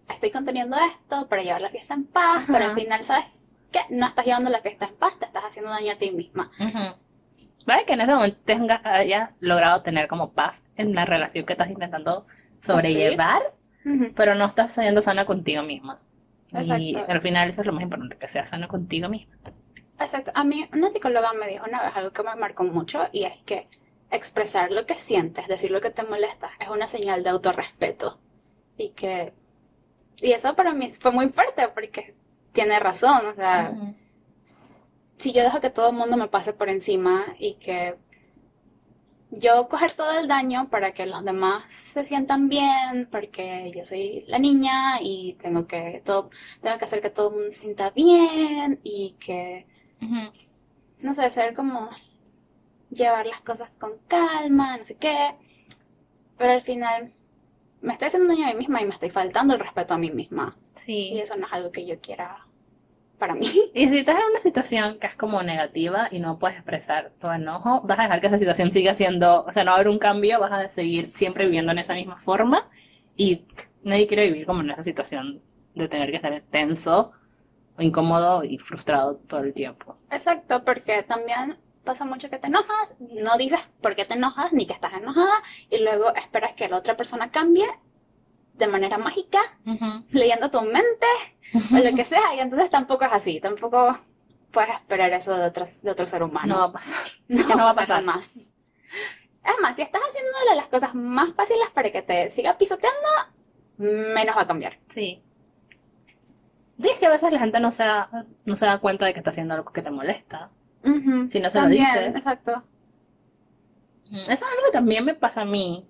estoy 0.09 0.31
conteniendo 0.31 0.77
esto 0.79 1.27
para 1.27 1.43
llevar 1.43 1.61
la 1.61 1.69
fiesta 1.71 1.93
en 1.95 2.05
paz, 2.07 2.45
Ajá. 2.45 2.53
pero 2.53 2.65
al 2.67 2.75
final 2.75 3.05
sabes 3.05 3.27
que 3.71 3.81
no 3.91 4.07
estás 4.07 4.25
llevando 4.25 4.51
la 4.51 4.61
fiesta 4.63 4.87
en 4.87 4.95
paz, 4.97 5.19
te 5.19 5.27
estás 5.27 5.45
haciendo 5.45 5.71
daño 5.71 5.93
a 5.93 5.97
ti 5.97 6.11
misma. 6.11 6.51
Vale, 7.67 7.85
que 7.85 7.93
en 7.93 8.01
ese 8.01 8.15
momento 8.15 8.39
tengas, 8.45 8.85
hayas 8.85 9.37
logrado 9.41 9.83
tener 9.83 10.09
como 10.09 10.33
paz 10.33 10.63
en 10.77 10.95
la 10.95 11.05
relación 11.05 11.45
que 11.45 11.53
estás 11.53 11.71
intentando 11.71 12.27
sobrellevar, 12.61 13.43
pero 14.15 14.35
no 14.35 14.47
estás 14.47 14.73
siendo 14.73 15.03
sana 15.03 15.25
contigo 15.27 15.63
misma. 15.63 16.01
Y 16.53 16.97
al 16.97 17.21
final 17.21 17.49
eso 17.49 17.61
es 17.61 17.67
lo 17.67 17.73
más 17.73 17.83
importante, 17.83 18.17
que 18.17 18.29
seas 18.29 18.49
sana 18.49 18.69
contigo 18.69 19.09
misma. 19.09 19.35
Exacto. 19.99 20.33
A 20.35 20.45
mí 20.45 20.69
una 20.73 20.91
psicóloga 20.91 21.33
me 21.33 21.47
dijo 21.49 21.65
una 21.67 21.83
vez 21.83 21.93
algo 21.95 22.13
que 22.13 22.23
me 22.23 22.35
marcó 22.37 22.65
mucho 22.65 23.09
y 23.13 23.25
es 23.25 23.43
que 23.45 23.67
expresar 24.11 24.73
lo 24.73 24.87
que 24.87 24.95
sientes, 24.95 25.47
decir 25.47 25.71
lo 25.71 25.81
que 25.81 25.91
te 25.91 26.03
molesta, 26.03 26.51
es 26.59 26.69
una 26.69 26.89
señal 26.89 27.23
de 27.23 27.31
autorrespeto. 27.31 28.19
Y 28.77 28.91
que... 28.91 29.33
Y 30.21 30.33
eso 30.33 30.55
para 30.57 30.73
mí 30.73 30.91
fue 30.91 31.13
muy 31.13 31.29
fuerte 31.29 31.69
porque 31.69 32.15
tiene 32.53 32.79
razón, 32.81 33.27
o 33.27 33.35
sea... 33.35 33.73
si 34.43 35.33
yo 35.33 35.43
dejo 35.43 35.61
que 35.61 35.71
todo 35.71 35.91
el 35.91 35.97
mundo 35.97 36.17
me 36.17 36.29
pase 36.29 36.53
por 36.53 36.69
encima 36.69 37.27
y 37.39 37.55
que 37.55 37.97
yo 39.31 39.69
coger 39.69 39.93
todo 39.93 40.19
el 40.19 40.29
daño 40.29 40.69
para 40.71 40.93
que 40.93 41.07
los 41.07 41.25
demás 41.25 41.65
se 41.73 42.05
sientan 42.05 42.49
bien, 42.49 43.09
porque 43.11 43.73
yo 43.75 43.85
soy 43.85 44.25
la 44.27 44.39
niña 44.39 45.01
y 45.01 45.35
tengo 45.35 45.67
que 45.67 46.03
todo, 46.05 46.31
tengo 46.61 46.79
que 46.79 46.85
hacer 46.85 47.01
que 47.01 47.11
todo 47.11 47.29
el 47.29 47.35
mundo 47.35 47.51
se 47.51 47.59
sienta 47.59 47.91
bien 47.91 48.81
y 48.83 49.17
que, 49.21 49.67
no 51.01 51.15
sé, 51.15 51.31
ser 51.31 51.55
como 51.55 51.91
llevar 52.91 53.27
las 53.27 53.41
cosas 53.41 53.77
con 53.77 53.93
calma, 54.09 54.77
no 54.77 54.85
sé 54.85 54.97
qué. 54.97 55.37
Pero 56.37 56.53
al 56.53 56.63
final 56.63 57.13
me 57.83 57.93
estoy 57.93 58.07
haciendo 58.07 58.29
daño 58.35 58.47
a 58.47 58.53
mí 58.53 58.59
misma 58.59 58.83
y 58.83 58.87
me 58.87 58.95
estoy 58.95 59.11
faltando 59.11 59.55
el 59.55 59.61
respeto 59.61 59.95
a 59.95 59.99
mí 59.99 60.11
misma. 60.11 60.57
Sí. 60.75 61.11
Y 61.13 61.21
eso 61.21 61.37
no 61.37 61.47
es 61.47 61.53
algo 61.53 61.71
que 61.71 61.87
yo 61.87 62.01
quiera 62.01 62.47
para 63.21 63.35
mí. 63.35 63.47
Y 63.75 63.89
si 63.89 63.99
estás 63.99 64.17
en 64.17 64.31
una 64.31 64.41
situación 64.41 64.99
que 64.99 65.07
es 65.07 65.15
como 65.15 65.41
negativa 65.45 66.09
y 66.11 66.19
no 66.19 66.41
puedes 66.41 66.57
expresar 66.57 67.13
tu 67.21 67.31
enojo, 67.31 67.83
vas 67.83 68.01
a 68.01 68.03
dejar 68.03 68.21
que 68.21 68.27
esa 68.27 68.39
situación 68.39 68.73
siga 68.73 68.95
siendo, 68.95 69.45
o 69.45 69.53
sea, 69.53 69.63
no 69.63 69.71
va 69.71 69.77
a 69.77 69.81
haber 69.81 69.89
un 69.89 70.01
cambio, 70.01 70.41
vas 70.41 70.51
a 70.51 70.69
seguir 70.69 71.13
siempre 71.15 71.45
viviendo 71.45 71.71
en 71.71 71.79
esa 71.79 71.95
misma 71.95 72.19
forma 72.19 72.69
y 73.17 73.45
nadie 73.83 74.09
quiere 74.09 74.27
vivir 74.27 74.47
como 74.47 74.63
en 74.63 74.71
esa 74.71 74.83
situación 74.83 75.41
de 75.75 75.89
tener 75.89 76.11
que 76.11 76.17
estar 76.17 76.43
tenso, 76.51 77.13
o 77.79 77.83
incómodo 77.83 78.43
y 78.43 78.59
frustrado 78.59 79.17
todo 79.17 79.41
el 79.41 79.55
tiempo. 79.55 79.97
Exacto, 80.11 80.65
porque 80.65 81.05
también 81.05 81.57
pasa 81.85 82.05
mucho 82.05 82.29
que 82.29 82.39
te 82.39 82.49
enojas, 82.49 82.95
no 82.99 83.37
dices 83.39 83.61
por 83.81 83.95
qué 83.95 84.05
te 84.05 84.15
enojas 84.15 84.53
ni 84.53 84.67
que 84.67 84.73
estás 84.73 84.95
enojada 84.95 85.43
y 85.71 85.79
luego 85.79 86.15
esperas 86.15 86.55
que 86.55 86.69
la 86.69 86.77
otra 86.77 86.97
persona 86.97 87.31
cambie 87.31 87.67
de 88.61 88.69
manera 88.69 88.99
mágica, 88.99 89.41
leyendo 90.11 90.51
tu 90.51 90.61
mente 90.63 91.07
o 91.75 91.79
lo 91.79 91.95
que 91.97 92.05
sea, 92.05 92.35
y 92.37 92.41
entonces 92.41 92.71
tampoco 92.71 93.05
es 93.05 93.13
así, 93.13 93.41
tampoco 93.41 93.99
puedes 94.53 94.71
esperar 94.71 95.13
eso 95.13 95.37
de 95.37 95.47
otro, 95.47 95.65
de 95.83 95.91
otro 95.91 96.07
ser 96.07 96.23
humano. 96.23 96.55
No 96.55 96.61
va 96.61 96.67
a 96.67 96.73
pasar. 96.73 97.07
No, 97.29 97.49
no 97.49 97.65
va 97.65 97.71
a 97.71 97.75
pasar 97.75 98.05
más. 98.05 98.37
Es 98.37 99.55
más, 99.63 99.75
si 99.75 99.83
estás 99.83 100.03
haciéndole 100.03 100.57
las 100.57 100.69
cosas 100.69 100.95
más 100.95 101.33
fáciles 101.35 101.69
para 101.71 101.91
que 101.91 102.03
te 102.03 102.31
siga 102.31 102.59
pisoteando, 102.59 103.09
menos 103.79 104.37
va 104.37 104.43
a 104.43 104.47
cambiar. 104.47 104.79
Sí. 104.89 105.23
Dices 106.77 106.99
que 106.99 107.07
a 107.07 107.11
veces 107.11 107.33
la 107.33 107.39
gente 107.39 107.61
no 107.61 107.71
se, 107.71 107.85
da, 107.85 108.27
no 108.45 108.57
se 108.57 108.67
da 108.67 108.79
cuenta 108.79 109.07
de 109.07 109.13
que 109.13 109.21
está 109.21 109.31
haciendo 109.31 109.55
algo 109.55 109.73
que 109.73 109.83
te 109.83 109.91
molesta. 109.91 110.51
Si 111.29 111.41
no 111.41 111.51
se 111.51 111.61
lo 111.61 111.69
dices. 111.69 112.17
Exacto. 112.17 112.63
Eso 114.11 114.33
es 114.33 114.43
algo 114.43 114.63
que 114.67 114.73
también 114.73 115.05
me 115.05 115.15
pasa 115.15 115.43
a 115.43 115.45
mí. 115.45 115.87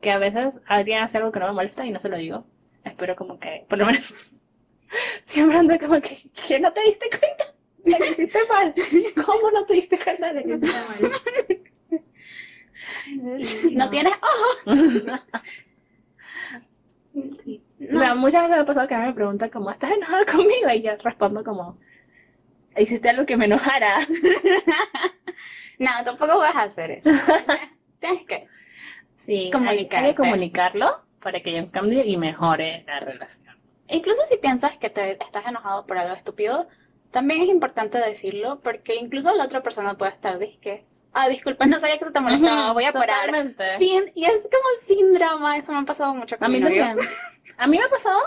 Que 0.00 0.10
a 0.10 0.18
veces 0.18 0.60
alguien 0.66 1.02
hace 1.02 1.18
algo 1.18 1.32
que 1.32 1.40
no 1.40 1.46
me 1.46 1.52
molesta 1.52 1.84
y 1.84 1.90
no 1.90 2.00
se 2.00 2.08
lo 2.08 2.16
digo. 2.16 2.46
Espero 2.84 3.14
como 3.16 3.38
que, 3.38 3.66
por 3.68 3.78
lo 3.78 3.86
menos, 3.86 4.34
siempre 5.24 5.58
ando 5.58 5.78
como 5.78 6.00
que, 6.00 6.16
que 6.46 6.60
no 6.60 6.72
te 6.72 6.82
diste 6.82 7.08
cuenta 7.10 7.44
de 7.84 7.96
que 7.96 8.10
hiciste 8.10 8.38
mal. 8.48 8.74
¿Cómo 9.24 9.50
no 9.50 9.64
te 9.66 9.74
diste 9.74 9.98
cuenta 9.98 10.32
de 10.32 10.44
que 10.44 10.54
hiciste 10.54 10.78
mal? 10.88 11.12
No 13.72 13.90
tienes 13.90 14.12
ojos. 14.12 15.20
Sí. 17.44 17.62
No. 17.78 17.98
Pero 17.98 18.16
muchas 18.16 18.42
veces 18.42 18.56
me 18.56 18.62
ha 18.62 18.64
pasado 18.64 18.86
que 18.86 18.94
a 18.94 18.98
mí 18.98 19.06
me 19.06 19.12
preguntan 19.14 19.50
como, 19.50 19.70
¿estás 19.70 19.90
enojada 19.90 20.24
conmigo? 20.26 20.70
Y 20.72 20.82
yo 20.82 20.92
respondo 21.02 21.42
como, 21.42 21.78
hiciste 22.76 23.08
algo 23.08 23.26
que 23.26 23.36
me 23.36 23.46
enojara. 23.46 24.06
No, 25.78 25.90
tampoco 26.04 26.36
vas 26.36 26.54
a 26.56 26.64
hacer 26.64 26.90
eso. 26.90 27.08
Tienes 28.00 28.26
que. 28.26 28.46
Sí, 29.20 29.50
hay- 29.66 29.86
que 29.88 30.14
comunicarlo 30.14 30.96
para 31.20 31.40
que 31.40 31.50
haya 31.50 31.62
un 31.62 31.68
cambio 31.68 32.02
y 32.04 32.16
mejore 32.16 32.84
la 32.86 33.00
relación. 33.00 33.54
Incluso 33.88 34.22
si 34.26 34.38
piensas 34.38 34.78
que 34.78 34.88
te 34.88 35.12
estás 35.22 35.46
enojado 35.46 35.86
por 35.86 35.98
algo 35.98 36.14
estúpido, 36.14 36.66
también 37.10 37.42
es 37.42 37.48
importante 37.48 37.98
decirlo 37.98 38.60
porque 38.60 38.96
incluso 38.96 39.34
la 39.34 39.44
otra 39.44 39.62
persona 39.62 39.96
puede 39.98 40.12
estar 40.12 40.38
disque. 40.38 40.86
Ah, 41.12 41.28
disculpa, 41.28 41.66
no 41.66 41.78
sabía 41.78 41.98
que 41.98 42.04
se 42.04 42.12
te 42.12 42.20
molestaba, 42.20 42.72
voy 42.72 42.84
a 42.84 42.92
parar. 42.92 43.30
Fin, 43.78 44.04
y 44.14 44.24
es 44.24 44.42
como 44.42 44.64
sin 44.86 45.12
drama, 45.12 45.56
eso 45.58 45.72
me 45.72 45.80
ha 45.80 45.84
pasado 45.84 46.14
mucho 46.14 46.38
con 46.38 46.46
A 46.46 46.48
mí 46.48 46.60
novio. 46.60 46.82
también. 46.84 47.08
A 47.58 47.66
mí 47.66 47.78
me 47.78 47.84
ha 47.84 47.88
pasado 47.88 48.18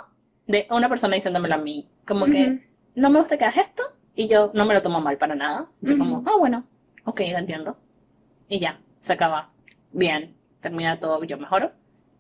de 0.48 0.68
una 0.70 0.90
persona 0.90 1.16
diciéndomelo 1.16 1.56
a 1.56 1.60
mí. 1.60 1.90
Como 2.06 2.26
que 2.26 2.44
Ujú. 2.46 2.60
no 2.96 3.10
me 3.10 3.20
gusta 3.20 3.38
que 3.38 3.46
hagas 3.46 3.58
esto 3.70 3.84
y 4.16 4.28
yo 4.28 4.52
no 4.54 4.66
me 4.66 4.74
lo 4.74 4.82
tomo 4.82 5.00
mal 5.00 5.18
para 5.18 5.34
nada. 5.34 5.70
Yo 5.80 5.98
como, 5.98 6.18
Ujú. 6.20 6.30
ah, 6.30 6.38
bueno, 6.38 6.66
ok, 7.06 7.22
lo 7.32 7.38
entiendo. 7.38 7.78
Y 8.50 8.60
ya, 8.60 8.82
se 9.00 9.14
acaba. 9.14 9.50
Bien, 9.94 10.36
termina 10.64 11.00
todo, 11.00 11.24
yo 11.24 11.38
mejoro 11.38 11.72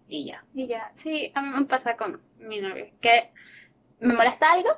y 0.07 0.25
ya. 0.27 0.45
Y 0.53 0.67
ya, 0.67 0.91
sí, 0.93 1.31
a 1.33 1.41
mí 1.41 1.49
me 1.49 1.65
pasa 1.65 1.97
con 1.97 2.21
mi 2.37 2.61
novio, 2.61 2.87
que 3.01 3.31
me 3.99 4.13
molesta 4.13 4.51
algo 4.51 4.69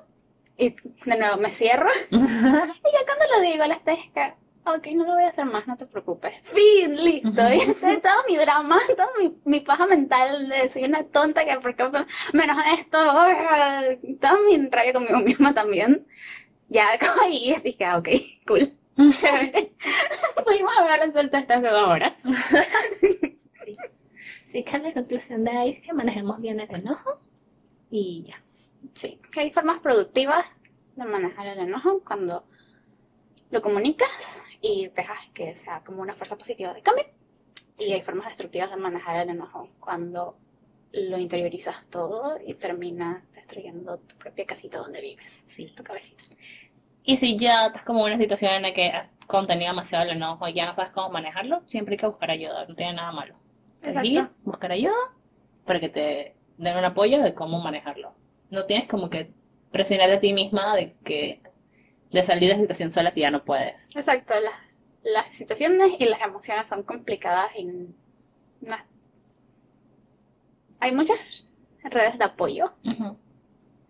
y 0.57 0.69
de 0.69 1.17
nuevo 1.17 1.37
me 1.37 1.49
cierro 1.49 1.89
y 2.11 2.17
ya 2.17 3.05
cuando 3.05 3.25
lo 3.35 3.41
digo, 3.41 3.65
la 3.65 3.75
es 3.75 4.11
que, 4.13 4.33
ok, 4.63 4.87
no 4.95 5.03
lo 5.05 5.15
voy 5.15 5.23
a 5.23 5.29
hacer 5.29 5.45
más, 5.45 5.67
no 5.67 5.75
te 5.75 5.85
preocupes. 5.87 6.39
Fin, 6.43 6.95
listo. 6.95 7.41
Y 7.53 7.57
ese 7.57 7.93
es 7.93 8.01
todo 8.01 8.23
mi 8.29 8.37
drama, 8.37 8.79
toda 8.95 9.09
mi, 9.19 9.35
mi 9.43 9.59
paja 9.59 9.85
mental 9.87 10.47
de 10.47 10.69
soy 10.69 10.85
una 10.85 11.03
tonta 11.03 11.43
que 11.43 11.59
porque 11.59 11.83
me 11.89 12.05
me 12.33 12.43
enoja 12.45 12.73
esto, 12.73 12.97
toda 14.21 14.37
mi 14.47 14.69
rabia 14.69 14.93
conmigo 14.93 15.19
misma 15.19 15.53
también. 15.53 16.05
Ya 16.69 16.97
como 16.99 17.21
ahí 17.21 17.55
dije, 17.63 17.91
ok, 17.93 18.09
cool. 18.47 18.69
Pudimos 18.95 20.77
haber 20.77 21.01
resuelto 21.01 21.37
estas 21.37 21.61
dos 21.61 21.87
horas. 21.87 22.13
Sí, 24.55 24.63
que 24.63 24.77
la 24.77 24.93
conclusión 24.93 25.43
de 25.43 25.51
ahí 25.51 25.69
es 25.71 25.81
que 25.81 25.91
manejemos 25.91 26.41
bien 26.41 26.61
el 26.61 26.73
enojo 26.73 27.19
y 27.91 28.23
ya. 28.23 28.41
Sí, 28.93 29.19
que 29.29 29.41
hay 29.41 29.51
formas 29.51 29.81
productivas 29.81 30.45
de 30.95 31.03
manejar 31.03 31.47
el 31.47 31.59
enojo 31.59 32.01
cuando 32.07 32.45
lo 33.51 33.61
comunicas 33.61 34.43
y 34.61 34.87
dejas 34.95 35.27
que 35.33 35.53
sea 35.53 35.83
como 35.83 36.01
una 36.01 36.15
fuerza 36.15 36.37
positiva 36.37 36.73
de 36.73 36.81
cambio. 36.81 37.03
Y 37.77 37.91
hay 37.91 38.01
formas 38.01 38.27
destructivas 38.27 38.69
de 38.69 38.77
manejar 38.77 39.17
el 39.17 39.31
enojo 39.31 39.67
cuando 39.81 40.37
lo 40.93 41.17
interiorizas 41.17 41.87
todo 41.87 42.39
y 42.41 42.53
termina 42.53 43.25
destruyendo 43.33 43.97
tu 43.97 44.15
propia 44.15 44.45
casita 44.45 44.77
donde 44.77 45.01
vives. 45.01 45.43
Sí. 45.49 45.65
Tu 45.75 45.83
cabecita. 45.83 46.23
Y 47.03 47.17
si 47.17 47.37
ya 47.37 47.65
estás 47.65 47.83
como 47.83 48.07
en 48.07 48.13
una 48.13 48.23
situación 48.23 48.53
en 48.53 48.61
la 48.61 48.73
que 48.73 48.87
has 48.87 49.09
contenido 49.27 49.71
demasiado 49.71 50.05
el 50.05 50.11
enojo 50.11 50.47
y 50.47 50.53
ya 50.53 50.65
no 50.65 50.73
sabes 50.73 50.93
cómo 50.93 51.09
manejarlo, 51.09 51.61
siempre 51.67 51.95
hay 51.95 51.97
que 51.97 52.07
buscar 52.07 52.31
ayuda, 52.31 52.65
no 52.65 52.73
tiene 52.73 52.93
nada 52.93 53.11
malo. 53.11 53.35
Exacto. 53.89 54.07
ir, 54.09 54.29
buscar 54.43 54.71
ayuda 54.71 54.93
para 55.65 55.79
que 55.79 55.89
te 55.89 56.35
den 56.57 56.77
un 56.77 56.85
apoyo 56.85 57.21
de 57.21 57.33
cómo 57.33 57.59
manejarlo. 57.59 58.13
No 58.49 58.65
tienes 58.65 58.87
como 58.87 59.09
que 59.09 59.31
presionar 59.71 60.09
a 60.11 60.19
ti 60.19 60.33
misma 60.33 60.75
de 60.75 60.93
que 61.03 61.41
de 62.11 62.23
salir 62.23 62.49
de 62.49 62.55
la 62.55 62.61
situación 62.61 62.91
sola 62.91 63.11
si 63.11 63.21
ya 63.21 63.31
no 63.31 63.43
puedes. 63.43 63.93
Exacto, 63.95 64.33
las, 64.39 64.53
las 65.03 65.33
situaciones 65.33 65.91
y 65.99 66.05
las 66.05 66.21
emociones 66.21 66.69
son 66.69 66.83
complicadas 66.83 67.51
y 67.57 67.65
no- 67.65 67.89
hay 70.79 70.91
muchas 70.93 71.17
redes 71.83 72.17
de 72.17 72.23
apoyo 72.25 72.73
Ujú. 72.85 73.17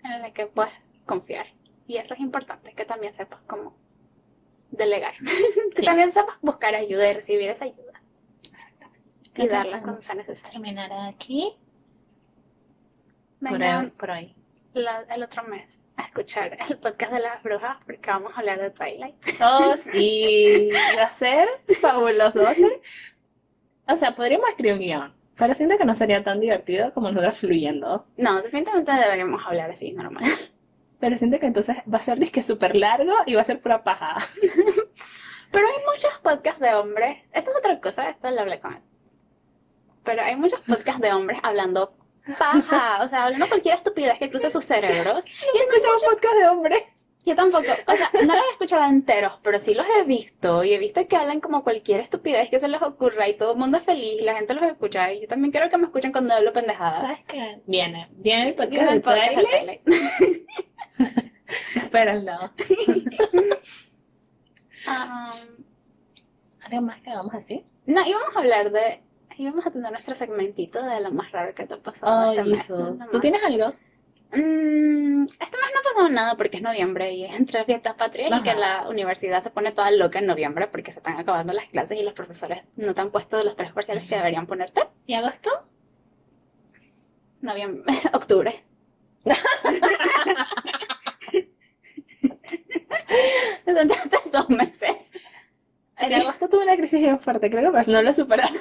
en 0.03 0.21
la 0.21 0.31
que 0.31 0.45
puedes 0.47 0.73
confiar. 1.05 1.47
Y 1.87 1.97
eso 1.97 2.13
es 2.13 2.19
importante, 2.19 2.73
que 2.73 2.85
también 2.85 3.13
sepas 3.13 3.41
cómo 3.47 3.75
delegar. 4.71 5.13
que 5.75 5.81
Sí. 5.81 5.85
también 5.85 6.11
sepas 6.11 6.35
buscar 6.41 6.73
ayuda 6.75 7.09
y 7.09 7.13
recibir 7.13 7.49
esa 7.49 7.65
ayuda. 7.65 8.01
Y 9.43 9.47
darla 9.47 9.81
cuando 9.81 10.01
sea 10.01 10.15
necesario. 10.15 10.51
terminar 10.51 10.91
aquí 11.07 11.51
por 13.39 13.51
Vengan 13.51 13.93
la- 14.73 15.05
el 15.13 15.23
otro 15.23 15.43
mes 15.43 15.79
a 15.97 16.01
escuchar 16.03 16.57
el 16.69 16.77
podcast 16.77 17.13
de 17.13 17.19
las 17.21 17.41
brujas 17.43 17.77
porque 17.85 18.09
vamos 18.11 18.33
a 18.35 18.39
hablar 18.39 18.59
de 18.59 18.69
Twilight. 18.71 19.15
Oh, 19.41 19.75
sí, 19.77 20.69
va 20.97 21.03
a 21.03 21.07
ser 21.07 21.47
fabuloso. 21.81 22.43
Va 22.43 22.49
a 22.49 22.53
ser... 22.53 22.81
O 23.87 23.95
sea, 23.95 24.13
podríamos 24.15 24.49
escribir 24.49 24.73
un 24.73 24.79
guion, 24.79 25.13
pero 25.37 25.53
siento 25.53 25.77
que 25.77 25.85
no 25.85 25.95
sería 25.95 26.23
tan 26.23 26.39
divertido 26.39 26.91
como 26.93 27.09
nosotros 27.09 27.37
fluyendo. 27.37 28.07
No, 28.17 28.41
definitivamente 28.41 28.91
deberíamos 28.91 29.45
hablar 29.45 29.69
así, 29.71 29.93
normal. 29.93 30.23
Pero 30.99 31.15
siento 31.17 31.37
que 31.39 31.45
entonces 31.45 31.77
va 31.91 31.97
a 31.97 32.01
ser 32.01 32.17
disque 32.17 32.41
súper 32.41 32.75
largo 32.75 33.13
y 33.25 33.35
va 33.35 33.41
a 33.41 33.45
ser 33.45 33.59
pura 33.61 33.83
paja. 33.83 34.15
Pero 35.51 35.67
hay 35.67 35.73
muchos 35.93 36.17
podcasts 36.19 36.59
de 36.59 36.73
hombres. 36.73 37.19
Esta 37.31 37.51
es 37.51 37.57
otra 37.57 37.79
cosa, 37.79 38.09
esta 38.09 38.31
la 38.31 38.41
hablé 38.41 38.59
con 38.59 38.73
él. 38.73 38.81
Pero 40.05 40.21
hay 40.21 40.35
muchos 40.35 40.61
podcasts 40.61 41.01
de 41.01 41.11
hombres 41.11 41.39
hablando 41.43 41.93
paja, 42.39 43.03
o 43.03 43.07
sea, 43.07 43.25
hablando 43.25 43.47
cualquier 43.47 43.75
estupidez 43.75 44.17
que 44.17 44.29
cruce 44.29 44.49
sus 44.49 44.63
cerebros. 44.63 45.25
Y 45.53 45.57
escuchamos 45.59 46.03
podcast 46.03 46.35
de 46.35 46.47
hombres. 46.47 46.83
Yo 47.25 47.35
tampoco, 47.35 47.65
o 47.87 47.95
sea, 47.95 48.09
no 48.13 48.35
los 48.35 48.45
he 48.45 48.51
escuchado 48.51 48.83
enteros, 48.83 49.33
pero 49.41 49.59
sí 49.59 49.73
los 49.73 49.87
he 49.89 50.03
visto 50.03 50.63
y 50.63 50.73
he 50.73 50.77
visto 50.77 51.07
que 51.07 51.15
hablan 51.15 51.39
como 51.39 51.63
cualquier 51.63 51.99
estupidez 51.99 52.51
que 52.51 52.59
se 52.59 52.67
les 52.67 52.79
ocurra 52.83 53.27
y 53.27 53.33
todo 53.33 53.53
el 53.53 53.57
mundo 53.57 53.79
es 53.79 53.83
feliz 53.83 54.21
y 54.21 54.23
la 54.23 54.35
gente 54.35 54.53
los 54.53 54.63
escucha 54.63 55.11
y 55.11 55.21
yo 55.21 55.27
también 55.27 55.51
quiero 55.51 55.67
que 55.67 55.77
me 55.77 55.85
escuchen 55.85 56.11
cuando 56.11 56.35
hablo 56.35 56.53
pendejadas. 56.53 57.01
¿Sabes 57.01 57.23
qué? 57.23 57.61
Viene, 57.65 58.09
viene 58.11 58.49
el 58.49 58.53
podcast 58.53 58.81
en 58.81 58.87
de 58.87 58.93
el 58.93 59.01
podcast 59.01 59.33
de. 59.35 60.45
Espérenlo. 61.75 62.33
Ah, 64.87 65.33
¿Algo 66.61 66.81
más 66.81 67.01
que 67.01 67.09
vamos 67.09 67.33
a 67.33 67.37
decir? 67.37 67.61
no, 67.87 68.05
íbamos 68.05 68.35
a 68.35 68.39
hablar 68.39 68.71
de, 68.71 69.01
íbamos 69.37 69.65
a 69.65 69.71
tener 69.71 69.91
nuestro 69.91 70.15
segmentito 70.15 70.83
de 70.83 70.99
lo 70.99 71.11
más 71.11 71.31
raro 71.31 71.53
que 71.53 71.65
te 71.65 71.73
ha 71.73 71.77
pasado 71.77 72.29
Oh, 72.29 72.31
este 72.31 72.43
mes, 72.43 72.67
¿Tú 73.11 73.19
tienes 73.19 73.41
algo? 73.43 73.73
Mm, 74.31 75.23
este 75.23 75.57
mes 75.57 75.71
no 75.73 75.81
pasó 75.81 75.95
pasado 75.95 76.09
nada 76.09 76.35
porque 76.35 76.57
es 76.57 76.63
noviembre 76.63 77.13
y 77.13 77.25
es 77.25 77.35
entre 77.35 77.63
fiestas 77.63 77.93
patrias 77.93 78.31
y 78.37 78.43
que 78.43 78.53
la 78.53 78.89
universidad 78.89 79.41
se 79.41 79.49
pone 79.49 79.71
toda 79.71 79.91
loca 79.91 80.19
en 80.19 80.25
noviembre 80.25 80.67
porque 80.67 80.91
se 80.91 80.99
están 80.99 81.17
acabando 81.17 81.53
las 81.53 81.69
clases 81.69 81.99
y 81.99 82.03
los 82.03 82.13
profesores 82.13 82.63
no 82.75 82.93
te 82.93 83.01
han 83.01 83.11
puesto 83.11 83.41
los 83.43 83.55
tres 83.55 83.71
parciales 83.71 84.07
que 84.09 84.15
deberían 84.15 84.47
ponerte. 84.47 84.81
¿Y 85.05 85.13
agosto? 85.13 85.49
Noviembre, 87.41 87.93
octubre. 88.13 88.53
Entonces, 93.65 94.31
dos 94.31 94.49
meses. 94.49 95.11
En 95.97 96.13
agosto 96.13 96.49
tuve 96.49 96.63
una 96.63 96.75
crisis 96.75 96.99
bien 96.99 97.19
fuerte, 97.19 97.49
creo 97.49 97.63
que 97.63 97.71
pues 97.71 97.87
no 97.87 98.01
lo 98.01 98.09
he 98.09 98.13
superado. 98.13 98.53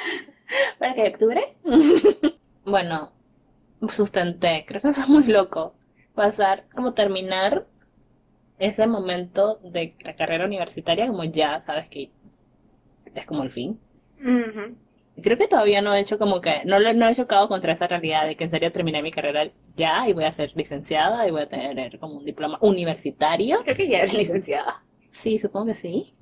¿Para 0.78 0.94
qué? 0.94 1.08
¿Octubre? 1.08 1.42
bueno, 2.64 3.12
sustenté, 3.88 4.64
creo 4.66 4.80
que 4.80 4.88
eso 4.88 5.00
es 5.00 5.08
muy 5.08 5.24
loco. 5.24 5.74
Pasar, 6.14 6.64
como 6.74 6.92
terminar 6.94 7.66
ese 8.58 8.86
momento 8.86 9.58
de 9.62 9.94
la 10.04 10.14
carrera 10.14 10.44
universitaria, 10.46 11.06
como 11.08 11.24
ya 11.24 11.62
sabes 11.62 11.88
que 11.88 12.10
es 13.14 13.26
como 13.26 13.42
el 13.42 13.50
fin. 13.50 13.80
Creo 15.20 15.36
que 15.36 15.48
todavía 15.48 15.82
no 15.82 15.94
he 15.94 16.00
hecho 16.00 16.18
como 16.18 16.40
que, 16.40 16.62
no, 16.64 16.78
no 16.78 17.08
he 17.08 17.14
chocado 17.14 17.48
contra 17.48 17.72
esa 17.72 17.88
realidad 17.88 18.26
de 18.26 18.36
que 18.36 18.44
en 18.44 18.50
serio 18.50 18.70
terminé 18.70 19.02
mi 19.02 19.10
carrera 19.10 19.50
ya 19.76 20.08
y 20.08 20.12
voy 20.12 20.24
a 20.24 20.32
ser 20.32 20.52
licenciada 20.54 21.26
y 21.26 21.30
voy 21.30 21.42
a 21.42 21.48
tener 21.48 21.98
como 21.98 22.18
un 22.18 22.24
diploma 22.24 22.58
universitario. 22.60 23.62
Creo 23.64 23.76
que 23.76 23.88
ya 23.88 24.00
eres 24.00 24.14
licenciada. 24.14 24.82
Sí, 25.12 25.38
supongo 25.38 25.66
que 25.66 25.74
sí. 25.74 26.16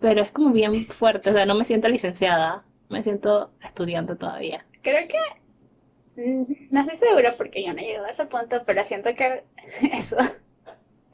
Pero 0.00 0.22
es 0.22 0.30
como 0.30 0.52
bien 0.52 0.86
fuerte, 0.86 1.30
o 1.30 1.32
sea, 1.32 1.46
no 1.46 1.54
me 1.54 1.64
siento 1.64 1.88
licenciada, 1.88 2.64
me 2.88 3.02
siento 3.02 3.52
estudiante 3.62 4.14
todavía. 4.16 4.66
Creo 4.82 5.08
que 5.08 5.18
mm, 6.22 6.68
no 6.70 6.80
estoy 6.80 6.96
segura 6.96 7.36
porque 7.36 7.64
yo 7.64 7.72
no 7.72 7.80
he 7.80 7.84
llegado 7.84 8.06
a 8.06 8.10
ese 8.10 8.26
punto, 8.26 8.62
pero 8.66 8.84
siento 8.84 9.14
que 9.14 9.44
eso 9.92 10.16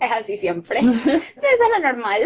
es 0.01 0.13
así 0.13 0.37
siempre. 0.37 0.81
Sí, 0.83 0.89
eso 1.11 1.65
es 1.65 1.71
lo 1.77 1.81
normal. 1.81 2.23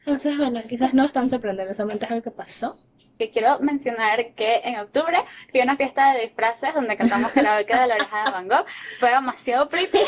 Entonces, 0.00 0.36
bueno, 0.36 0.60
quizás 0.68 0.94
no 0.94 1.04
es 1.04 1.12
tan 1.12 1.30
sorprendente, 1.30 1.74
solamente 1.74 2.06
es 2.06 2.10
algo 2.10 2.22
que 2.22 2.30
pasó. 2.30 2.74
Que 3.18 3.30
quiero 3.30 3.60
mencionar 3.60 4.34
que 4.34 4.60
en 4.64 4.80
octubre 4.80 5.18
fui 5.50 5.60
a 5.60 5.64
una 5.64 5.76
fiesta 5.76 6.12
de 6.12 6.22
disfraces 6.22 6.74
donde 6.74 6.96
cantamos 6.96 7.30
karaoke 7.32 7.72
de 7.78 7.86
la 7.86 7.94
oreja 7.94 8.24
de 8.24 8.30
Van 8.32 8.48
Gogh. 8.48 8.66
Fue 8.98 9.10
demasiado 9.10 9.68
pretty. 9.68 9.98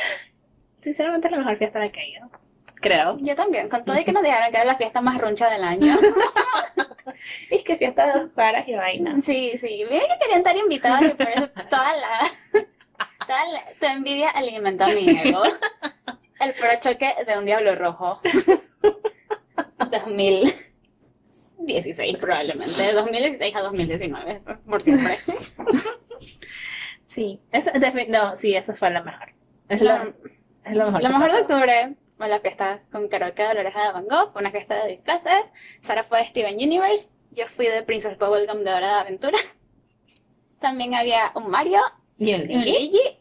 Sinceramente 0.80 1.28
es 1.28 1.32
la 1.32 1.38
mejor 1.38 1.56
fiesta 1.58 1.78
a 1.78 1.82
la 1.82 1.88
que 1.90 2.00
he 2.00 2.10
ido, 2.10 2.28
creo. 2.86 3.16
Yo 3.20 3.34
también, 3.34 3.68
con 3.68 3.84
todo 3.84 3.98
y 3.98 4.04
que 4.04 4.12
nos 4.16 4.22
dijeron 4.22 4.50
que 4.50 4.56
era 4.56 4.64
la 4.64 4.74
fiesta 4.76 5.00
más 5.00 5.18
runcha 5.18 5.48
del 5.50 5.64
año. 5.64 5.96
Y 7.50 7.54
es 7.56 7.64
que 7.64 7.76
fiesta 7.76 8.06
de 8.06 8.20
dos 8.20 8.30
caras 8.36 8.68
y 8.68 8.74
vainas. 8.74 9.24
Sí, 9.24 9.52
sí, 9.56 9.68
bien 9.88 10.02
que 10.02 10.18
querían 10.20 10.38
estar 10.40 10.54
invitados 10.56 11.02
y 11.10 11.14
por 11.14 11.28
eso 11.28 11.48
toda 11.70 11.96
la, 11.96 12.20
toda 13.26 13.46
la- 13.52 13.64
tu 13.80 13.86
envidia 13.86 14.28
alimenta 14.30 14.86
mi 14.88 15.08
ego. 15.08 15.42
El 16.40 16.52
prochoque 16.52 17.14
de 17.26 17.38
un 17.38 17.46
diablo 17.46 17.74
rojo. 17.74 18.20
2016 21.58 22.18
probablemente, 22.18 22.82
de 22.82 22.92
2016 22.92 23.56
a 23.56 23.60
2019, 23.62 24.42
por 24.68 24.82
siempre. 24.82 25.16
Sí, 27.06 27.40
defi- 27.52 28.08
no, 28.08 28.36
sí, 28.36 28.54
esa 28.54 28.74
fue 28.74 28.90
la 28.90 29.02
mejor. 29.02 29.32
Es 29.68 29.80
lo, 29.80 29.94
es 30.64 30.72
lo 30.72 30.84
mejor. 30.86 31.00
que 31.00 31.08
mejor 31.08 31.32
de 31.32 31.40
octubre 31.40 31.94
fue 32.16 32.28
la 32.28 32.40
fiesta 32.40 32.82
con 32.90 33.08
karaoke 33.08 33.42
de 33.42 33.54
la 33.54 33.60
oreja 33.60 33.86
de 33.86 33.92
Van 33.92 34.06
Gogh, 34.06 34.32
fue 34.32 34.40
una 34.40 34.50
fiesta 34.50 34.82
de 34.82 34.92
disfraces. 34.92 35.52
Sara 35.80 36.02
fue 36.02 36.18
de 36.18 36.26
Steven 36.26 36.54
Universe, 36.54 37.10
yo 37.32 37.46
fui 37.46 37.66
de 37.66 37.82
Princess 37.82 38.18
Bubblegum 38.18 38.64
de 38.64 38.70
Hora 38.70 38.94
de 38.94 39.00
Aventura. 39.00 39.38
También 40.60 40.94
había 40.94 41.32
un 41.34 41.50
Mario 41.50 41.80
Y 42.18 42.30
el 42.30 42.50
y 42.50 42.54
un. 42.54 42.62
Luigi. 42.62 43.18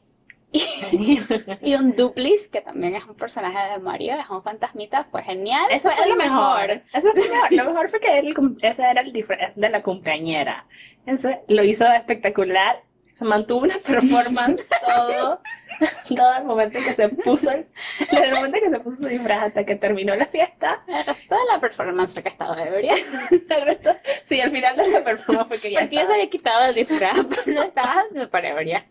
Y 1.61 1.75
un 1.75 1.95
Duplis, 1.95 2.47
que 2.47 2.61
también 2.61 2.95
es 2.95 3.03
un 3.05 3.15
personaje 3.15 3.73
de 3.73 3.79
Mario, 3.79 4.13
es 4.13 4.29
un 4.29 4.41
fantasmita, 4.41 5.03
fue 5.03 5.21
genial. 5.23 5.65
Eso 5.69 5.89
fue 5.91 6.07
lo 6.07 6.15
mejor. 6.15 6.67
mejor. 6.67 6.83
Eso 6.93 7.11
fue 7.11 7.27
lo 7.27 7.33
mejor. 7.33 7.53
Lo 7.53 7.65
mejor 7.65 7.89
fue 7.89 7.99
que 7.99 8.19
él, 8.19 8.33
ese 8.61 8.83
era 8.83 9.01
el 9.01 9.11
disfraz 9.11 9.55
de 9.55 9.69
la 9.69 9.83
cumpleañera. 9.83 10.65
Ese 11.05 11.41
lo 11.47 11.63
hizo 11.63 11.85
espectacular. 11.91 12.79
Se 13.18 13.26
mantuvo 13.26 13.61
una 13.63 13.78
performance 13.86 14.66
todo, 14.86 15.41
todo 16.16 16.38
el 16.38 16.43
momento 16.45 16.80
que 16.80 16.93
se 16.93 17.09
puso, 17.09 17.49
el- 17.51 17.68
desde 18.11 18.28
el 18.28 18.36
momento 18.36 18.59
que 18.61 18.70
se 18.70 18.80
puso 18.80 18.97
su 18.97 19.07
disfraz 19.07 19.43
hasta 19.43 19.66
que 19.66 19.76
terminó 19.76 20.16
la 20.16 20.26
fiesta. 20.26 20.84
El 20.88 21.05
resto 21.05 21.36
de 21.36 21.41
la 21.53 21.59
performance 21.59 22.13
fue 22.13 22.24
que 22.24 22.30
estaba 22.30 22.61
ebria. 22.61 22.93
El 23.32 23.61
resto, 23.66 23.95
sí, 24.26 24.41
al 24.41 24.51
final 24.51 24.76
de 24.76 24.89
la 24.89 25.03
performance 25.03 25.47
fue 25.47 25.59
que 25.59 25.72
ya 25.72 25.80
Porque 25.80 25.95
ya 25.95 26.05
se 26.07 26.13
había 26.13 26.30
quitado 26.30 26.66
el 26.66 26.76
disfraz, 26.76 27.18
pero 27.45 27.63
estaba 27.63 28.03
súper 28.20 28.45
ebria. 28.45 28.86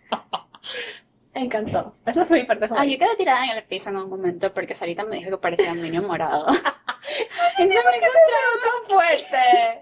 Me 1.34 1.42
encantó. 1.42 1.92
Esa 2.06 2.24
fue 2.24 2.40
mi 2.40 2.44
parte 2.44 2.64
Ah, 2.66 2.68
yo 2.68 2.74
favorita. 2.76 3.04
quedé 3.06 3.16
tirada 3.16 3.44
en 3.46 3.50
el 3.58 3.64
piso 3.64 3.90
en 3.90 3.96
un 3.96 4.08
momento 4.08 4.52
porque 4.54 4.74
Sarita 4.74 5.04
me 5.04 5.16
dijo 5.16 5.30
que 5.30 5.38
parecía 5.38 5.72
un 5.72 5.82
niño 5.82 6.02
morado. 6.02 6.46
¿Por 7.56 7.66
me 7.66 7.68
qué 7.68 8.00
tan 8.00 8.88
fuerte? 8.88 9.80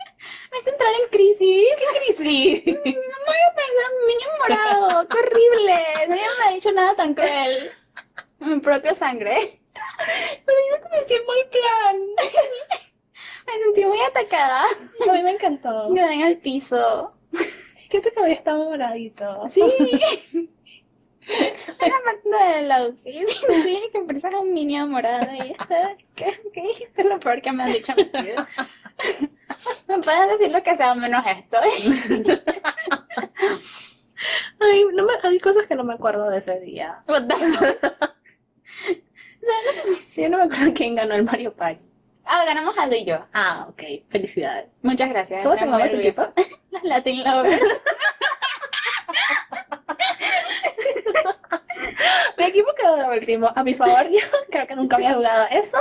me 0.50 0.59
hizo 0.59 0.70
entrar 0.70 0.90
en 1.03 1.11
crisis. 1.11 1.68
Sí. 2.16 2.62
No 2.66 2.82
me 2.82 3.26
voy 3.26 3.36
a 3.50 3.55
parecer 3.55 3.84
un 4.00 4.07
niño 4.09 4.28
morado. 4.38 5.09
¡Qué 5.09 5.18
horrible! 5.18 5.84
Nadie 6.09 6.22
me 6.38 6.44
ha 6.46 6.53
dicho 6.55 6.72
nada 6.72 6.94
tan 6.94 7.14
cruel. 7.14 7.70
Mi 8.40 8.59
propia 8.61 8.94
sangre. 8.94 9.61
Pero 10.44 10.59
yo 10.70 10.88
me 10.90 11.00
hice 11.03 11.24
mal 11.26 11.48
plan. 11.50 11.96
Me 13.46 13.53
sentí 13.64 13.84
muy 13.84 14.00
atacada. 14.00 14.64
A 14.64 15.12
mí 15.12 15.22
me 15.22 15.32
encantó. 15.32 15.92
Quedé 15.92 16.14
en 16.14 16.20
el 16.22 16.38
piso. 16.38 17.12
Es 17.32 17.88
que 17.90 18.00
tu 18.00 18.11
cabello 18.14 18.34
está 18.34 18.55
moradito. 18.55 19.48
Sí. 19.48 19.62
Una 21.28 21.96
parte 22.04 22.54
del 22.54 22.72
outfit. 22.72 23.28
Dije 23.64 23.90
que 23.92 24.00
parecía 24.00 24.40
un 24.40 24.54
niño 24.54 24.86
morado 24.86 25.32
y 25.32 25.52
esta, 25.52 25.96
¿qué, 26.14 26.40
qué 26.52 26.62
dijiste? 26.62 27.02
Es 27.02 27.08
lo 27.08 27.20
peor 27.20 27.40
que 27.40 27.52
me 27.52 27.62
han 27.62 27.72
dicho 27.72 27.92
en 27.96 28.10
mi 28.12 28.22
vida. 28.22 28.48
Me 29.88 29.98
pueden 29.98 30.28
decir 30.30 30.50
lo 30.50 30.62
que 30.62 30.76
sea 30.76 30.94
menos 30.94 31.24
esto. 31.26 31.58
Ay, 34.60 34.84
no 34.94 35.04
me, 35.04 35.12
hay 35.22 35.40
cosas 35.40 35.66
que 35.66 35.74
no 35.74 35.84
me 35.84 35.94
acuerdo 35.94 36.30
de 36.30 36.38
ese 36.38 36.60
día. 36.60 37.02
What 37.08 37.26
the 37.26 37.34
fuck? 37.36 38.14
Yo 40.16 40.28
no 40.28 40.38
me 40.38 40.44
acuerdo 40.44 40.72
quién 40.74 40.94
ganó 40.94 41.14
el 41.14 41.24
Mario 41.24 41.54
Party. 41.54 41.80
Ah, 42.24 42.44
ganamos 42.44 42.78
Aldo 42.78 42.94
y 42.94 43.04
yo. 43.04 43.24
Ah, 43.32 43.66
ok. 43.68 43.82
Felicidades. 44.08 44.66
Muchas 44.82 45.08
gracias. 45.08 45.42
¿Cómo 45.42 45.56
se 45.56 45.64
llamaba 45.64 45.90
tu 45.90 45.96
equipo? 45.96 46.32
Los 46.70 46.82
Latin 46.84 47.24
Lovers. 47.24 47.82
Mi 52.39 52.45
equipo 52.45 52.68
quedó 52.74 52.97
de 52.97 53.09
último. 53.18 53.51
A 53.55 53.62
mi 53.64 53.74
favor, 53.74 54.09
yo 54.11 54.18
creo 54.51 54.66
que 54.66 54.76
nunca 54.76 54.97
había 54.97 55.14
jugado 55.14 55.47
eso 55.51 55.78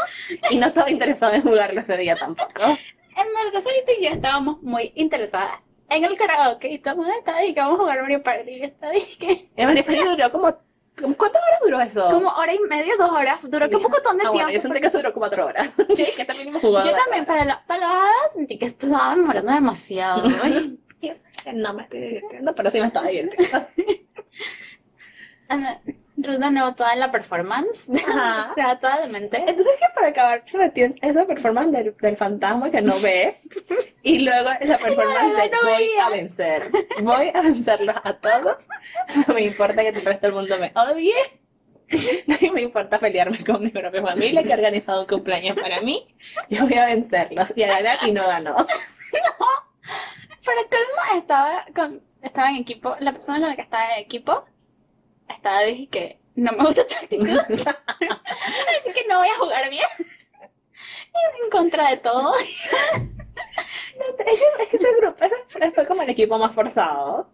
y 0.49 0.57
no 0.57 0.67
estaba 0.67 0.89
interesado 0.89 1.33
en 1.33 1.41
jugarlo 1.41 1.79
ese 1.79 1.97
día 1.97 2.15
tampoco. 2.15 2.61
En 2.63 3.27
verdad, 3.43 3.61
Sarita 3.61 3.91
y 3.99 4.03
yo 4.05 4.09
estábamos 4.11 4.61
muy 4.61 4.91
interesadas 4.95 5.59
en 5.89 6.05
el 6.05 6.17
karaoke 6.17 6.69
y 6.69 6.79
todo 6.79 6.93
el 6.93 6.97
mundo 6.99 7.13
estaba 7.17 7.39
ahí 7.39 7.53
que 7.53 7.59
vamos 7.59 7.75
a 7.75 7.81
jugar 7.83 8.01
Mario 8.01 8.23
Party. 8.23 8.51
Y 8.51 8.59
yo 8.59 8.65
estaba 8.65 8.93
ahí 8.93 9.03
que 9.19 9.45
El 9.55 9.67
Mario 9.67 9.83
Party 9.85 10.03
duró 10.03 10.31
como... 10.31 10.57
como- 10.99 11.17
¿Cuántas 11.17 11.41
horas 11.41 11.59
duró 11.63 11.81
eso? 11.81 12.07
como 12.09 12.29
hora 12.29 12.53
y 12.53 12.59
media, 12.69 12.93
dos 12.97 13.09
horas. 13.11 13.39
Duró 13.49 13.69
que 13.69 13.75
un 13.75 13.81
poco 13.83 13.97
de 13.97 14.01
Ah, 14.07 14.11
tiempo. 14.11 14.31
bueno, 14.33 14.49
yo 14.51 14.59
sentí 14.59 14.79
que 14.79 14.87
eso 14.87 14.97
duró 14.99 15.13
cuatro 15.13 15.45
horas. 15.47 15.69
Yo 15.77 16.25
también 16.25 16.53
Yo 16.61 16.81
también, 16.95 17.25
para 17.25 17.43
la, 17.45 17.63
para 17.65 17.81
la 17.81 17.87
bajada 17.87 18.31
sentí 18.33 18.57
que 18.57 18.65
estaba 18.67 19.15
demorando 19.15 19.51
demasiado. 19.51 20.23
No 21.55 21.73
me 21.73 21.81
estoy 21.81 21.99
divirtiendo, 22.01 22.53
pero 22.53 22.69
sí 22.69 22.79
me 22.79 22.85
estaba 22.85 23.07
divirtiendo. 23.07 23.65
Ruth 26.23 26.37
de 26.39 26.51
nuevo 26.51 26.73
toda 26.75 26.95
la 26.95 27.11
performance. 27.11 27.87
O 28.51 28.53
sea, 28.55 28.77
toda 28.79 29.01
de 29.01 29.07
mente. 29.07 29.37
Entonces 29.37 29.75
que 29.77 29.85
para 29.95 30.07
acabar 30.07 30.43
se 30.45 30.57
metió 30.57 30.85
en 30.85 30.95
esa 31.01 31.25
performance 31.25 31.71
del, 31.71 31.95
del 31.97 32.17
fantasma 32.17 32.69
que 32.71 32.81
no 32.81 32.97
ve 32.99 33.33
y 34.03 34.19
luego 34.19 34.49
la 34.61 34.77
performance 34.77 35.35
de 35.43 35.49
no 35.49 35.61
voy 35.63 35.77
veía. 35.77 36.05
a 36.05 36.09
vencer, 36.09 36.71
voy 37.01 37.31
a 37.33 37.41
vencerlos 37.41 37.95
a 38.03 38.13
todos, 38.13 38.67
no 39.27 39.33
me 39.33 39.43
importa 39.43 39.81
que 39.81 39.89
el 39.89 40.05
resto 40.05 40.27
del 40.27 40.33
mundo 40.35 40.55
me 40.59 40.71
odie, 40.75 41.13
no 42.27 42.53
me 42.53 42.61
importa 42.61 42.99
pelearme 42.99 43.43
con 43.43 43.61
mi 43.63 43.69
propia 43.69 44.01
familia 44.01 44.43
que 44.43 44.51
ha 44.53 44.55
organizado 44.55 45.01
un 45.01 45.07
cumpleaños 45.07 45.57
para 45.59 45.81
mí, 45.81 46.07
yo 46.49 46.63
voy 46.63 46.73
a 46.73 46.85
vencerlos 46.85 47.53
y 47.55 47.63
a 47.63 47.67
ganar 47.67 47.99
y 48.07 48.11
no 48.11 48.25
ganó. 48.25 48.55
Para 50.45 50.61
colmo, 50.69 51.19
estaba, 51.19 51.65
con, 51.75 52.01
estaba 52.21 52.49
en 52.49 52.55
equipo. 52.57 52.95
La 52.99 53.13
persona 53.13 53.39
con 53.39 53.49
la 53.49 53.55
que 53.55 53.61
estaba 53.61 53.93
en 53.95 54.01
equipo 54.01 54.45
estaba, 55.31 55.61
dije 55.61 55.89
que 55.89 56.19
no 56.35 56.51
me 56.53 56.63
gusta 56.65 56.85
tu 56.87 56.93
actitud. 56.95 57.27
Así 57.39 58.93
que 58.93 59.05
no 59.07 59.19
voy 59.19 59.29
a 59.29 59.35
jugar 59.37 59.69
bien. 59.69 59.85
Y 60.69 61.43
en 61.43 61.49
contra 61.49 61.89
de 61.89 61.97
todo. 61.97 62.33
Es 62.37 62.45
que, 64.25 64.63
es 64.63 64.69
que 64.69 64.77
ese 64.77 64.95
grupo, 64.95 65.23
ese 65.23 65.35
fue 65.73 65.85
como 65.85 66.01
el 66.03 66.09
equipo 66.09 66.37
más 66.37 66.53
forzado. 66.53 67.29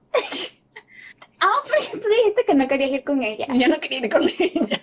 Ah, 1.40 1.62
pero 1.70 2.02
tú 2.02 2.08
dijiste 2.10 2.46
que 2.46 2.56
no 2.56 2.68
querías 2.68 2.90
ir 2.92 3.04
con 3.04 3.22
ella. 3.24 3.46
Yo 3.54 3.68
no 3.68 3.80
quería 3.80 4.00
ir 4.00 4.10
con 4.10 4.24
ella. 4.28 4.82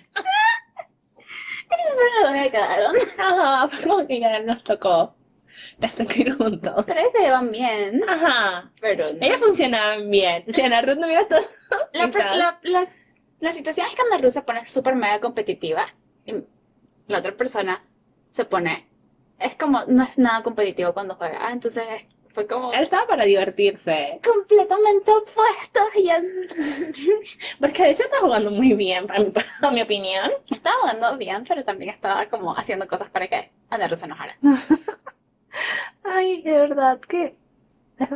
Pero 1.69 2.31
me 2.31 2.49
quedaron. 2.51 2.95
Ajá, 3.17 3.67
fue 3.69 3.83
como 3.89 4.07
que 4.07 4.19
ya 4.19 4.39
nos 4.39 4.63
tocó. 4.63 5.15
Les 5.79 5.93
tocó 5.93 6.13
ir 6.15 6.35
juntos. 6.35 6.85
Pero 6.87 6.99
ellos 6.99 7.11
se 7.11 7.19
llevan 7.21 7.51
bien. 7.51 8.01
Ajá. 8.07 8.71
Pero 8.79 9.11
no. 9.13 9.19
Ellas 9.25 9.39
funcionaban 9.39 10.09
bien. 10.09 10.43
Si 10.53 10.61
Ana 10.61 10.81
Ruth 10.81 10.97
no 10.97 11.05
hubiera 11.07 11.21
estado. 11.21 11.43
La, 11.93 12.07
per- 12.09 12.35
la, 12.35 12.59
las- 12.63 12.93
la 13.39 13.51
situación 13.53 13.87
es 13.87 13.95
que 13.95 14.01
Ana 14.01 14.17
Ruth 14.21 14.31
se 14.33 14.41
pone 14.41 14.65
súper 14.65 14.95
mega 14.95 15.19
competitiva 15.19 15.85
y 16.25 16.33
la 17.07 17.19
otra 17.19 17.35
persona 17.35 17.83
se 18.31 18.45
pone, 18.45 18.87
es 19.39 19.55
como, 19.55 19.83
no 19.87 20.03
es 20.03 20.17
nada 20.17 20.43
competitivo 20.43 20.93
cuando 20.93 21.15
juega, 21.15 21.39
ah, 21.47 21.51
entonces 21.51 21.83
fue 22.33 22.47
como 22.47 22.73
Él 22.73 22.81
estaba 22.83 23.07
para 23.07 23.23
divertirse. 23.23 24.19
completamente 24.23 25.09
opuestos 25.11 25.95
y 25.95 26.09
él 26.09 26.25
Porque 27.61 27.83
de 27.83 27.91
hecho 27.91 28.03
está 28.03 28.17
jugando 28.19 28.51
muy 28.51 28.73
bien, 28.73 29.07
para 29.07 29.19
mi, 29.19 29.29
para 29.31 29.71
mi 29.71 29.81
opinión. 29.81 30.29
estaba 30.53 30.75
jugando 30.81 31.17
bien, 31.17 31.43
pero 31.47 31.63
también 31.63 31.91
estaba 31.91 32.25
como 32.27 32.53
haciendo 32.57 32.87
cosas 32.87 33.09
para 33.09 33.27
que 33.27 33.51
Ana 33.69 33.87
Ruth 33.87 33.97
se 33.99 34.05
enojara. 34.05 34.35
Ay, 36.03 36.41
de 36.41 36.51
verdad 36.59 36.99
que 36.99 37.35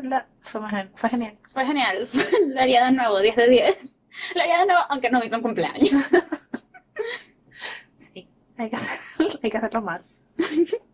la- 0.04 0.28
fue 0.42 0.62
genial. 1.10 1.38
Fue 1.48 1.66
genial, 1.66 2.08
lo 2.48 2.60
haría 2.62 2.86
de 2.86 2.92
nuevo, 2.92 3.20
10 3.20 3.36
de 3.36 3.50
10. 3.50 3.88
Lo 4.36 4.42
haría 4.42 4.60
de 4.60 4.66
nuevo, 4.68 4.82
aunque 4.90 5.10
no 5.10 5.24
hizo 5.24 5.36
un 5.36 5.42
cumpleaños. 5.42 5.90
Sí, 7.98 8.28
hay 8.58 8.70
que, 8.70 8.76
hacer, 8.76 9.00
hay 9.44 9.50
que 9.50 9.58
hacerlo 9.58 9.82
más. 9.82 10.22